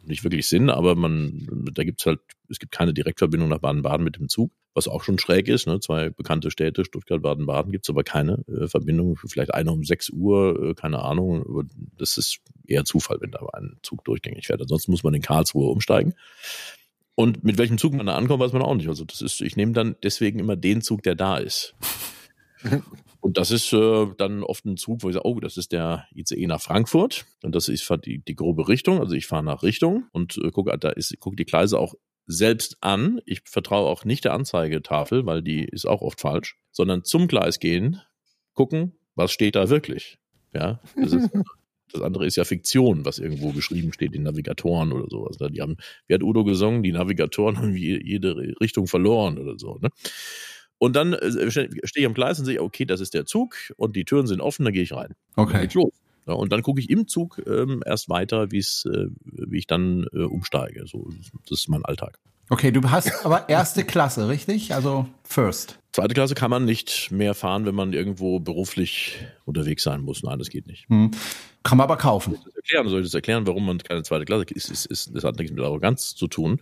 [0.09, 4.17] nicht wirklich Sinn, aber man, da gibt's halt, es gibt keine Direktverbindung nach Baden-Baden mit
[4.17, 5.67] dem Zug, was auch schon schräg ist.
[5.67, 5.81] Ne?
[5.81, 9.17] Zwei bekannte Städte, Stuttgart, Baden-Baden, gibt's aber keine äh, Verbindung.
[9.17, 11.69] Vielleicht eine um 6 Uhr, äh, keine Ahnung.
[11.97, 14.61] Das ist eher Zufall, wenn da ein Zug durchgängig fährt.
[14.61, 16.15] Ansonsten muss man in Karlsruhe umsteigen.
[17.19, 18.87] Und mit welchem Zug man da ankommt, weiß man auch nicht.
[18.87, 21.75] Also das ist, ich nehme dann deswegen immer den Zug, der da ist.
[23.21, 26.07] Und das ist äh, dann oft ein Zug, wo ich sage, oh, das ist der
[26.15, 27.27] ICE nach Frankfurt.
[27.43, 29.01] Und das ist die, die grobe Richtung.
[29.01, 31.95] Also ich fahre nach Richtung und äh, gucke da ist, guck die Gleise auch
[32.27, 33.21] selbst an.
[33.27, 37.59] Ich vertraue auch nicht der Anzeigetafel, weil die ist auch oft falsch, sondern zum Gleis
[37.59, 38.01] gehen,
[38.55, 40.19] gucken, was steht da wirklich.
[40.55, 41.31] Ja, das ist
[41.93, 45.39] Das andere ist ja Fiktion, was irgendwo geschrieben steht, die Navigatoren oder sowas.
[45.41, 45.51] Ne?
[45.51, 49.79] Die haben, wie hat Udo gesungen, die Navigatoren haben jede Richtung verloren oder so.
[49.81, 49.89] Ne?
[50.79, 53.97] Und dann äh, stehe ich am Gleis und sehe, okay, das ist der Zug und
[53.97, 55.15] die Türen sind offen, dann gehe ich rein.
[55.37, 55.67] Okay.
[55.67, 55.93] Dann los.
[56.27, 60.25] Ja, und dann gucke ich im Zug ähm, erst weiter, äh, wie ich dann äh,
[60.25, 60.87] umsteige.
[60.87, 61.09] So,
[61.49, 62.19] das ist mein Alltag.
[62.51, 64.75] Okay, du hast aber erste Klasse, richtig?
[64.75, 65.79] Also First.
[65.93, 70.23] Zweite Klasse kann man nicht mehr fahren, wenn man irgendwo beruflich unterwegs sein muss.
[70.23, 70.89] Nein, das geht nicht.
[70.89, 71.11] Hm.
[71.63, 72.35] Kann man aber kaufen.
[72.35, 72.89] Soll ich das erklären?
[72.89, 74.71] Soll ich das erklären, warum man keine zweite Klasse ist?
[74.71, 76.61] ist, ist das hat nichts mit Arroganz zu tun.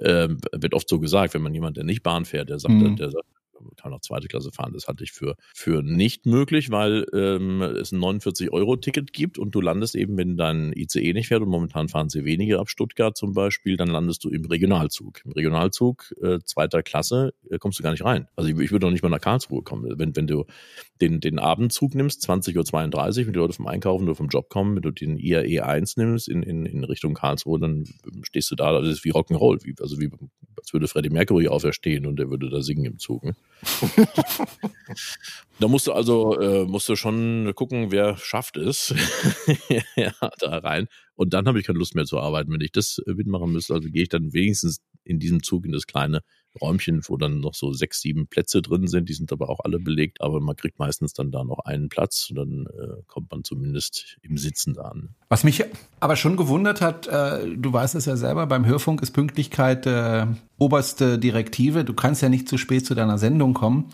[0.00, 2.96] Ähm, wird oft so gesagt, wenn man jemand, der nicht Bahn fährt, der sagt, Mhm.
[2.96, 3.24] der sagt,
[3.76, 4.72] kann auch zweite Klasse fahren.
[4.72, 9.60] Das halte ich für, für nicht möglich, weil ähm, es ein 49-Euro-Ticket gibt und du
[9.60, 13.32] landest eben, wenn dein ICE nicht fährt und momentan fahren sie weniger ab Stuttgart zum
[13.32, 15.22] Beispiel, dann landest du im Regionalzug.
[15.24, 18.28] Im Regionalzug äh, zweiter Klasse äh, kommst du gar nicht rein.
[18.36, 19.98] Also ich, ich würde noch nicht mal nach Karlsruhe kommen.
[19.98, 20.44] Wenn, wenn du
[21.00, 24.76] den, den Abendzug nimmst, 20.32 Uhr, wenn die Leute vom Einkaufen oder vom Job kommen,
[24.76, 27.84] wenn du den IAE 1 nimmst in, in, in Richtung Karlsruhe, dann
[28.22, 30.10] stehst du da, das ist wie Rock'n'Roll, wie, also wie,
[30.58, 33.24] als würde Freddie Mercury auferstehen und der würde da singen im Zug.
[33.24, 33.34] Ne?
[35.58, 38.94] da musst du also äh, musst du schon gucken, wer schafft es
[39.96, 40.88] ja, da rein.
[41.14, 42.52] Und dann habe ich keine Lust mehr zu arbeiten.
[42.52, 45.72] Wenn ich das äh, mitmachen müsste, also gehe ich dann wenigstens in diesem Zug in
[45.72, 46.20] das kleine
[46.60, 49.08] Räumchen, wo dann noch so sechs, sieben Plätze drin sind.
[49.08, 52.28] Die sind aber auch alle belegt, aber man kriegt meistens dann da noch einen Platz
[52.30, 55.10] und dann äh, kommt man zumindest im Sitzen da an.
[55.28, 55.64] Was mich
[56.00, 60.26] aber schon gewundert hat, äh, du weißt es ja selber, beim Hörfunk ist Pünktlichkeit äh,
[60.58, 61.84] oberste Direktive.
[61.84, 63.90] Du kannst ja nicht zu spät zu deiner Sendung kommen.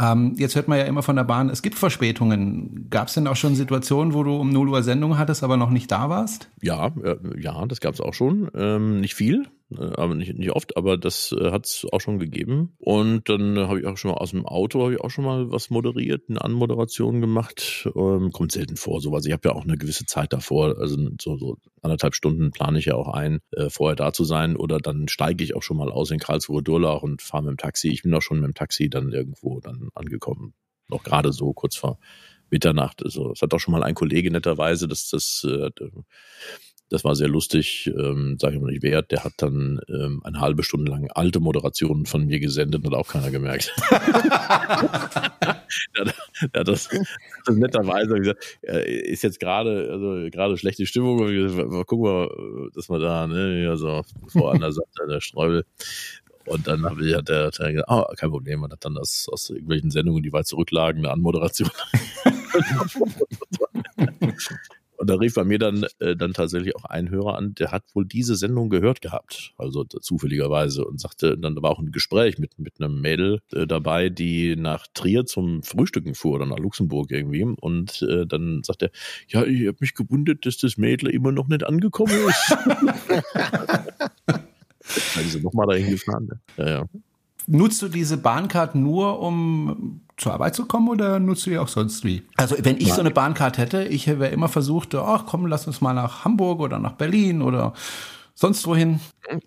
[0.00, 2.88] Ähm, jetzt hört man ja immer von der Bahn, es gibt Verspätungen.
[2.90, 5.70] Gab es denn auch schon Situationen, wo du um 0 Uhr Sendung hattest, aber noch
[5.70, 6.50] nicht da warst?
[6.60, 8.50] Ja, äh, ja, das gab es auch schon.
[8.56, 12.74] Ähm, nicht viel, aber nicht, nicht oft, aber das äh, hat es auch schon gegeben.
[12.78, 15.24] Und dann äh, habe ich auch schon mal aus dem Auto, habe ich auch schon
[15.24, 17.88] mal was moderiert, eine Anmoderation gemacht.
[17.96, 19.24] Ähm, kommt selten vor, sowas.
[19.26, 22.86] Ich habe ja auch eine gewisse Zeit davor, also so, so anderthalb Stunden plane ich
[22.86, 24.56] ja auch ein, äh, vorher da zu sein.
[24.56, 27.56] Oder dann steige ich auch schon mal aus in Karlsruhe Durlach und fahre mit dem
[27.58, 27.88] Taxi.
[27.88, 30.54] Ich bin auch schon mit dem Taxi dann irgendwo dann angekommen.
[30.88, 31.98] Noch gerade so kurz vor
[32.50, 33.02] Mitternacht.
[33.02, 35.70] Also es hat auch schon mal ein Kollege netterweise, dass das äh,
[36.90, 40.40] das war sehr lustig, ähm, sage ich mal nicht wer, der hat dann ähm, eine
[40.40, 43.72] halbe Stunde lang alte Moderationen von mir gesendet und hat auch keiner gemerkt.
[43.90, 43.98] der,
[46.06, 46.14] hat-
[46.52, 46.88] der hat das,
[47.46, 52.88] das netterweise gesagt, äh, ist jetzt gerade, also gerade schlechte Stimmung, mal gucken wir, dass
[52.88, 55.64] wir da, ne, ja, so vor an der Seite der Streubel.
[56.46, 57.16] Und dann hat der,
[57.48, 60.46] hat der gesagt, ah, kein Problem, und hat dann das aus irgendwelchen Sendungen, die weit
[60.46, 61.70] zurücklagen, eine Anmoderation
[64.96, 67.84] Und da rief bei mir dann, äh, dann tatsächlich auch ein Hörer an, der hat
[67.94, 72.58] wohl diese Sendung gehört gehabt, also zufälligerweise, und sagte, dann war auch ein Gespräch mit,
[72.58, 77.42] mit einem Mädel äh, dabei, die nach Trier zum Frühstücken fuhr oder nach Luxemburg irgendwie.
[77.44, 78.90] Und äh, dann sagt er,
[79.28, 82.56] ja, ich habe mich gewundert, dass das Mädel immer noch nicht angekommen ist.
[85.14, 86.26] Dann ist er nochmal dahin gefahren.
[86.26, 86.40] Ne?
[86.58, 86.84] Ja, ja.
[87.46, 91.68] Nutzt du diese Bahncard nur, um zur Arbeit zu kommen oder nutzt du die auch
[91.68, 92.22] sonst wie?
[92.36, 95.80] Also wenn ich so eine Bahncard hätte, ich wäre immer versucht, ach komm, lass uns
[95.80, 97.72] mal nach Hamburg oder nach Berlin oder
[98.34, 99.00] sonst wohin.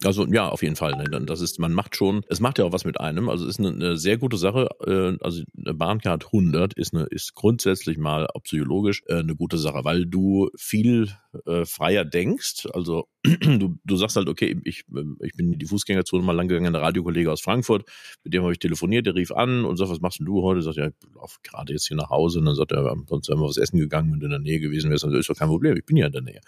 [0.04, 0.94] Also ja, auf jeden Fall.
[0.94, 1.22] Ne?
[1.26, 3.30] Das ist, man macht schon, es macht ja auch was mit einem.
[3.30, 4.70] Also es ist eine, eine sehr gute Sache.
[4.86, 9.84] Äh, Also eine Bahncard 100 ist eine, ist grundsätzlich mal psychologisch äh, eine gute Sache,
[9.84, 11.12] weil du viel
[11.46, 12.68] äh, freier denkst.
[12.74, 16.48] Also du, du sagst halt, okay, ich, ähm, ich bin in die Fußgängerzone mal lang
[16.48, 17.86] gegangen, ein Radiokollege aus Frankfurt,
[18.24, 20.62] mit dem habe ich telefoniert, der rief an und sagt, was machst denn du heute?
[20.62, 22.40] Sagt er, ich lauf gerade jetzt hier nach Hause.
[22.40, 24.60] Und dann sagt er, sonst wären wir was essen gegangen, wenn du in der Nähe
[24.60, 25.06] gewesen wärst.
[25.06, 26.42] Also ist doch kein Problem, ich bin ja in der Nähe.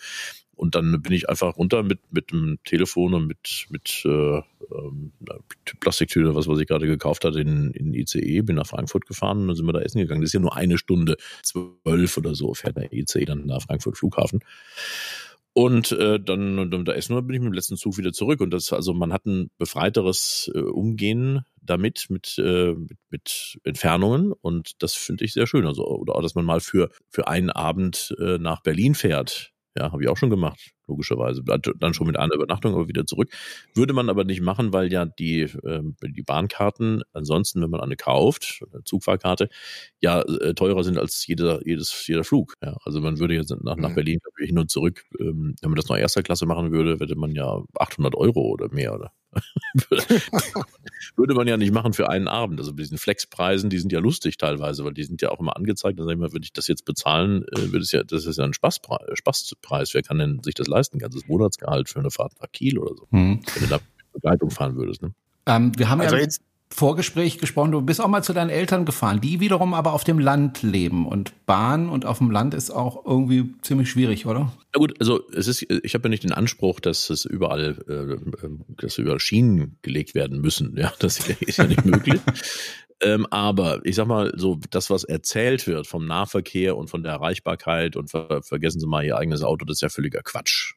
[0.59, 4.09] Und dann bin ich einfach runter mit, mit dem Telefon und mit, mit äh,
[4.39, 5.13] ähm,
[5.79, 9.47] Plastiktüte, was, was ich gerade gekauft hatte, in, in ICE, bin nach Frankfurt gefahren und
[9.47, 10.19] dann sind wir da essen gegangen.
[10.19, 13.97] Das ist ja nur eine Stunde, zwölf oder so, fährt der ICE dann nach Frankfurt
[13.97, 14.41] Flughafen.
[15.53, 18.39] Und äh, dann, dann da essen und bin ich mit dem letzten Zug wieder zurück.
[18.39, 24.31] Und das, also man hat ein befreiteres äh, Umgehen damit, mit, äh, mit, mit Entfernungen.
[24.31, 25.65] Und das finde ich sehr schön.
[25.65, 29.51] Also, oder auch, dass man mal für, für einen Abend äh, nach Berlin fährt.
[29.75, 31.43] Ja, habe ich auch schon gemacht, logischerweise.
[31.43, 33.29] Dann schon mit einer Übernachtung, aber wieder zurück.
[33.73, 37.95] Würde man aber nicht machen, weil ja die, ähm, die Bahnkarten ansonsten, wenn man eine
[37.95, 39.49] kauft, eine Zugfahrkarte,
[40.01, 42.55] ja äh, teurer sind als jeder, jedes, jeder Flug.
[42.63, 43.95] Ja, also man würde jetzt nach, nach Mhm.
[43.95, 47.31] Berlin hin und zurück, ähm, wenn man das noch erster Klasse machen würde, hätte man
[47.31, 48.93] ja 800 Euro oder mehr.
[48.95, 49.11] Oder?
[51.15, 52.59] würde man ja nicht machen für einen Abend.
[52.59, 55.55] Also mit diesen Flexpreisen, die sind ja lustig teilweise, weil die sind ja auch immer
[55.55, 55.99] angezeigt.
[55.99, 58.37] Dann sag ich mal, würde ich das jetzt bezahlen, äh, würde es ja, das ist
[58.37, 59.93] ja ein Spaßpreis, Spaßpreis.
[59.93, 60.97] Wer kann denn sich das leisten?
[60.97, 63.07] Ein ganzes Monatsgehalt für eine Fahrt nach Kiel oder so.
[63.11, 63.41] Hm.
[63.53, 65.13] Wenn du da mit Begleitung fahren würdest, ne?
[65.45, 68.85] Ähm, wir haben Also ja jetzt- Vorgespräch gesprochen, du bist auch mal zu deinen Eltern
[68.85, 71.07] gefahren, die wiederum aber auf dem Land leben.
[71.07, 74.53] Und Bahn und auf dem Land ist auch irgendwie ziemlich schwierig, oder?
[74.73, 78.45] Na gut, also es ist, ich habe ja nicht den Anspruch, dass es überall, äh,
[78.77, 80.77] dass überall Schienen gelegt werden müssen.
[80.77, 82.21] Ja, das ist ja nicht möglich.
[83.01, 87.13] Ähm, aber ich sag mal, so das, was erzählt wird vom Nahverkehr und von der
[87.13, 90.73] Erreichbarkeit und ver vergessen Sie mal Ihr eigenes Auto, das ist ja völliger Quatsch.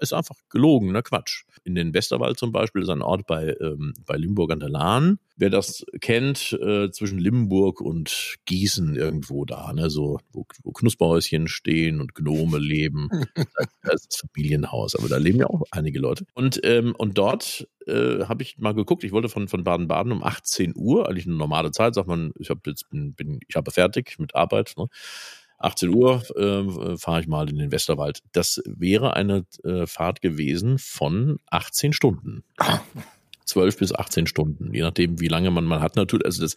[0.00, 1.44] Ist einfach gelogener Quatsch.
[1.64, 5.18] In den Westerwald zum Beispiel ist ein Ort bei, ähm, bei Limburg an der Lahn.
[5.36, 11.48] Wer das kennt, äh, zwischen Limburg und Gießen irgendwo da, ne, so, wo, wo Knusperhäuschen
[11.48, 13.08] stehen und Gnome leben.
[13.82, 16.26] das ist Familienhaus, aber da leben ja auch einige Leute.
[16.34, 20.22] Und, ähm, und dort äh, habe ich mal geguckt, ich wollte von, von Baden-Baden um
[20.22, 23.70] 18 Uhr, eigentlich eine normale Zeit, sagt man, ich habe jetzt bin, bin, ich habe
[23.70, 24.86] fertig mit Arbeit, ne?
[25.60, 28.22] 18 Uhr äh, fahre ich mal in den Westerwald.
[28.32, 32.44] Das wäre eine äh, Fahrt gewesen von 18 Stunden.
[33.44, 35.96] 12 bis 18 Stunden, je nachdem, wie lange man man hat.
[35.96, 36.54] Natürlich, also das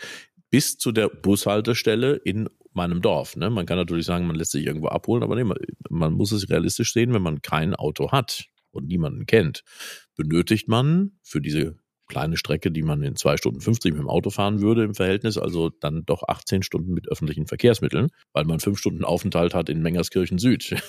[0.49, 3.35] bis zu der Bushaltestelle in meinem Dorf.
[3.35, 3.49] Ne?
[3.49, 5.57] Man kann natürlich sagen, man lässt sich irgendwo abholen, aber nee, man,
[5.89, 9.63] man muss es realistisch sehen, wenn man kein Auto hat und niemanden kennt,
[10.15, 11.77] benötigt man für diese
[12.07, 15.37] kleine Strecke, die man in zwei Stunden 50 mit dem Auto fahren würde im Verhältnis,
[15.37, 19.81] also dann doch 18 Stunden mit öffentlichen Verkehrsmitteln, weil man fünf Stunden Aufenthalt hat in
[19.81, 20.75] Mengerskirchen Süd.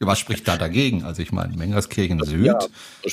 [0.00, 1.04] Was spricht da dagegen?
[1.04, 2.46] Also ich meine, Mengerskirchen Süd.
[2.46, 2.58] Ja,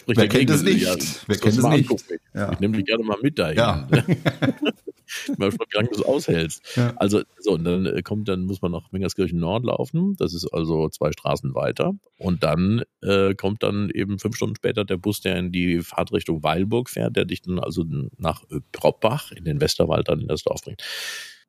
[0.08, 0.84] wer kennt es nicht?
[0.84, 0.96] Ja,
[1.28, 1.90] wer kennt es nicht?
[2.34, 2.52] Ja.
[2.52, 3.58] Ich nehme dich gerne mal mit dahin.
[3.58, 3.88] Ja.
[5.38, 6.62] mal wie lange du es aushältst.
[6.76, 6.94] Ja.
[6.96, 10.16] Also, so, und dann äh, kommt, dann muss man nach Mengerskirchen Nord laufen.
[10.18, 11.94] Das ist also zwei Straßen weiter.
[12.18, 16.21] Und dann äh, kommt dann eben fünf Stunden später der Bus, der in die Fahrtrichtung
[16.28, 17.86] Weilburg fährt, der dich dann also
[18.18, 20.82] nach Proppbach in den Westerwald dann in das Dorf bringt.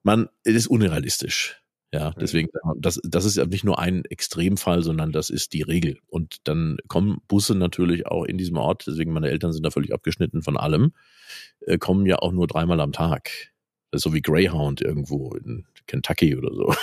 [0.02, 1.62] Man, es ist unrealistisch.
[1.94, 5.98] Ja, deswegen, das, das ist ja nicht nur ein Extremfall, sondern das ist die Regel.
[6.06, 9.92] Und dann kommen Busse natürlich auch in diesem Ort, deswegen meine Eltern sind da völlig
[9.92, 10.94] abgeschnitten von allem,
[11.60, 13.52] äh, kommen ja auch nur dreimal am Tag
[13.94, 16.74] so wie Greyhound irgendwo in Kentucky oder so.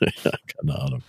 [0.24, 1.02] ja, keine Ahnung.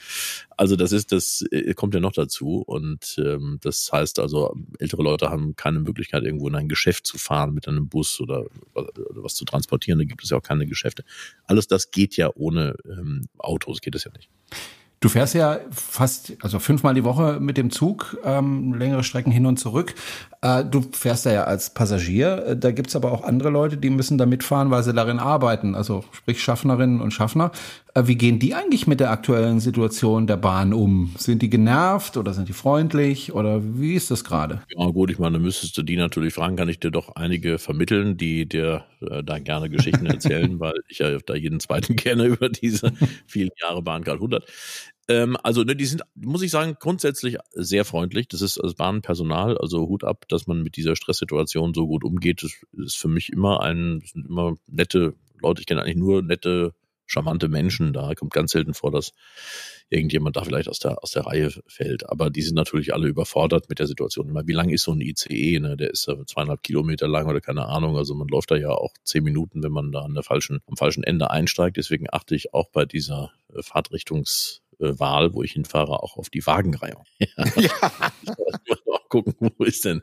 [0.58, 5.04] Also das ist, das äh, kommt ja noch dazu und ähm, das heißt also, ältere
[5.04, 8.90] Leute haben keine Möglichkeit, irgendwo in ein Geschäft zu fahren mit einem Bus oder, oder
[9.24, 10.00] was zu transportieren.
[10.00, 11.04] Da gibt es ja auch keine Geschäfte.
[11.46, 14.30] Alles das geht ja ohne ähm, Autos, geht es ja nicht.
[15.04, 19.46] Du fährst ja fast, also fünfmal die Woche mit dem Zug, ähm, längere Strecken hin
[19.46, 19.96] und zurück.
[20.44, 22.46] Äh, du fährst da ja als Passagier.
[22.46, 25.74] Äh, da gibt's aber auch andere Leute, die müssen da mitfahren, weil sie darin arbeiten.
[25.74, 27.52] Also sprich Schaffnerinnen und Schaffner.
[27.94, 31.14] Äh, wie gehen die eigentlich mit der aktuellen Situation der Bahn um?
[31.18, 34.62] Sind die genervt oder sind die freundlich oder wie ist das gerade?
[34.76, 38.18] Ja gut, ich meine, müsstest du die natürlich fragen, kann ich dir doch einige vermitteln,
[38.18, 42.50] die dir äh, da gerne Geschichten erzählen, weil ich ja da jeden zweiten kenne über
[42.50, 42.92] diese
[43.28, 44.44] vielen Jahre Bahncard 100.
[45.08, 48.28] Ähm, also, ne, die sind, muss ich sagen, grundsätzlich sehr freundlich.
[48.28, 52.44] Das ist das Bahnpersonal, also Hut ab, dass man mit dieser Stresssituation so gut umgeht.
[52.44, 52.54] Das
[52.86, 55.62] ist für mich immer ein, sind immer nette Leute.
[55.62, 56.74] Ich kenne eigentlich nur nette,
[57.06, 57.92] charmante Menschen.
[57.92, 59.12] Da kommt ganz selten vor, dass
[59.90, 62.10] irgendjemand da vielleicht aus der, aus der Reihe fällt.
[62.10, 64.34] Aber die sind natürlich alle überfordert mit der Situation.
[64.48, 65.60] Wie lang ist so ein ICE?
[65.60, 65.78] Ne?
[65.78, 67.98] Der ist zweieinhalb Kilometer lang oder keine Ahnung.
[67.98, 70.78] Also man läuft da ja auch zehn Minuten, wenn man da an der falschen, am
[70.78, 71.78] falschen Ende einsteigt.
[71.78, 74.63] Deswegen achte ich auch bei dieser äh, Fahrtrichtungs-
[75.00, 77.04] Wahl, wo ich hinfahre, auch auf die Wagenreihung.
[77.20, 77.46] Ja.
[77.62, 78.12] ja.
[79.14, 80.02] gucken, wo ist denn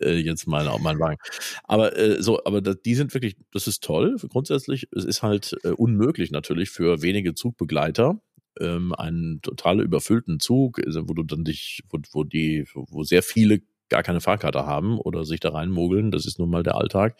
[0.00, 1.18] äh, jetzt mein, mein Wagen.
[1.64, 4.16] Aber äh, so, aber das, die sind wirklich, das ist toll.
[4.30, 8.20] Grundsätzlich, es ist halt äh, unmöglich natürlich für wenige Zugbegleiter
[8.58, 13.60] ähm, einen total überfüllten Zug, wo du dann dich, wo, wo die, wo sehr viele
[13.88, 16.10] gar keine Fahrkarte haben oder sich da reinmogeln.
[16.10, 17.16] Das ist nun mal der Alltag.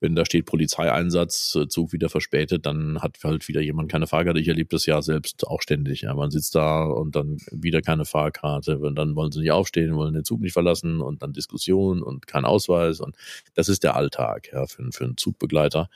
[0.00, 4.40] Wenn da steht Polizeieinsatz, äh, Zug wieder verspätet, dann hat halt wieder jemand keine Fahrkarte.
[4.40, 6.02] Ich erlebe das ja selbst auch ständig.
[6.02, 6.14] Ja.
[6.14, 8.78] Man sitzt da und dann wieder keine Fahrkarte.
[8.78, 12.26] Und dann wollen sie nicht aufstehen, wollen den Zug nicht verlassen und dann Diskussion und
[12.26, 13.00] kein Ausweis.
[13.00, 13.16] Und
[13.54, 15.88] das ist der Alltag ja, für, für einen Zugbegleiter.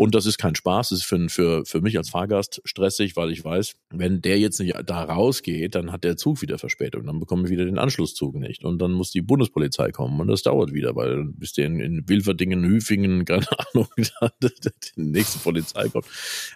[0.00, 3.30] Und das ist kein Spaß, das ist für, für, für mich als Fahrgast stressig, weil
[3.30, 7.20] ich weiß, wenn der jetzt nicht da rausgeht, dann hat der Zug wieder Verspätung, dann
[7.20, 8.64] bekommen wir wieder den Anschlusszug nicht.
[8.64, 11.80] Und dann muss die Bundespolizei kommen und das dauert wieder, weil dann bist du in,
[11.80, 16.06] in Wilferdingen, Hüfingen, keine Ahnung, die nächste Polizei kommt.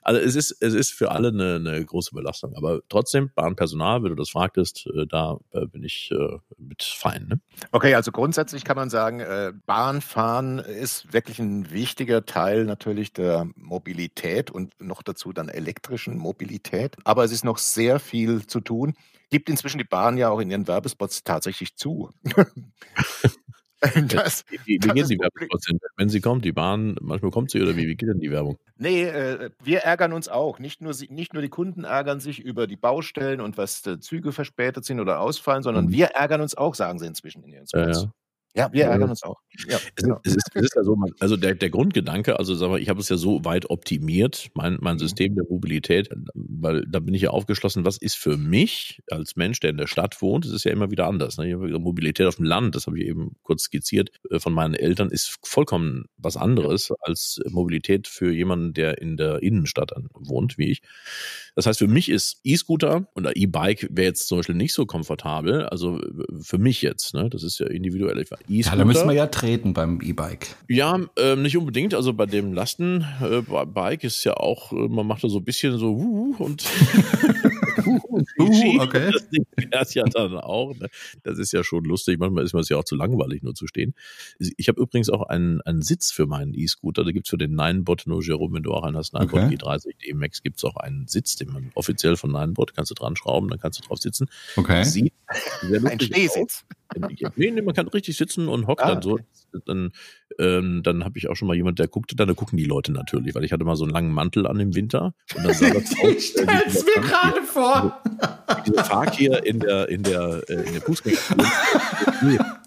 [0.00, 2.56] Also es ist, es ist für alle eine, eine große Belastung.
[2.56, 7.26] Aber trotzdem, Bahnpersonal, wenn du das fragtest, äh, da äh, bin ich äh, mit fein.
[7.28, 7.40] Ne?
[7.72, 9.22] Okay, also grundsätzlich kann man sagen,
[9.66, 16.96] Bahnfahren ist wirklich ein wichtiger Teil natürlich der Mobilität und noch dazu dann elektrischen Mobilität.
[17.04, 18.94] Aber es ist noch sehr viel zu tun.
[19.30, 22.10] Gibt inzwischen die Bahn ja auch in ihren Werbespots tatsächlich zu.
[24.08, 25.78] Das, wie, wie gehen die Werbespots denn?
[25.96, 28.58] Wenn sie kommt, die Bahn, manchmal kommt sie oder wie, wie geht denn die Werbung?
[28.76, 30.58] Nee, äh, wir ärgern uns auch.
[30.58, 34.32] Nicht nur, nicht nur die Kunden ärgern sich über die Baustellen und was äh, Züge
[34.32, 35.92] verspätet sind oder ausfallen, sondern mhm.
[35.92, 37.98] wir ärgern uns auch, sagen sie inzwischen in ihren Spots.
[37.98, 38.12] Ja, ja.
[38.56, 39.40] Ja, wir ärgern uns auch.
[39.68, 40.20] Ja, es, genau.
[40.24, 43.00] es, ist, es ist ja so, also der, der Grundgedanke, also sag mal, ich habe
[43.00, 45.00] es ja so weit optimiert, mein, mein mhm.
[45.00, 49.58] System der Mobilität, weil da bin ich ja aufgeschlossen, was ist für mich als Mensch,
[49.58, 51.36] der in der Stadt wohnt, das ist ja immer wieder anders.
[51.36, 51.56] Ne?
[51.56, 55.38] Mobilität auf dem Land, das habe ich eben kurz skizziert, äh, von meinen Eltern ist
[55.42, 60.82] vollkommen was anderes als Mobilität für jemanden, der in der Innenstadt wohnt, wie ich.
[61.56, 65.66] Das heißt, für mich ist E-Scooter oder E-Bike wäre jetzt zum Beispiel nicht so komfortabel.
[65.66, 66.00] Also
[66.40, 67.30] für mich jetzt, ne?
[67.30, 68.24] Das ist ja individuell.
[68.46, 70.56] Ja, da müssen wir ja treten beim E-Bike.
[70.68, 71.94] Ja, ähm, nicht unbedingt.
[71.94, 75.92] Also bei dem Lastenbike ist ja auch, äh, man macht da so ein bisschen so
[75.92, 76.64] uh, und
[78.38, 79.10] uh, okay.
[79.70, 80.74] Das fährt ja dann auch.
[80.74, 80.88] Ne?
[81.22, 82.18] Das ist ja schon lustig.
[82.18, 83.94] Manchmal ist man es ja auch zu langweilig, nur zu stehen.
[84.38, 87.04] Ich habe übrigens auch einen, einen Sitz für meinen E-Scooter.
[87.04, 89.56] Da gibt's für den Ninebot, nur Jerome, wenn du auch einen hast, Ninebot okay.
[89.56, 93.48] G30 D-Max, gibt's auch einen Sitz, den man offiziell von Ninebot kannst du dran schrauben,
[93.48, 94.28] dann kannst du drauf sitzen.
[94.56, 94.84] Okay.
[94.84, 95.12] Sieht
[95.62, 96.64] sehr Ein Stehsitz.
[96.68, 96.76] Nee,
[97.36, 99.18] nee, man kann richtig sitzen und hockt ah, dann so.
[99.66, 99.92] Dann,
[100.38, 102.92] ähm, dann habe ich auch schon mal jemand, der guckte dann, da gucken die Leute
[102.92, 105.14] natürlich, weil ich hatte mal so einen langen Mantel an im Winter.
[105.36, 108.02] Und dann sah das aus, ich stell's mir gerade vor.
[108.66, 110.82] Diese Fahrkier in der, in der, äh, in der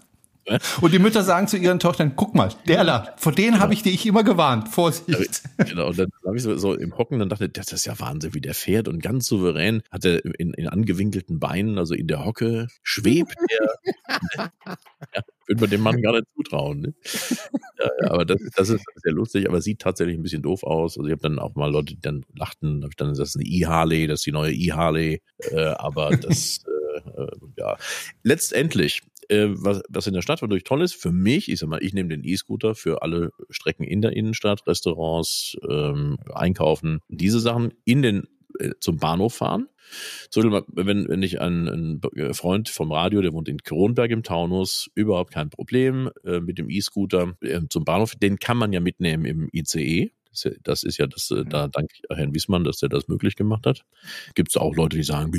[0.48, 0.82] Fußgänger.
[0.82, 3.82] Und die Mütter sagen zu ihren Tochtern, guck mal, der da, vor denen habe ich
[3.82, 4.68] dich immer gewarnt.
[4.68, 5.42] Vorsicht.
[5.58, 8.34] Genau, und dann habe ich so, so, im Hocken dann dachte, das ist ja Wahnsinn,
[8.34, 12.24] wie der fährt und ganz souverän hat er in, in angewinkelten Beinen, also in der
[12.24, 13.74] Hocke, schwebt er.
[15.14, 16.80] ja, würde man dem Mann gar nicht zutrauen.
[16.80, 16.94] Ne?
[17.78, 20.96] Ja, aber das, das ist sehr lustig, aber sieht tatsächlich ein bisschen doof aus.
[20.96, 23.36] Also ich habe dann auch mal Leute, die dann lachten, habe ich dann, das ist
[23.36, 27.76] eine E-Harley, das ist die neue E-Harley, äh, aber das, äh, äh, ja.
[28.22, 31.82] Letztendlich äh, was, was in der Stadt natürlich toll ist, für mich, ich sag mal,
[31.82, 37.74] ich nehme den E-Scooter für alle Strecken in der Innenstadt, Restaurants, ähm, Einkaufen, diese Sachen
[37.84, 38.28] in den
[38.58, 39.68] äh, zum Bahnhof fahren.
[40.30, 44.90] So, wenn, wenn ich einen, einen Freund vom Radio, der wohnt in Kronberg im Taunus,
[44.94, 49.24] überhaupt kein Problem äh, mit dem E-Scooter äh, zum Bahnhof, den kann man ja mitnehmen
[49.24, 50.10] im ICE.
[50.62, 53.66] Das ist ja das, äh, da danke ich Herrn Wiesmann, dass er das möglich gemacht
[53.66, 53.84] hat.
[54.34, 55.32] Gibt es auch Leute, die sagen,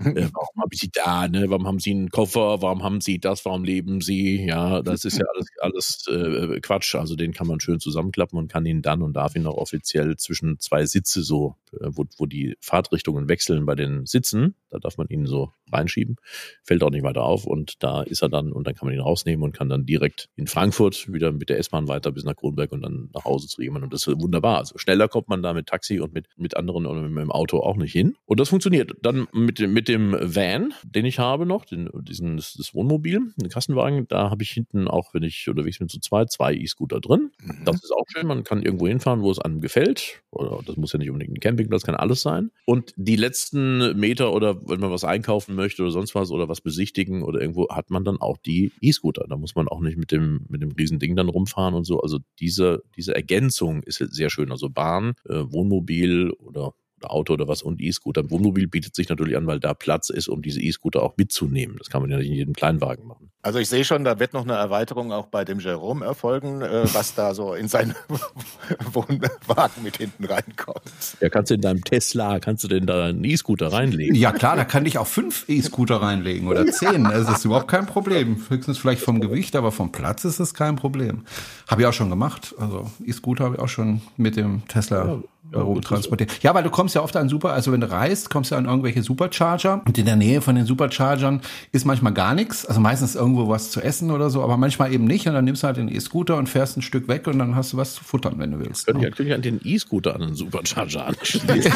[0.04, 1.50] äh, warum habe ich sie da, ne?
[1.50, 2.62] Warum haben sie einen Koffer?
[2.62, 3.44] Warum haben sie das?
[3.44, 4.46] Warum leben sie?
[4.46, 6.94] Ja, das ist ja alles, alles äh, Quatsch.
[6.94, 10.16] Also den kann man schön zusammenklappen und kann ihn dann und darf ihn auch offiziell
[10.16, 14.96] zwischen zwei Sitze so, äh, wo, wo die Fahrtrichtungen wechseln bei den Sitzen, da darf
[14.96, 16.16] man ihn so reinschieben.
[16.64, 19.02] Fällt auch nicht weiter auf und da ist er dann und dann kann man ihn
[19.02, 22.72] rausnehmen und kann dann direkt in Frankfurt wieder mit der S-Bahn weiter bis nach Kronberg
[22.72, 23.84] und dann nach Hause zu jemandem.
[23.84, 24.58] Und das ist wunderbar.
[24.58, 27.60] Also schneller kommt man da mit Taxi und mit, mit anderen oder mit dem Auto
[27.60, 28.16] auch nicht hin.
[28.24, 28.92] Und das funktioniert.
[29.02, 33.48] Dann mit, mit dem Van, den ich habe noch, den, diesen, das, das Wohnmobil, den
[33.48, 37.32] Kassenwagen, da habe ich hinten auch, wenn ich unterwegs bin zu zweit, zwei E-Scooter drin.
[37.42, 37.64] Mhm.
[37.64, 38.26] Das ist auch schön.
[38.26, 40.22] Man kann irgendwo hinfahren, wo es einem gefällt.
[40.30, 42.50] Oder das muss ja nicht unbedingt ein Campingplatz, kann alles sein.
[42.64, 46.60] Und die letzten Meter oder wenn man was einkaufen möchte oder sonst was oder was
[46.60, 49.26] besichtigen oder irgendwo, hat man dann auch die E-Scooter.
[49.28, 52.00] Da muss man auch nicht mit dem, mit dem riesen Ding dann rumfahren und so.
[52.00, 54.52] Also diese, diese Ergänzung ist sehr schön.
[54.52, 58.30] Also Bahn, äh, Wohnmobil oder Auto oder was und E-Scooter.
[58.30, 61.76] Wohnmobil bietet sich natürlich an, weil da Platz ist, um diese E-Scooter auch mitzunehmen.
[61.78, 63.30] Das kann man ja nicht in jedem Kleinwagen machen.
[63.42, 66.84] Also ich sehe schon, da wird noch eine Erweiterung auch bei dem Jerome erfolgen, äh,
[66.92, 67.94] was da so in seinen
[68.92, 70.82] Wohnwagen mit hinten reinkommt.
[71.20, 74.14] Ja, kannst du in deinem Tesla, kannst du denn da einen E-Scooter reinlegen?
[74.14, 77.04] Ja klar, da kann ich auch fünf E-Scooter reinlegen oder zehn.
[77.04, 78.44] Das ist überhaupt kein Problem.
[78.48, 81.24] Höchstens vielleicht vom Gewicht, aber vom Platz ist es kein Problem.
[81.66, 82.54] Habe ich auch schon gemacht.
[82.58, 85.06] Also E-Scooter habe ich auch schon mit dem Tesla.
[85.06, 85.22] Ja ja,
[85.54, 86.32] rumtransportieren.
[86.42, 88.66] Ja, weil du kommst ja oft an Super, also wenn du reist, kommst du an
[88.66, 91.40] irgendwelche Supercharger und in der Nähe von den Superchargern
[91.72, 95.04] ist manchmal gar nichts, also meistens irgendwo was zu essen oder so, aber manchmal eben
[95.04, 97.56] nicht und dann nimmst du halt den E-Scooter und fährst ein Stück weg und dann
[97.56, 98.86] hast du was zu futtern, wenn du willst.
[98.86, 101.48] Könnte ich natürlich an den E-Scooter an den Supercharger anschließen.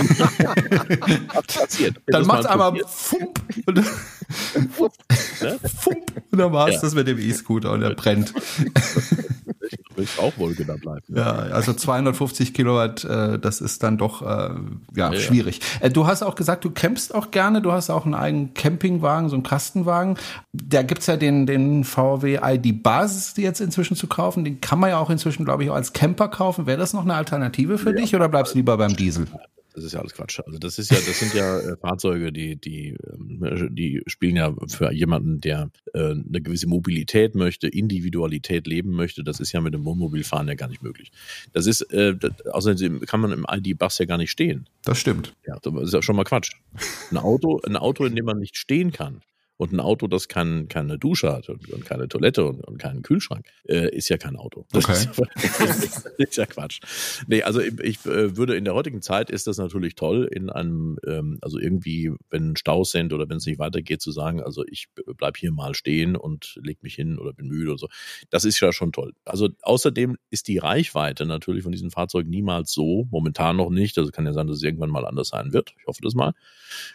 [2.07, 3.81] dann macht's einmal Fump und,
[4.71, 4.93] Fump
[6.31, 6.81] und dann war's ja.
[6.81, 8.33] das mit dem E-Scooter und der brennt
[10.03, 11.03] ich auch wohl genannt bleiben.
[11.09, 15.61] Ja, also 250 Kilowatt, äh, das ist dann doch äh, ja, ja schwierig.
[15.81, 19.29] Äh, du hast auch gesagt, du campst auch gerne, du hast auch einen eigenen Campingwagen,
[19.29, 20.17] so einen Kastenwagen.
[20.53, 24.45] Da gibt's ja den, den VW ID Basis, die jetzt inzwischen zu kaufen.
[24.45, 26.67] Den kann man ja auch inzwischen, glaube ich, auch als Camper kaufen.
[26.67, 27.97] Wäre das noch eine Alternative für ja.
[27.97, 29.27] dich oder bleibst du lieber beim Diesel?
[29.75, 30.41] Das ist ja alles Quatsch.
[30.47, 34.55] Also das ist ja, das sind ja äh, Fahrzeuge, die, die, ähm, die spielen ja
[34.69, 39.25] für jemanden, der äh, eine gewisse Mobilität möchte, Individualität leben möchte.
[39.25, 41.11] Das ist ja mit dem Wohnmobilfahren ja gar nicht möglich.
[41.53, 44.69] Das ist, äh, das, außerdem kann man im ID-Bus ja gar nicht stehen.
[44.85, 45.35] Das stimmt.
[45.45, 46.53] Ja, das ist ja schon mal Quatsch.
[47.11, 49.23] Ein Auto, ein Auto, in dem man nicht stehen kann,
[49.65, 53.03] und ein Auto, das kein, keine Dusche hat und, und keine Toilette und, und keinen
[53.03, 54.67] Kühlschrank, äh, ist ja kein Auto.
[54.73, 55.27] Das, okay.
[55.37, 56.81] ist, das ist ja Quatsch.
[57.27, 60.51] Nee, also ich, ich äh, würde in der heutigen Zeit ist das natürlich toll, in
[60.51, 64.65] einem, ähm, also irgendwie, wenn Staus sind oder wenn es nicht weitergeht, zu sagen, also
[64.67, 67.89] ich bleib hier mal stehen und leg mich hin oder bin müde oder so.
[68.29, 69.15] Das ist ja schon toll.
[69.25, 74.11] Also außerdem ist die Reichweite natürlich von diesen Fahrzeugen niemals so, momentan noch nicht, also
[74.11, 75.75] kann ja sein, dass es irgendwann mal anders sein wird.
[75.81, 76.35] Ich hoffe das mal,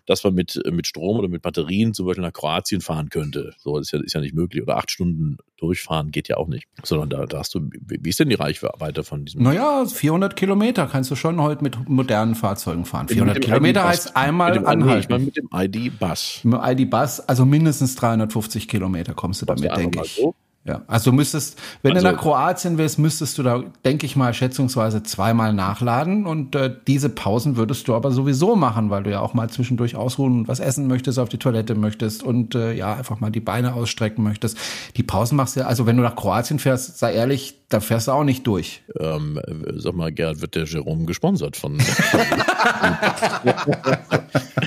[0.06, 3.54] dass man mit, mit Strom oder mit Batterien zum Beispiel nach Kroatien fahren könnte.
[3.58, 4.62] So ist ja, ist ja nicht möglich.
[4.64, 6.68] Oder acht Stunden durchfahren geht ja auch nicht.
[6.84, 9.44] Sondern da, da hast du, wie ist denn die Reichweite von diesem?
[9.44, 13.08] Naja, 400 Kilometer kannst du schon heute mit modernen Fahrzeugen fahren.
[13.08, 15.00] 400 Kilometer heißt einmal mit dem, anhalten.
[15.02, 16.42] Ich meine mit dem ID-Bus.
[16.44, 20.16] Mit dem ID-Bus, also mindestens 350 Kilometer kommst du damit, denke ich.
[20.16, 20.36] so?
[20.70, 24.36] Ja, also müsstest, wenn Also- du nach Kroatien willst, müsstest du da, denke ich mal,
[24.36, 29.20] schätzungsweise zweimal nachladen und äh, diese Pausen würdest du aber sowieso machen, weil du ja
[29.20, 32.94] auch mal zwischendurch ausruhen und was essen möchtest, auf die Toilette möchtest und äh, ja,
[32.94, 34.60] einfach mal die Beine ausstrecken möchtest.
[34.96, 38.08] Die Pausen machst du ja, also wenn du nach Kroatien fährst, sei ehrlich, da fährst
[38.08, 38.84] du auch nicht durch.
[39.00, 41.78] Ähm, äh, sag mal, Gerhard, wird der Jerome gesponsert von.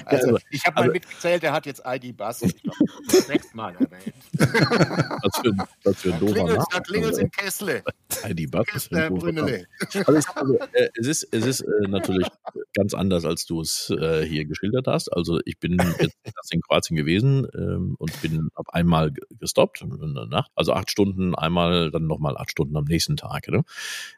[0.04, 2.42] Also, ich habe mal also- mitgezählt, der hat jetzt ID-Bus.
[2.42, 2.76] Ich glaube,
[3.08, 4.14] sechsmal erwähnt.
[4.38, 7.82] was für, ein- was für ein doofer da klingelt's in Kessle.
[8.28, 8.66] ID-Bus.
[8.72, 9.10] was für Kessler.
[9.10, 9.66] Brünnele.
[10.06, 12.26] Also, also, äh, es ist, es ist äh, natürlich
[12.74, 15.08] ganz anders, als du es äh, hier geschildert hast.
[15.08, 19.80] Also ich bin jetzt erst in Kroatien gewesen ähm, und bin ab einmal ge- gestoppt
[19.82, 20.50] in der Nacht.
[20.54, 23.48] Also acht Stunden einmal, dann nochmal acht Stunden am nächsten Tag.
[23.48, 23.62] Ne?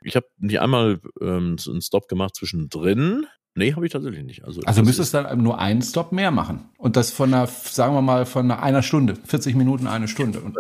[0.03, 3.27] Ich habe nicht einmal ähm, einen Stop gemacht zwischendrin.
[3.57, 4.45] Nee, habe ich tatsächlich nicht.
[4.45, 6.65] Also, Also müsstest du dann nur einen Stop mehr machen.
[6.77, 10.41] Und das von einer, sagen wir mal, von einer, Stunde, 40 Minuten, eine Stunde.
[10.41, 10.59] Und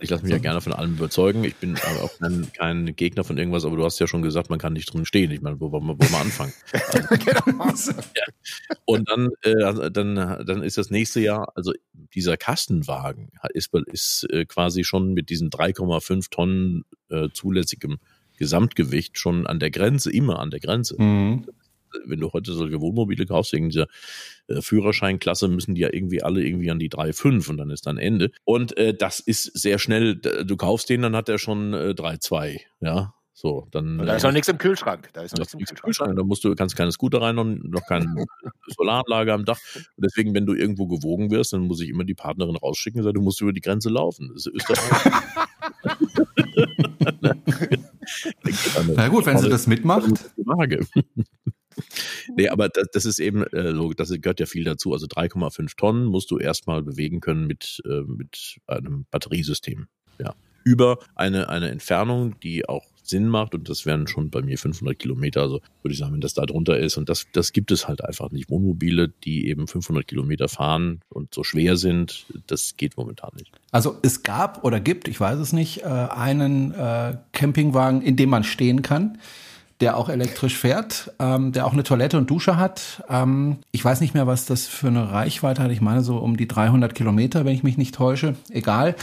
[0.00, 1.42] Ich lasse mich ja gerne von allem überzeugen.
[1.42, 4.60] Ich bin auch kein, kein Gegner von irgendwas, aber du hast ja schon gesagt, man
[4.60, 5.32] kann nicht drin stehen.
[5.32, 6.52] Ich meine, wo wollen wir, wo wir anfangen?
[8.84, 11.72] Und dann, äh, also dann, dann ist das nächste Jahr, also
[12.14, 17.98] dieser Kastenwagen ist, ist äh, quasi schon mit diesen 3,5 Tonnen äh, zulässigem
[18.36, 20.94] Gesamtgewicht schon an der Grenze, immer an der Grenze.
[21.02, 21.46] Mhm.
[22.04, 23.86] Wenn du heute solche Wohnmobile kaufst, wegen dieser
[24.48, 27.98] äh, Führerscheinklasse müssen die ja irgendwie alle irgendwie an die 3,5 und dann ist dann
[27.98, 28.30] Ende.
[28.44, 32.60] Und äh, das ist sehr schnell, du kaufst den, dann hat er schon äh, 3,2,
[32.80, 33.12] ja.
[33.38, 34.00] So, dann.
[34.00, 35.10] Und da ist noch nichts im Kühlschrank.
[35.12, 35.84] Da ist noch Da nichts im nichts im Kühlschrank.
[35.84, 36.16] Kühlschrank.
[36.16, 38.06] Da musst du, kannst keine Scooter rein und noch keine
[38.78, 39.58] Solaranlage am Dach.
[39.74, 43.04] Und deswegen, wenn du irgendwo gewogen wirst, dann muss ich immer die Partnerin rausschicken und
[43.04, 44.30] sagen, du musst über die Grenze laufen.
[44.32, 45.12] Das ist Österreich.
[48.96, 50.30] Na gut, wenn sie das mitmacht.
[52.36, 54.92] Nee, aber das, das ist eben äh, das gehört ja viel dazu.
[54.92, 59.86] Also 3,5 Tonnen musst du erstmal bewegen können mit, äh, mit einem Batteriesystem.
[60.18, 60.34] Ja.
[60.64, 64.98] Über eine, eine Entfernung, die auch Sinn macht und das wären schon bei mir 500
[64.98, 67.88] Kilometer, also würde ich sagen, wenn das da drunter ist und das, das gibt es
[67.88, 68.50] halt einfach nicht.
[68.50, 73.52] Wohnmobile, die eben 500 Kilometer fahren und so schwer sind, das geht momentan nicht.
[73.70, 78.30] Also es gab oder gibt, ich weiß es nicht, äh, einen äh, Campingwagen, in dem
[78.30, 79.18] man stehen kann,
[79.80, 83.04] der auch elektrisch fährt, ähm, der auch eine Toilette und Dusche hat.
[83.08, 85.70] Ähm, ich weiß nicht mehr, was das für eine Reichweite hat.
[85.70, 88.36] Ich meine so um die 300 Kilometer, wenn ich mich nicht täusche.
[88.50, 88.94] Egal.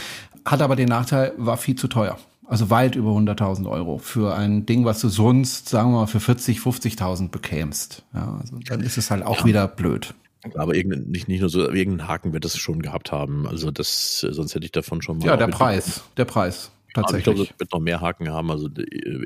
[0.44, 2.18] Hat aber den Nachteil, war viel zu teuer.
[2.46, 6.20] Also weit über 100.000 Euro für ein Ding, was du sonst, sagen wir mal, für
[6.20, 8.02] 40, 50.000 bekämst.
[8.12, 10.14] Ja, also dann ist es halt auch wieder blöd.
[10.54, 13.48] Aber irgendein, nicht, nicht nur so, irgendeinen Haken wird es schon gehabt haben.
[13.48, 15.26] Also das, sonst hätte ich davon schon mal.
[15.26, 16.70] Ja, der Preis, der Preis.
[16.94, 17.24] Aber ich Tatsächlich.
[17.24, 18.50] glaube, es wird noch mehr Haken haben.
[18.50, 18.68] Also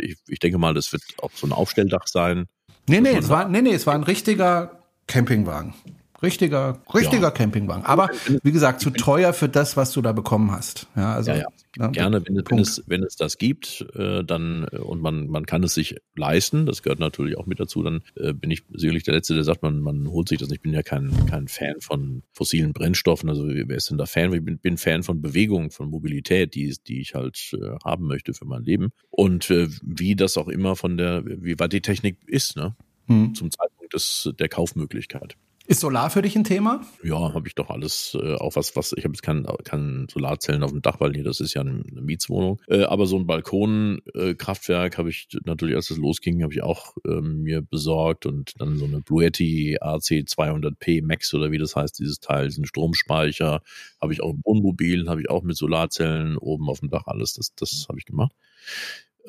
[0.01, 2.47] ich, ich denke mal, das wird auch so ein Aufstelldach sein.
[2.89, 5.75] Nee, nee, es war, nee, nee, es war ein richtiger Campingwagen.
[6.21, 7.85] Richtiger, richtiger Campingwagen.
[7.85, 8.11] Aber
[8.43, 10.89] wie gesagt, zu teuer für das, was du da bekommen hast.
[10.97, 11.47] Ja, also, Ja, ja.
[11.77, 15.47] ne, Gerne, wenn, wenn, es, wenn es das gibt, äh, dann äh, und man, man
[15.47, 19.05] kann es sich leisten, das gehört natürlich auch mit dazu, dann äh, bin ich sicherlich
[19.05, 20.51] der Letzte, der sagt, man, man holt sich das.
[20.51, 23.29] Ich bin ja kein, kein Fan von fossilen Brennstoffen.
[23.29, 24.33] Also wer ist denn da Fan?
[24.33, 28.35] Ich bin, bin Fan von Bewegung, von Mobilität, die, die ich halt äh, haben möchte
[28.35, 28.91] für mein Leben.
[29.11, 32.75] Und äh, wie das auch immer von der, wie weit die Technik ist, ne?
[33.07, 33.35] Hm.
[33.35, 35.37] Zum Zeitpunkt des, der Kaufmöglichkeit.
[35.71, 36.81] Ist Solar für dich ein Thema?
[37.03, 40.63] Ja, habe ich doch alles, äh, auch was, was, ich habe jetzt kein, kein Solarzellen
[40.63, 42.59] auf dem Dach, weil hier, das ist ja eine, Mietswohnung.
[42.69, 46.97] Äh, aber so ein Balkonkraftwerk äh, habe ich natürlich, als es losging, habe ich auch
[47.07, 51.99] ähm, mir besorgt und dann so eine Bluetti AC 200p Max oder wie das heißt,
[51.99, 53.61] dieses Teil, diesen Stromspeicher,
[54.01, 57.35] habe ich auch im Wohnmobil, habe ich auch mit Solarzellen oben auf dem Dach alles,
[57.35, 58.33] das, das habe ich gemacht.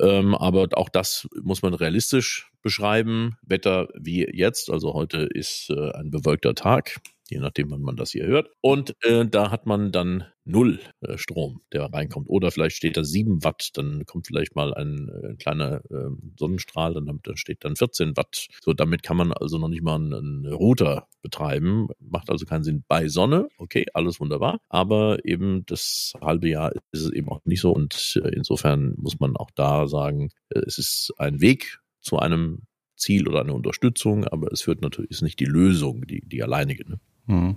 [0.00, 3.36] Ähm, aber auch das muss man realistisch beschreiben.
[3.42, 8.10] Wetter wie jetzt, also heute ist äh, ein bewölkter Tag, je nachdem, wann man das
[8.10, 8.50] hier hört.
[8.60, 12.28] Und äh, da hat man dann null äh, Strom, der reinkommt.
[12.28, 16.94] Oder vielleicht steht da 7 Watt, dann kommt vielleicht mal ein äh, kleiner äh, Sonnenstrahl,
[16.94, 18.48] dann da steht dann 14 Watt.
[18.62, 21.88] So, damit kann man also noch nicht mal einen, einen Router betreiben.
[21.98, 23.48] Macht also keinen Sinn bei Sonne.
[23.58, 24.60] Okay, alles wunderbar.
[24.68, 27.72] Aber eben das halbe Jahr ist es eben auch nicht so.
[27.72, 32.62] Und äh, insofern muss man auch da sagen, es ist ein Weg zu einem
[32.96, 36.88] Ziel oder eine Unterstützung, aber es führt natürlich ist nicht die Lösung, die, die alleinige.
[36.88, 37.00] Ne?
[37.26, 37.56] Hm.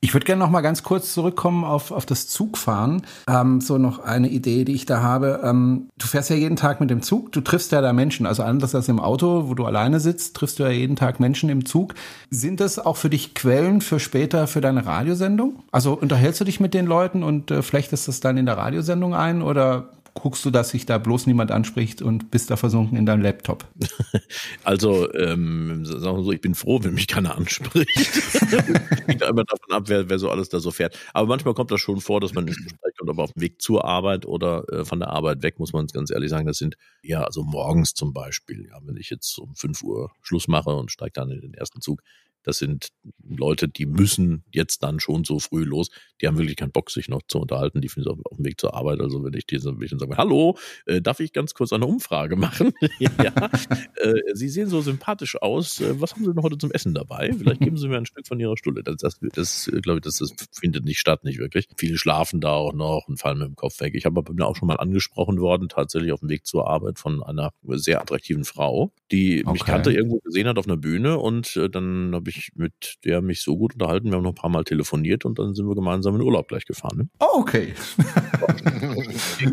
[0.00, 3.02] Ich würde gerne noch mal ganz kurz zurückkommen auf, auf das Zugfahren.
[3.28, 5.40] Ähm, so noch eine Idee, die ich da habe.
[5.42, 8.24] Ähm, du fährst ja jeden Tag mit dem Zug, du triffst ja da Menschen.
[8.24, 11.50] Also anders als im Auto, wo du alleine sitzt, triffst du ja jeden Tag Menschen
[11.50, 11.94] im Zug.
[12.30, 15.64] Sind das auch für dich Quellen für später für deine Radiosendung?
[15.72, 19.16] Also unterhältst du dich mit den Leuten und äh, flechtest das dann in der Radiosendung
[19.16, 19.88] ein oder
[20.20, 23.66] guckst du, dass sich da bloß niemand anspricht und bist da versunken in deinem Laptop?
[24.64, 27.88] Also, ähm, sagen wir so, ich bin froh, wenn mich keiner anspricht.
[29.06, 30.98] Hängt immer davon ab, wer, wer so alles da so fährt.
[31.14, 33.62] Aber manchmal kommt das schon vor, dass man ins Gespräch kommt, aber auf dem Weg
[33.62, 36.76] zur Arbeit oder äh, von der Arbeit weg, muss man ganz ehrlich sagen, das sind
[37.02, 40.90] ja, also morgens zum Beispiel, ja, wenn ich jetzt um 5 Uhr Schluss mache und
[40.90, 42.02] steige dann in den ersten Zug,
[42.48, 42.88] das sind
[43.22, 45.90] Leute, die müssen jetzt dann schon so früh los.
[46.20, 47.80] Die haben wirklich keinen Bock, sich noch zu unterhalten.
[47.80, 49.00] Die finden es auf, dem Weg zur Arbeit.
[49.00, 52.36] Also wenn ich diese ein bisschen sage, hallo, äh, darf ich ganz kurz eine Umfrage
[52.36, 52.72] machen?
[52.98, 53.50] ja,
[53.96, 55.80] äh, Sie sehen so sympathisch aus.
[55.80, 57.32] Äh, was haben Sie denn heute zum Essen dabei?
[57.36, 58.82] Vielleicht geben Sie mir ein Stück von Ihrer Stulle.
[58.82, 61.68] Das, das, das glaube ich, das, das findet nicht statt, nicht wirklich.
[61.76, 63.94] Viele schlafen da auch noch und fallen mit dem Kopf weg.
[63.94, 67.22] Ich habe aber auch schon mal angesprochen worden, tatsächlich auf dem Weg zur Arbeit von
[67.22, 69.52] einer sehr attraktiven Frau, die okay.
[69.52, 73.20] mich kannte, irgendwo gesehen hat auf einer Bühne und äh, dann habe ich mit der
[73.22, 74.10] mich so gut unterhalten.
[74.10, 76.64] Wir haben noch ein paar Mal telefoniert und dann sind wir gemeinsam in Urlaub gleich
[76.64, 76.98] gefahren.
[76.98, 77.08] Ne?
[77.20, 77.74] Oh, okay.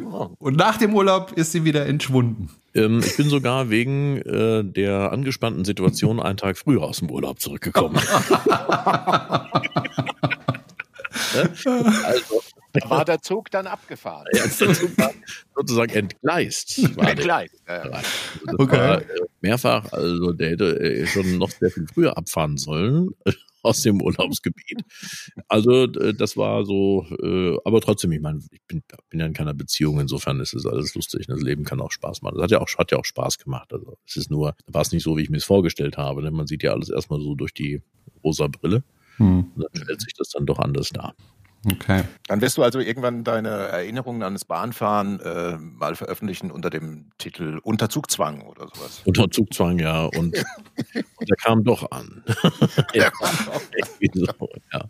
[0.39, 2.49] und nach dem Urlaub ist sie wieder entschwunden.
[2.73, 7.39] Ähm, ich bin sogar wegen äh, der angespannten Situation einen Tag früher aus dem Urlaub
[7.39, 7.99] zurückgekommen.
[12.03, 12.41] also,
[12.83, 14.25] war der Zug dann abgefahren?
[14.33, 15.11] Ja, der Zug war
[15.55, 16.97] sozusagen entgleist.
[16.97, 17.55] War entgleist.
[17.67, 17.81] Ja.
[17.83, 18.09] Also
[18.57, 18.77] okay.
[18.77, 19.05] War, äh,
[19.41, 23.09] mehrfach, also der hätte äh, schon noch sehr viel früher abfahren sollen
[23.65, 24.81] aus dem Urlaubsgebiet.
[25.47, 27.05] Also äh, das war so,
[27.65, 30.95] aber trotzdem, ich meine, ich bin, bin ja in keiner Beziehung, insofern ist es alles
[30.95, 31.27] lustig.
[31.27, 32.35] Das Leben kann auch Spaß machen.
[32.35, 33.73] Das hat ja auch, hat ja auch Spaß gemacht.
[33.73, 36.21] Also es ist nur, war es nicht so, wie ich mir es vorgestellt habe.
[36.21, 37.81] Denn man sieht ja alles erstmal so durch die
[38.23, 38.83] rosa Brille.
[39.17, 39.51] Hm.
[39.55, 41.15] Und dann stellt sich das dann doch anders dar.
[41.71, 42.03] Okay.
[42.27, 47.09] Dann wirst du also irgendwann deine Erinnerungen an das Bahnfahren äh, mal veröffentlichen unter dem
[47.17, 49.01] Titel Unterzugzwang oder sowas.
[49.05, 50.05] Unterzugzwang, ja.
[50.05, 50.15] Und,
[50.95, 52.23] und der kam doch an.
[54.13, 54.85] doch so, ja.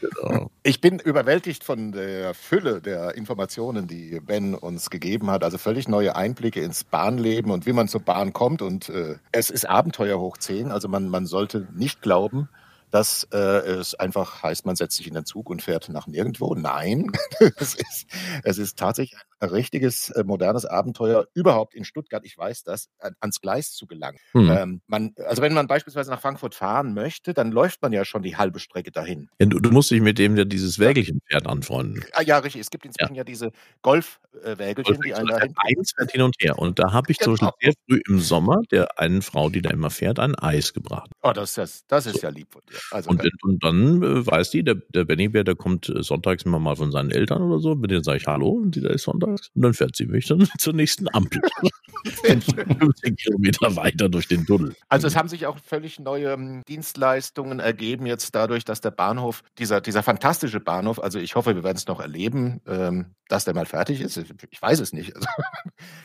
[0.00, 0.50] Genau.
[0.62, 5.44] Ich bin überwältigt von der Fülle der Informationen, die Ben uns gegeben hat.
[5.44, 8.62] Also völlig neue Einblicke ins Bahnleben und wie man zur Bahn kommt.
[8.62, 10.70] Und äh, es ist Abenteuer hoch 10.
[10.70, 12.48] Also man, man sollte nicht glauben,
[12.90, 16.54] dass äh, es einfach heißt, man setzt sich in den Zug und fährt nach nirgendwo.
[16.54, 17.10] Nein,
[17.56, 18.06] es, ist,
[18.42, 23.14] es ist tatsächlich ein richtiges äh, modernes Abenteuer, überhaupt in Stuttgart, ich weiß das, an,
[23.20, 24.18] ans Gleis zu gelangen.
[24.32, 24.50] Hm.
[24.50, 28.22] Ähm, man, also wenn man beispielsweise nach Frankfurt fahren möchte, dann läuft man ja schon
[28.22, 29.28] die halbe Strecke dahin.
[29.38, 32.04] Ja, du, du, musst dich mit dem ja dieses Wägelchen fährt anfreunden.
[32.12, 32.60] Ah, ja, richtig.
[32.60, 33.52] Es gibt inzwischen ja, ja diese
[33.82, 35.54] Golf-Wägelchen, äh, die einen dahin.
[35.56, 36.58] Eins fährt hin und her.
[36.58, 37.36] Und da habe ich genau.
[37.36, 40.72] zum Beispiel sehr früh im Sommer der einen Frau, die da immer fährt, ein Eis
[40.72, 41.10] gebracht.
[41.22, 42.26] Oh, das, das, das ist so.
[42.26, 42.78] ja lieb von dir.
[42.90, 46.58] Also und, und, dann äh, weiß die, der, der Bär, der kommt äh, sonntags immer
[46.58, 49.04] mal von seinen Eltern oder so, mit denen sage ich Hallo und die da ist
[49.04, 49.29] sonntags.
[49.32, 51.40] Und dann fährt sie mich dann zur nächsten Ampel.
[52.04, 54.74] 15 Kilometer weiter durch den Tunnel.
[54.88, 59.42] Also es haben sich auch völlig neue ähm, Dienstleistungen ergeben jetzt dadurch, dass der Bahnhof,
[59.58, 63.54] dieser, dieser fantastische Bahnhof, also ich hoffe, wir werden es noch erleben, ähm, dass der
[63.54, 64.16] mal fertig ist.
[64.16, 65.14] Ich weiß es nicht.
[65.14, 65.28] Also,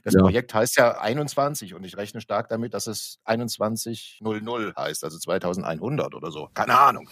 [0.04, 0.20] das ja.
[0.22, 6.14] Projekt heißt ja 21 und ich rechne stark damit, dass es 2100 heißt, also 2100
[6.14, 6.50] oder so.
[6.54, 7.10] Keine Ahnung.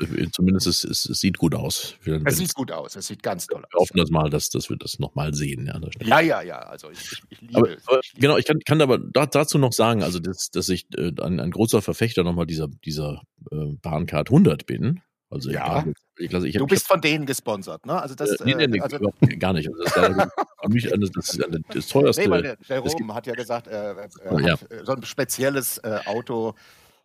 [0.00, 1.96] Äh, zumindest es, es, es, sieht gut aus.
[2.24, 3.72] Es sieht gut aus, es sieht ganz toll aus.
[3.72, 5.66] Wir hoffen das mal, dass, dass wir das nochmal sehen.
[5.66, 7.88] Ja, ja, ja, ja, also ich, ich, ich liebe aber, es.
[7.88, 11.40] Aber, genau, ich kann, kann aber dazu noch sagen, also dass, dass ich äh, ein,
[11.40, 15.00] ein großer Verfechter nochmal dieser, dieser äh, Bahncard 100 bin.
[15.30, 15.84] Also ja.
[16.16, 18.00] Ich, also ich, du bist von denen gesponsert, ne?
[18.00, 18.98] Also das, äh, nee, nee, nee, also,
[19.38, 19.68] gar nicht.
[19.68, 22.22] Also das ist für mich eine, das, ist eine, das teuerste.
[22.22, 24.56] Nee, weil der Jerome hat ja gesagt, er, er ja.
[24.84, 26.54] so ein spezielles äh, Auto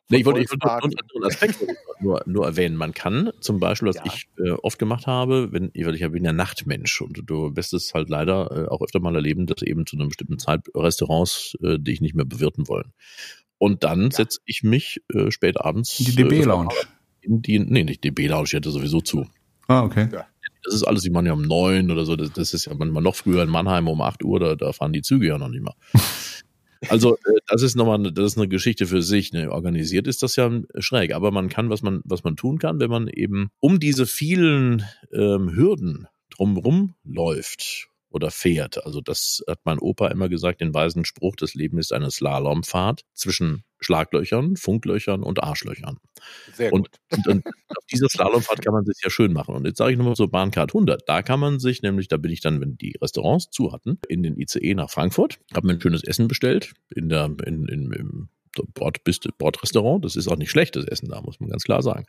[0.10, 1.66] Nee, ich wollte, ich wollte einen anderen Aspekt
[2.02, 2.76] nur, nur erwähnen.
[2.76, 4.04] Man kann zum Beispiel, was ja.
[4.06, 7.94] ich äh, oft gemacht habe, wenn ich, ich bin ja Nachtmensch und du wirst es
[7.94, 11.80] halt leider äh, auch öfter mal erleben, dass eben zu einer bestimmten Zeit Restaurants äh,
[11.80, 12.92] dich nicht mehr bewirten wollen.
[13.58, 14.12] Und dann ja.
[14.12, 15.96] setze ich mich äh, spät abends.
[15.98, 16.74] Die DB-Lounge.
[16.74, 16.86] Äh,
[17.26, 19.26] in die, nee, nicht DB-Lounge, ich hätte sowieso zu.
[19.68, 20.10] Ah, okay.
[20.12, 20.26] Ja.
[20.64, 22.16] Das ist alles, ich meine ja um neun oder so.
[22.16, 24.94] Das, das ist ja manchmal noch früher in Mannheim um acht Uhr, da, da fahren
[24.94, 25.76] die Züge ja noch nicht mehr.
[26.90, 29.34] Also äh, das ist nochmal, das ist eine Geschichte für sich.
[29.34, 29.52] Ne?
[29.52, 30.50] Organisiert ist das ja
[30.80, 34.06] schräg, aber man kann, was man, was man tun kann, wenn man eben um diese
[34.06, 38.86] vielen ähm, Hürden drumrum läuft oder fährt.
[38.86, 43.02] Also das hat mein Opa immer gesagt, den weisen Spruch, das Leben ist eine Slalomfahrt
[43.14, 45.98] zwischen Schlaglöchern, Funklöchern und Arschlöchern.
[46.54, 46.90] Sehr gut.
[47.10, 49.56] Und, und, auf dieser Slalomfahrt kann man sich ja schön machen.
[49.56, 51.08] Und jetzt sage ich nochmal so Bahncard 100.
[51.08, 54.24] Da kann man sich nämlich, da bin ich dann, wenn die Restaurants zu hatten, in
[54.24, 58.30] den ICE nach Frankfurt, habe mir ein schönes Essen bestellt in der, in, in, im
[58.74, 59.02] Bord,
[59.38, 60.06] Bordrestaurant.
[60.06, 62.06] Das ist auch nicht schlechtes Essen da, muss man ganz klar sagen.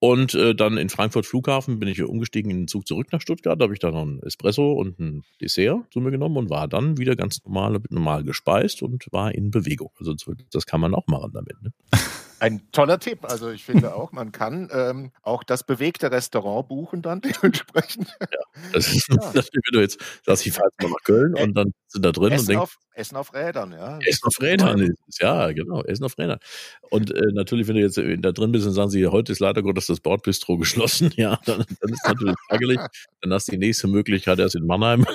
[0.00, 3.60] Und äh, dann in Frankfurt Flughafen bin ich umgestiegen in den Zug zurück nach Stuttgart.
[3.60, 6.68] Da habe ich dann noch ein Espresso und ein Dessert zu mir genommen und war
[6.68, 9.90] dann wieder ganz normal, normal gespeist und war in Bewegung.
[9.98, 10.14] Also
[10.52, 11.60] das kann man auch machen damit.
[11.62, 11.72] Ne?
[12.40, 13.24] Ein toller Tipp.
[13.24, 18.16] Also ich finde auch, man kann ähm, auch das bewegte Restaurant buchen dann dementsprechend.
[18.20, 18.26] Ja,
[18.72, 19.16] das ist, ja.
[19.32, 22.12] das wenn du jetzt sagst, ich fahre jetzt mal nach Köln und dann sind da
[22.12, 23.98] drin Essen und denkst, auf, Essen auf Rädern, ja.
[24.04, 26.40] Essen auf Rädern ist es, ja, genau, Essen auf Rädern.
[26.90, 29.62] Und äh, natürlich, wenn du jetzt da drin bist und sagen sie, heute ist leider
[29.62, 32.80] Gottes das Bordbistro geschlossen, ja, dann, dann ist natürlich ärgerlich.
[33.20, 35.06] Dann hast du die nächste Möglichkeit erst in Mannheim.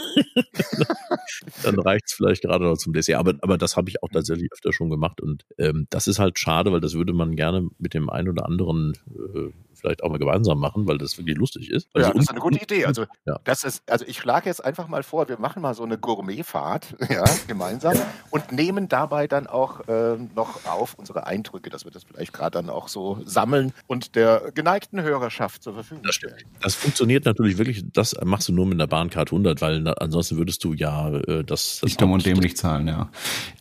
[1.64, 3.18] dann reicht es vielleicht gerade noch zum Dessert.
[3.18, 5.19] Aber, aber das habe ich auch tatsächlich öfter schon gemacht.
[5.19, 8.45] Und ähm, das ist halt schade, weil das würde man gerne mit dem einen oder
[8.45, 9.49] anderen äh,
[9.84, 11.89] vielleicht auch mal gemeinsam machen, weil das wirklich lustig ist.
[11.93, 12.85] Also ja, das ist eine gute Idee.
[12.85, 13.39] Also, ja.
[13.43, 16.95] das ist, also ich schlage jetzt einfach mal vor, wir machen mal so eine Gourmetfahrt
[17.10, 18.05] ja, gemeinsam ja.
[18.30, 22.51] und nehmen dabei dann auch äh, noch auf unsere Eindrücke, dass wir das vielleicht gerade
[22.51, 26.38] dann auch so sammeln und der geneigten Hörerschaft zur Verfügung das stellen.
[26.61, 30.38] Das funktioniert natürlich wirklich, das machst du nur mit einer Bahncard 100, weil na, ansonsten
[30.38, 33.10] würdest du ja äh, das, das nicht dumm und dämlich zahlen, ja.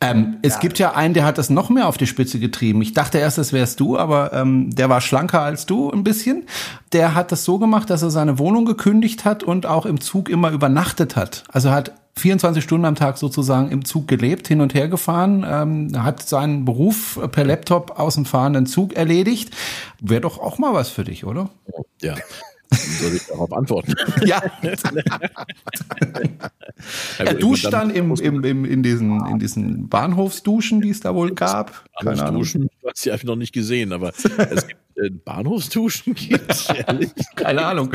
[0.01, 2.81] Ähm, es gibt ja einen, der hat das noch mehr auf die Spitze getrieben.
[2.82, 6.11] Ich dachte erst, das wärst du, aber ähm, der war schlanker als du ein bisschen
[6.12, 6.44] bisschen.
[6.93, 10.28] Der hat das so gemacht, dass er seine Wohnung gekündigt hat und auch im Zug
[10.28, 11.44] immer übernachtet hat.
[11.51, 16.05] Also hat 24 Stunden am Tag sozusagen im Zug gelebt, hin und her gefahren, ähm,
[16.05, 19.55] hat seinen Beruf per Laptop aus dem fahrenden Zug erledigt.
[20.01, 21.48] Wäre doch auch mal was für dich, oder?
[22.02, 22.14] Ja.
[23.01, 23.94] Soll ich darauf antworten?
[24.24, 24.43] Ja.
[27.18, 31.34] er duscht dann im, im, im, in, diesen, in diesen Bahnhofsduschen, die es da wohl
[31.34, 31.84] gab.
[32.02, 32.40] Keine Ahnung.
[32.43, 34.82] Duschen, hast du einfach noch nicht gesehen, aber es gibt
[35.24, 36.69] Bahnhofsduschen gibt.
[37.36, 37.93] Keine Ahnung.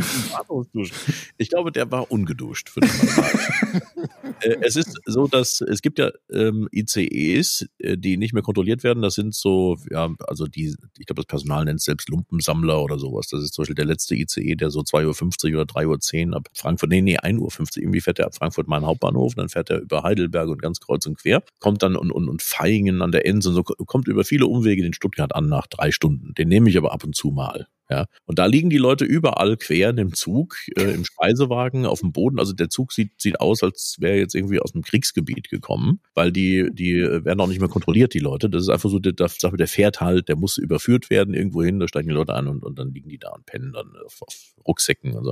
[1.38, 2.69] Ich glaube, der war ungeduscht.
[2.69, 2.90] Für den
[4.41, 8.84] äh, es ist so, dass es gibt ja ähm, ICEs, äh, die nicht mehr kontrolliert
[8.84, 9.02] werden.
[9.02, 12.99] Das sind so, ja, also die, ich glaube, das Personal nennt es selbst Lumpensammler oder
[12.99, 13.28] sowas.
[13.28, 16.48] Das ist zum Beispiel der letzte ICE, der so 2.50 Uhr oder 3.10 Uhr ab
[16.53, 17.84] Frankfurt, nee, nee, 1.50 Uhr.
[17.84, 21.06] Irgendwie fährt er ab Frankfurt Main Hauptbahnhof, dann fährt er über Heidelberg und ganz kreuz
[21.06, 24.24] und quer, kommt dann und, und, und Feingen an der Ense und so, kommt über
[24.24, 26.34] viele Umwege in Stuttgart an nach drei Stunden.
[26.36, 27.68] Den nehme ich aber ab und zu mal.
[27.90, 32.02] Ja, und da liegen die Leute überall quer in dem Zug, äh, im Speisewagen, auf
[32.02, 32.38] dem Boden.
[32.38, 36.34] Also der Zug sieht, sieht aus, als wäre jetzt irgendwie aus einem Kriegsgebiet gekommen, weil
[36.34, 38.50] die, die werden auch nicht mehr kontrolliert, die Leute.
[38.50, 41.88] Das ist einfach so, der, der fährt halt, der muss überführt werden irgendwo hin, da
[41.88, 44.36] steigen die Leute an und, und dann liegen die da und pennen dann auf, auf
[44.68, 45.16] Rucksäcken.
[45.16, 45.32] Also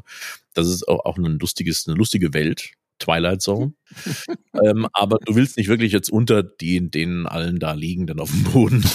[0.53, 2.71] das ist auch, auch ein lustiges, eine lustige Welt.
[2.99, 3.73] Twilight Zone.
[4.63, 8.31] ähm, aber du willst nicht wirklich jetzt unter den, denen allen da liegen, dann auf
[8.31, 8.83] dem Boden.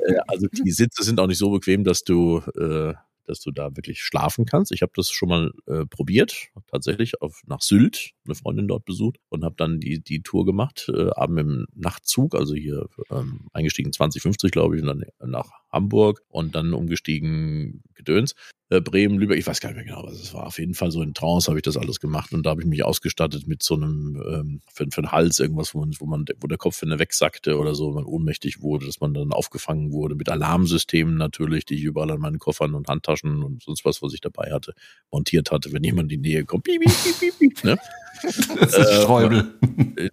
[0.00, 2.94] Äh, also die Sitze sind auch nicht so bequem, dass du, äh,
[3.26, 4.72] dass du da wirklich schlafen kannst.
[4.72, 9.18] Ich habe das schon mal äh, probiert, tatsächlich auf, nach Sylt, eine Freundin dort besucht
[9.28, 13.92] und habe dann die, die Tour gemacht, äh, abend im Nachtzug, also hier ähm, eingestiegen
[13.92, 18.34] 2050, glaube ich, und dann nach Hamburg und dann umgestiegen Gedöns
[18.70, 20.46] äh, Bremen, Lübeck, ich weiß gar nicht mehr genau, was es war.
[20.46, 22.68] Auf jeden Fall so in Trance habe ich das alles gemacht und da habe ich
[22.68, 26.24] mich ausgestattet mit so einem ähm, für, für den Hals irgendwas, wo man, wo man,
[26.40, 30.28] wo der Kopf wegsackte oder so, man ohnmächtig wurde, dass man dann aufgefangen wurde mit
[30.28, 34.20] Alarmsystemen natürlich, die ich überall an meinen Koffern und Handtaschen und sonst was, was ich
[34.20, 34.72] dabei hatte,
[35.10, 36.64] montiert hatte, wenn jemand in die Nähe kommt.
[36.64, 37.76] Piep, piep, piep, piep, ne?
[38.22, 39.54] Das ist äh, Streubel.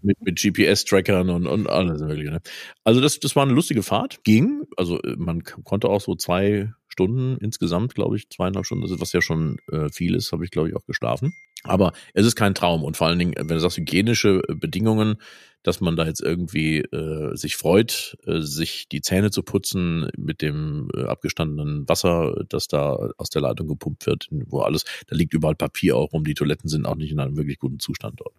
[0.02, 2.32] Mit, mit GPS-Trackern und, und alles mögliche.
[2.32, 2.42] Ne?
[2.84, 4.64] Also das, das war eine lustige Fahrt, ging.
[4.78, 9.22] Also äh, man konnte auch so zwei Stunden insgesamt, glaube ich, zweieinhalb Stunden, was ja
[9.22, 11.34] schon äh, viel ist, habe ich, glaube ich, auch geschlafen.
[11.64, 12.84] Aber es ist kein Traum.
[12.84, 15.18] Und vor allen Dingen, wenn du sagst, hygienische äh, Bedingungen,
[15.68, 20.42] dass man da jetzt irgendwie äh, sich freut, äh, sich die Zähne zu putzen mit
[20.42, 25.34] dem äh, abgestandenen Wasser, das da aus der Leitung gepumpt wird, wo alles, da liegt
[25.34, 28.34] überall Papier auch rum, die Toiletten sind auch nicht in einem wirklich guten Zustand dort.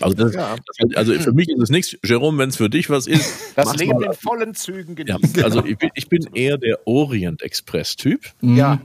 [0.00, 0.56] Also, das, ja.
[0.56, 3.32] das, also für mich ist es nichts, Jerome, wenn es für dich was ist.
[3.60, 5.34] Das Leben in vollen Zügen genießen.
[5.36, 8.22] Ja, also ich bin, ich bin eher der Orient Express Typ.
[8.40, 8.80] Ja.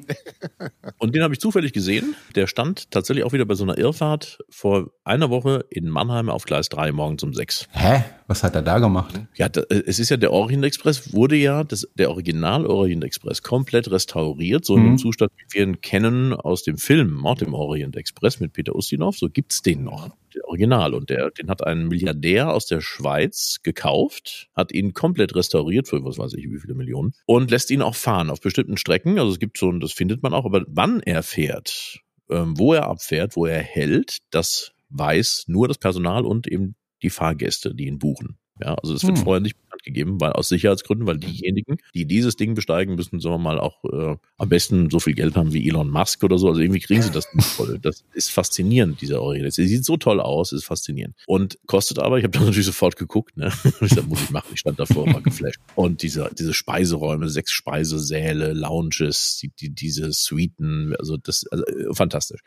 [0.98, 2.16] Und den habe ich zufällig gesehen.
[2.36, 6.46] Der stand tatsächlich auch wieder bei so einer Irrfahrt vor einer Woche in Mannheim auf
[6.46, 7.68] Gleis 3 morgens um 6.
[7.72, 8.04] Hä?
[8.28, 9.20] Was hat er da gemacht?
[9.36, 13.04] Ja, da, äh, es ist ja der Orient Express, wurde ja das, der Original Orient
[13.04, 14.82] Express komplett restauriert, so mhm.
[14.82, 18.54] in dem Zustand, wie wir ihn kennen aus dem Film Mord im Orient Express mit
[18.54, 19.18] Peter Ustinov.
[19.18, 20.94] So gibt's den noch, der Original.
[20.96, 26.04] Und der, den hat ein Milliardär aus der Schweiz gekauft, hat ihn komplett restauriert für
[26.04, 29.20] was weiß ich, wie viele Millionen und lässt ihn auch fahren auf bestimmten Strecken.
[29.20, 32.00] Also es gibt so, das findet man auch, aber wann er fährt,
[32.30, 37.10] ähm, wo er abfährt, wo er hält, das weiß nur das Personal und eben die
[37.10, 38.38] Fahrgäste, die ihn buchen.
[38.60, 39.24] Ja, also es wird hm.
[39.24, 43.40] vorher nicht stattgegeben, weil aus Sicherheitsgründen, weil diejenigen, die dieses Ding besteigen, müssen, sagen wir
[43.40, 46.50] mal, auch äh, am besten so viel Geld haben wie Elon Musk oder so.
[46.50, 47.80] Also irgendwie kriegen sie das nicht voll.
[47.80, 49.52] Das ist faszinierend, dieser Original.
[49.52, 51.16] Sie sieht so toll aus, ist faszinierend.
[51.28, 53.52] Und kostet aber, ich habe dann natürlich sofort geguckt, ne?
[53.96, 54.50] Das muss ich machen.
[54.54, 55.60] Ich stand davor, war geflasht.
[55.76, 61.94] Und diese, diese Speiseräume, sechs Speisesäle, Lounges, die, die, diese Suiten, also das, also, äh,
[61.94, 62.42] fantastisch.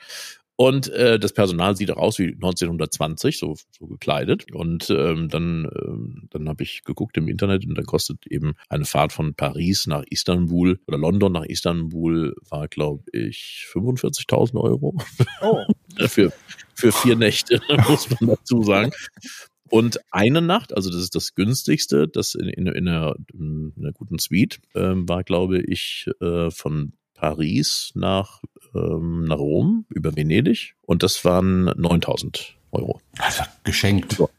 [0.61, 4.53] Und äh, das Personal sieht auch aus wie 1920, so, so gekleidet.
[4.53, 8.85] Und ähm, dann, ähm, dann habe ich geguckt im Internet und dann kostet eben eine
[8.85, 14.97] Fahrt von Paris nach Istanbul oder London nach Istanbul war, glaube ich, 45.000 Euro.
[15.43, 15.65] Oh.
[16.09, 16.33] für,
[16.75, 18.91] für vier Nächte, muss man dazu sagen.
[19.71, 23.93] Und eine Nacht, also das ist das günstigste, das in, in, in, einer, in einer
[23.93, 28.43] guten Suite, ähm, war, glaube ich, äh, von Paris nach,
[28.75, 33.01] ähm, nach Rom über Venedig und das waren 9000 Euro.
[33.19, 34.13] Also geschenkt.
[34.13, 34.31] So.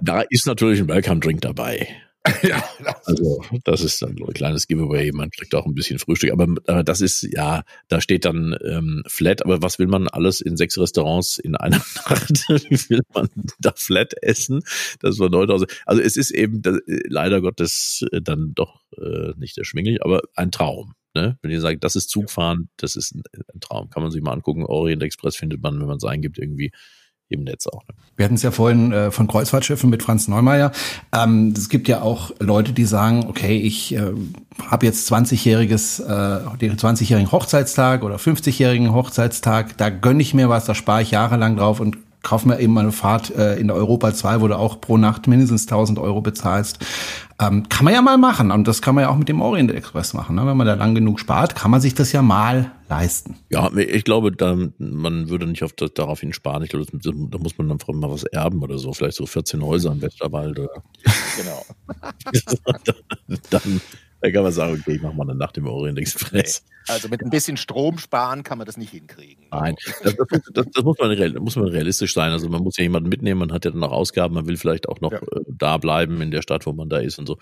[0.00, 1.88] Da ist natürlich ein Welcome-Drink dabei.
[2.42, 2.62] ja,
[3.04, 5.10] also das ist dann so ein kleines Giveaway.
[5.10, 9.02] Man kriegt auch ein bisschen Frühstück, aber, aber das ist ja, da steht dann ähm,
[9.08, 9.44] flat.
[9.44, 12.44] Aber was will man alles in sechs Restaurants in einer Nacht?
[12.48, 13.28] Wie will man
[13.58, 14.62] da flat essen?
[15.00, 15.72] Das war 9000.
[15.84, 20.52] Also es ist eben das, leider Gottes äh, dann doch äh, nicht erschwinglich, aber ein
[20.52, 20.94] Traum.
[21.14, 21.38] Ne?
[21.42, 23.22] Wenn ihr sagt, das ist Zugfahren, das ist ein,
[23.54, 23.90] ein Traum.
[23.90, 24.64] Kann man sich mal angucken.
[24.64, 26.72] Orient Express findet man, wenn man es eingibt, irgendwie
[27.32, 27.82] im Netz auch.
[27.88, 27.94] Ne?
[28.16, 30.72] Wir hatten es ja vorhin äh, von Kreuzfahrtschiffen mit Franz Neumeier.
[31.12, 34.12] Ähm, es gibt ja auch Leute, die sagen, okay, ich äh,
[34.66, 40.66] habe jetzt 20-jähriges, äh, den 20-jährigen Hochzeitstag oder 50-jährigen Hochzeitstag, da gönne ich mir was,
[40.66, 43.76] da spare ich jahrelang drauf und kauf mir eben mal eine Fahrt äh, in der
[43.76, 46.78] Europa 2, wo du auch pro Nacht mindestens 1000 Euro bezahlst.
[47.40, 49.72] Ähm, kann man ja mal machen und das kann man ja auch mit dem Orient
[49.72, 50.36] Express machen.
[50.36, 50.46] Ne?
[50.46, 53.36] Wenn man da lang genug spart, kann man sich das ja mal leisten.
[53.50, 56.62] Ja, ich glaube, da, man würde nicht auf das, daraufhin sparen.
[56.62, 58.92] Ich glaube, das, da muss man dann vor allem mal was erben oder so.
[58.92, 60.58] Vielleicht so 14 Häuser im Westerwald.
[60.58, 60.82] Oder.
[61.36, 61.64] Genau.
[63.50, 63.80] dann,
[64.22, 66.64] da kann man sagen, okay, ich mache mal eine Nacht im Orient Express.
[66.86, 69.46] Also mit ein bisschen Strom sparen kann man das nicht hinkriegen.
[69.50, 69.74] Nein,
[70.04, 70.16] das,
[70.52, 72.30] das, das, muss, man, muss man realistisch sein.
[72.30, 74.88] Also man muss ja jemanden mitnehmen, man hat ja dann noch Ausgaben, man will vielleicht
[74.88, 75.18] auch noch ja.
[75.18, 77.38] äh, da bleiben in der Stadt, wo man da ist und so.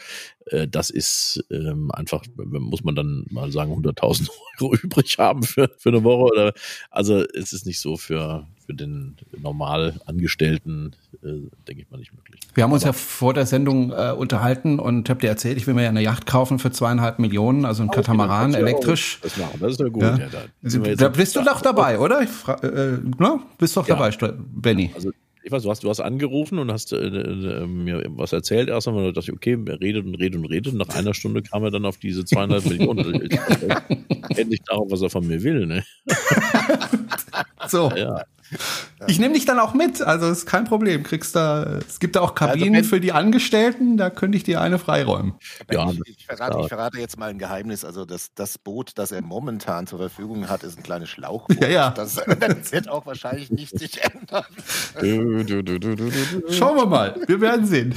[0.47, 4.31] Äh, das ist ähm, einfach, muss man dann mal sagen, 100.000
[4.61, 6.32] Euro übrig haben für, für eine Woche.
[6.32, 6.52] Oder,
[6.90, 10.92] also es ist nicht so für, für den normal Angestellten,
[11.22, 11.28] äh,
[11.66, 12.40] denke ich mal, nicht möglich.
[12.55, 15.66] Wir haben uns Aber ja vor der Sendung äh, unterhalten und habt ihr erzählt, ich
[15.66, 19.18] will mir ja eine Yacht kaufen für zweieinhalb Millionen, also ein Katamaran elektrisch.
[19.22, 20.02] Das machen, das ist ja gut.
[20.02, 20.18] Ja.
[20.18, 20.28] Ja,
[20.62, 22.22] da, da bist du doch dabei, oder?
[22.22, 24.10] Äh, äh, na, bist doch dabei,
[24.55, 24.90] Benny.
[24.94, 25.10] Also
[25.42, 28.68] ich weiß, du hast, du hast angerufen und hast äh, äh, mir was erzählt.
[28.68, 30.72] Erst einmal dachte ich, okay, er redet und redet und redet.
[30.72, 33.28] Und nach einer Stunde kam er dann auf diese zweieinhalb Millionen.
[34.36, 35.66] Endlich darauf, was er von mir will.
[35.66, 35.84] Ne?
[37.68, 37.90] so.
[37.97, 38.24] Ja.
[39.06, 41.02] Ich nehme dich dann auch mit, also ist kein Problem.
[41.02, 44.60] Kriegst da, es gibt da auch Kabinen also für die Angestellten, da könnte ich dir
[44.60, 45.35] eine freiräumen.
[45.70, 47.85] Ja, ich, ich, verrate, ich, verrate, jetzt mal ein Geheimnis.
[47.85, 51.62] Also das, das Boot, das er momentan zur Verfügung hat, ist ein kleines Schlauchboot.
[51.62, 51.90] Ja, ja.
[51.90, 54.44] Das, das wird auch wahrscheinlich nicht sich ändern.
[56.51, 57.94] Schauen wir mal, wir werden sehen.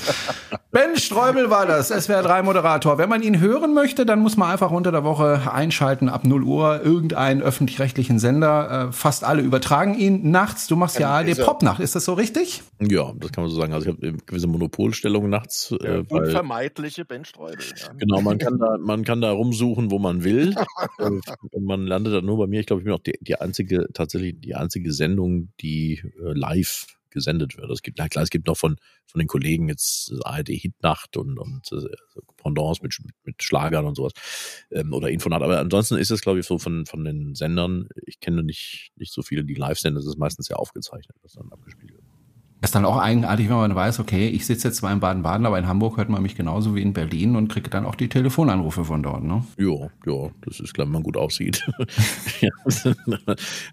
[0.72, 2.98] Ben Streubel war das, SWR 3 Moderator.
[2.98, 6.44] Wenn man ihn hören möchte, dann muss man einfach unter der Woche einschalten ab 0
[6.44, 8.90] Uhr irgendeinen öffentlich-rechtlichen Sender.
[8.92, 10.68] Fast alle übertragen ihn nach nachts.
[10.68, 12.64] Du machst ja ARD Popnacht, ist das so richtig?
[12.80, 13.74] Ja, das kann man so sagen.
[13.74, 15.74] Also ich habe eine gewisse Monopolstellung nachts.
[15.82, 17.60] Ja, äh, weil, unvermeidliche Benchstreubel.
[17.76, 17.94] Ja.
[17.98, 20.56] Genau, man kann da, man kann da rumsuchen, wo man will.
[21.00, 22.60] Äh, man landet dann nur bei mir.
[22.60, 26.88] Ich glaube, ich bin auch die, die einzige, tatsächlich die einzige Sendung, die äh, live
[27.14, 27.70] gesendet wird.
[27.72, 28.76] Es gibt, na klar, es gibt noch von,
[29.06, 31.88] von den Kollegen jetzt ARD Hitnacht und, und äh,
[32.38, 34.14] Pendants mit, mit Schlagern und sowas
[34.72, 35.44] ähm, oder Infonacht.
[35.44, 39.14] Aber ansonsten ist es, glaube ich, so von, von den Sendern, ich kenne nicht, nicht
[39.14, 39.96] so viele, die live senden.
[39.96, 41.93] Das ist meistens ja aufgezeichnet, was dann abgespielt wird.
[42.64, 45.60] Ist dann auch eigenartig, wenn man weiß, okay, ich sitze jetzt zwar in Baden-Baden, aber
[45.60, 48.86] in Hamburg hört man mich genauso wie in Berlin und kriege dann auch die Telefonanrufe
[48.86, 49.46] von dort, ne?
[49.58, 51.66] Ja, ja, das ist klar, wenn man gut aussieht.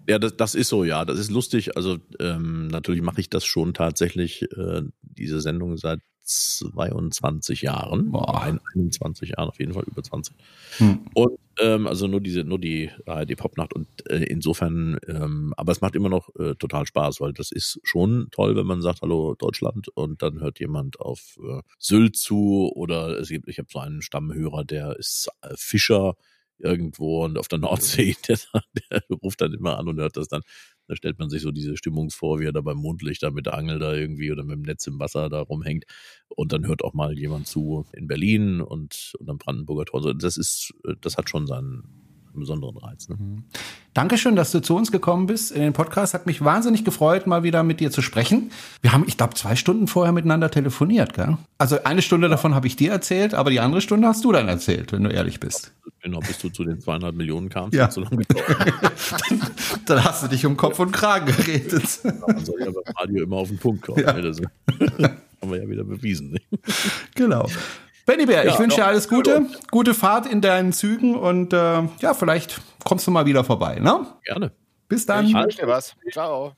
[0.07, 1.77] ja, das, das ist so, ja, das ist lustig.
[1.77, 8.11] Also ähm, natürlich mache ich das schon tatsächlich, äh, diese Sendung seit 22 Jahren.
[8.11, 8.43] Boah.
[8.75, 10.35] 21 Jahren auf jeden Fall, über 20.
[10.77, 11.05] Hm.
[11.13, 15.81] Und ähm, also nur diese, nur die ARD Popnacht und äh, insofern, ähm, aber es
[15.81, 19.35] macht immer noch äh, total Spaß, weil das ist schon toll, wenn man sagt, hallo
[19.35, 23.79] Deutschland und dann hört jemand auf äh, Sylt zu oder es gibt, ich habe so
[23.79, 26.15] einen Stammhörer, der ist äh, Fischer
[26.57, 28.37] irgendwo und auf der Nordsee, der,
[28.91, 30.41] der ruft dann immer an und hört das dann.
[30.91, 33.45] Da stellt man sich so diese Stimmung vor, wie er da beim Mondlicht da mit
[33.45, 35.85] der Angel da irgendwie oder mit dem Netz im Wasser da rumhängt.
[36.27, 40.01] Und dann hört auch mal jemand zu in Berlin und, und am Brandenburger Tor.
[40.01, 42.00] Also das ist, das hat schon seinen, einen
[42.39, 43.09] besonderen Reiz.
[43.09, 43.15] Ne?
[43.19, 43.43] Mhm.
[43.93, 46.13] Dankeschön, dass du zu uns gekommen bist in den Podcast.
[46.13, 48.51] Hat mich wahnsinnig gefreut, mal wieder mit dir zu sprechen.
[48.81, 51.37] Wir haben, ich glaube, zwei Stunden vorher miteinander telefoniert, gell?
[51.57, 54.47] Also eine Stunde davon habe ich dir erzählt, aber die andere Stunde hast du dann
[54.47, 55.73] erzählt, wenn du ehrlich bist.
[56.01, 57.91] Genau, bis du zu den zweieinhalb Millionen kamst, Ja.
[57.91, 58.73] so lange gedauert.
[59.85, 61.99] dann hast du dich um Kopf und Kragen geredet.
[62.03, 63.99] Man soll ja beim Radio immer auf den Punkt kommen.
[64.03, 64.13] Ja.
[64.13, 64.21] ne?
[64.21, 64.39] Das
[65.41, 66.37] haben wir ja wieder bewiesen.
[67.15, 67.47] Genau.
[68.11, 69.45] Benny Bär, ich Ja, wünsche dir alles Gute.
[69.71, 74.05] Gute Fahrt in deinen Zügen und äh, ja, vielleicht kommst du mal wieder vorbei, ne?
[74.25, 74.51] Gerne.
[74.89, 75.27] Bis dann.
[75.27, 75.95] Ich wünsche dir was.
[76.11, 76.51] Ciao.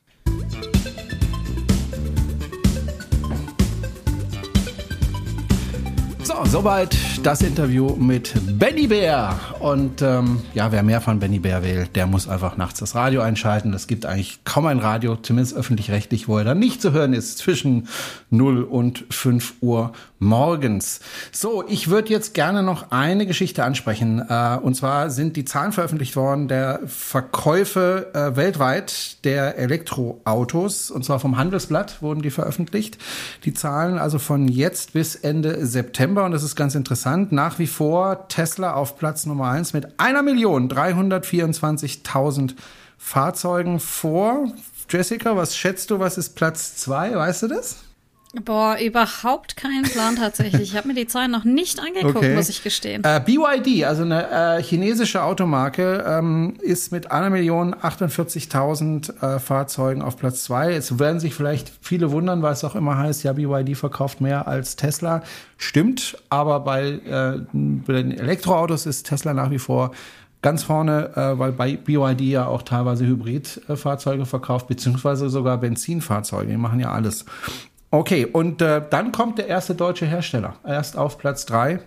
[6.25, 9.37] So, soweit das Interview mit Benny Bär.
[9.59, 13.19] Und ähm, ja, wer mehr von Benny Bär will, der muss einfach nachts das Radio
[13.19, 13.73] einschalten.
[13.73, 17.39] Es gibt eigentlich kaum ein Radio, zumindest öffentlich-rechtlich, wo er dann nicht zu hören ist,
[17.39, 17.89] zwischen
[18.29, 21.01] 0 und 5 Uhr morgens.
[21.33, 24.23] So, ich würde jetzt gerne noch eine Geschichte ansprechen.
[24.27, 30.89] Äh, und zwar sind die Zahlen veröffentlicht worden der Verkäufe äh, weltweit der Elektroautos.
[30.89, 32.97] Und zwar vom Handelsblatt wurden die veröffentlicht.
[33.43, 36.12] Die Zahlen also von jetzt bis Ende September.
[36.21, 37.31] Und das ist ganz interessant.
[37.31, 42.55] Nach wie vor Tesla auf Platz Nummer eins mit einer Million 324.000
[42.97, 44.47] Fahrzeugen vor.
[44.89, 47.15] Jessica, was schätzt du, was ist Platz zwei?
[47.15, 47.83] Weißt du das?
[48.41, 50.63] Boah, überhaupt keinen Plan tatsächlich.
[50.63, 52.35] Ich habe mir die Zahlen noch nicht angeguckt, Okay.
[52.35, 53.03] muss ich gestehen.
[53.03, 60.01] Äh, BYD, also eine äh, chinesische Automarke, ähm, ist mit einer Million 48.000 äh, Fahrzeugen
[60.01, 60.71] auf Platz zwei.
[60.73, 64.47] Jetzt werden sich vielleicht viele wundern, weil es auch immer heißt, ja, BYD verkauft mehr
[64.47, 65.21] als Tesla.
[65.57, 69.91] Stimmt, aber bei, äh, bei den Elektroautos ist Tesla nach wie vor
[70.41, 76.51] ganz vorne, äh, weil bei BYD ja auch teilweise Hybridfahrzeuge verkauft, beziehungsweise sogar Benzinfahrzeuge.
[76.51, 77.25] Die machen ja alles.
[77.93, 80.55] Okay, und äh, dann kommt der erste deutsche Hersteller.
[80.65, 81.79] Erst auf Platz drei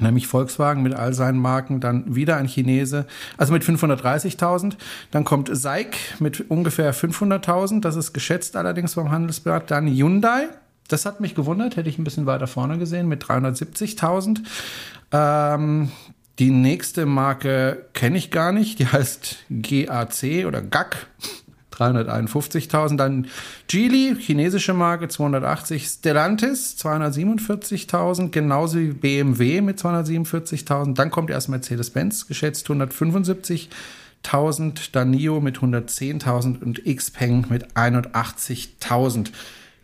[0.00, 3.04] nämlich Volkswagen mit all seinen Marken, dann wieder ein Chinese,
[3.36, 4.76] also mit 530.000.
[5.10, 9.70] Dann kommt SAIC mit ungefähr 500.000, das ist geschätzt allerdings beim Handelsblatt.
[9.72, 10.48] Dann Hyundai,
[10.86, 14.38] das hat mich gewundert, hätte ich ein bisschen weiter vorne gesehen, mit 370.000.
[15.10, 15.90] Ähm,
[16.38, 21.08] die nächste Marke kenne ich gar nicht, die heißt GAC oder GAC.
[21.78, 23.26] 351.000, dann
[23.68, 32.26] Geely, chinesische Marke 280, Stellantis 247.000, genauso wie BMW mit 247.000, dann kommt erst Mercedes-Benz,
[32.26, 39.30] geschätzt 175.000, dann NIO mit 110.000 und Xpeng mit 81.000.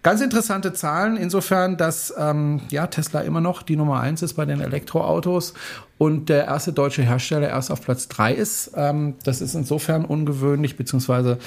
[0.05, 4.45] Ganz interessante Zahlen, insofern, dass ähm, ja, Tesla immer noch die Nummer eins ist bei
[4.45, 5.55] den Elektroautos
[5.97, 8.73] und der erste deutsche Hersteller erst auf Platz drei ist.
[8.77, 11.39] Ähm, das ist insofern ungewöhnlich, beziehungsweise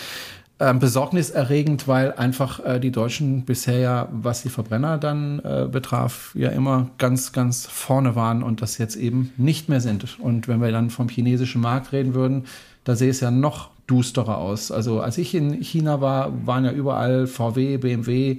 [0.60, 6.32] ähm, besorgniserregend, weil einfach äh, die Deutschen bisher ja, was die Verbrenner dann äh, betraf,
[6.36, 10.20] ja immer ganz, ganz vorne waren und das jetzt eben nicht mehr sind.
[10.20, 12.46] Und wenn wir dann vom chinesischen Markt reden würden,
[12.86, 14.72] da sehe es ja noch dusterer aus.
[14.72, 18.38] Also als ich in China war, waren ja überall VW, BMW,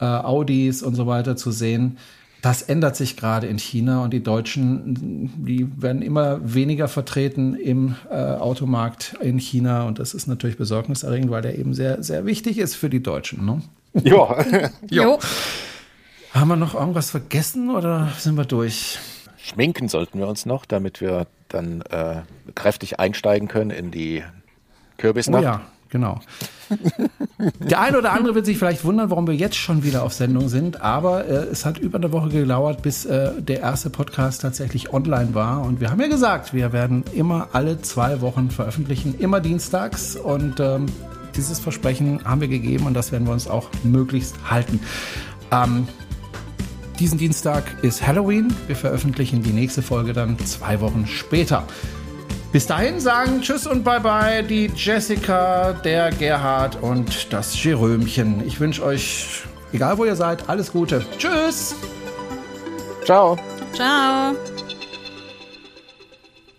[0.00, 1.98] äh, Audis und so weiter zu sehen.
[2.46, 7.96] Das ändert sich gerade in China und die Deutschen, die werden immer weniger vertreten im
[8.08, 12.58] äh, Automarkt in China und das ist natürlich besorgniserregend, weil der eben sehr, sehr wichtig
[12.58, 13.44] ist für die Deutschen.
[13.44, 13.62] Ne?
[14.04, 14.44] Ja.
[14.88, 15.18] Jo.
[16.32, 19.00] Haben wir noch irgendwas vergessen oder sind wir durch?
[19.38, 22.22] Schminken sollten wir uns noch, damit wir dann äh,
[22.54, 25.42] kräftig einsteigen können in die Oh Kürbisnacht.
[25.42, 26.20] ja, genau.
[27.60, 30.48] Der eine oder andere wird sich vielleicht wundern, warum wir jetzt schon wieder auf Sendung
[30.48, 34.92] sind, aber äh, es hat über eine Woche gedauert, bis äh, der erste Podcast tatsächlich
[34.92, 35.62] online war.
[35.62, 40.16] Und wir haben ja gesagt, wir werden immer alle zwei Wochen veröffentlichen, immer dienstags.
[40.16, 40.86] Und ähm,
[41.36, 44.80] dieses Versprechen haben wir gegeben und das werden wir uns auch möglichst halten.
[45.52, 45.86] Ähm,
[46.98, 48.54] diesen Dienstag ist Halloween.
[48.66, 51.64] Wir veröffentlichen die nächste Folge dann zwei Wochen später.
[52.52, 58.46] Bis dahin sagen Tschüss und Bye Bye die Jessica, der Gerhard und das Jerömchen.
[58.46, 59.42] Ich wünsche euch,
[59.72, 61.04] egal wo ihr seid, alles Gute.
[61.18, 61.74] Tschüss!
[63.04, 63.36] Ciao.
[63.72, 64.34] Ciao.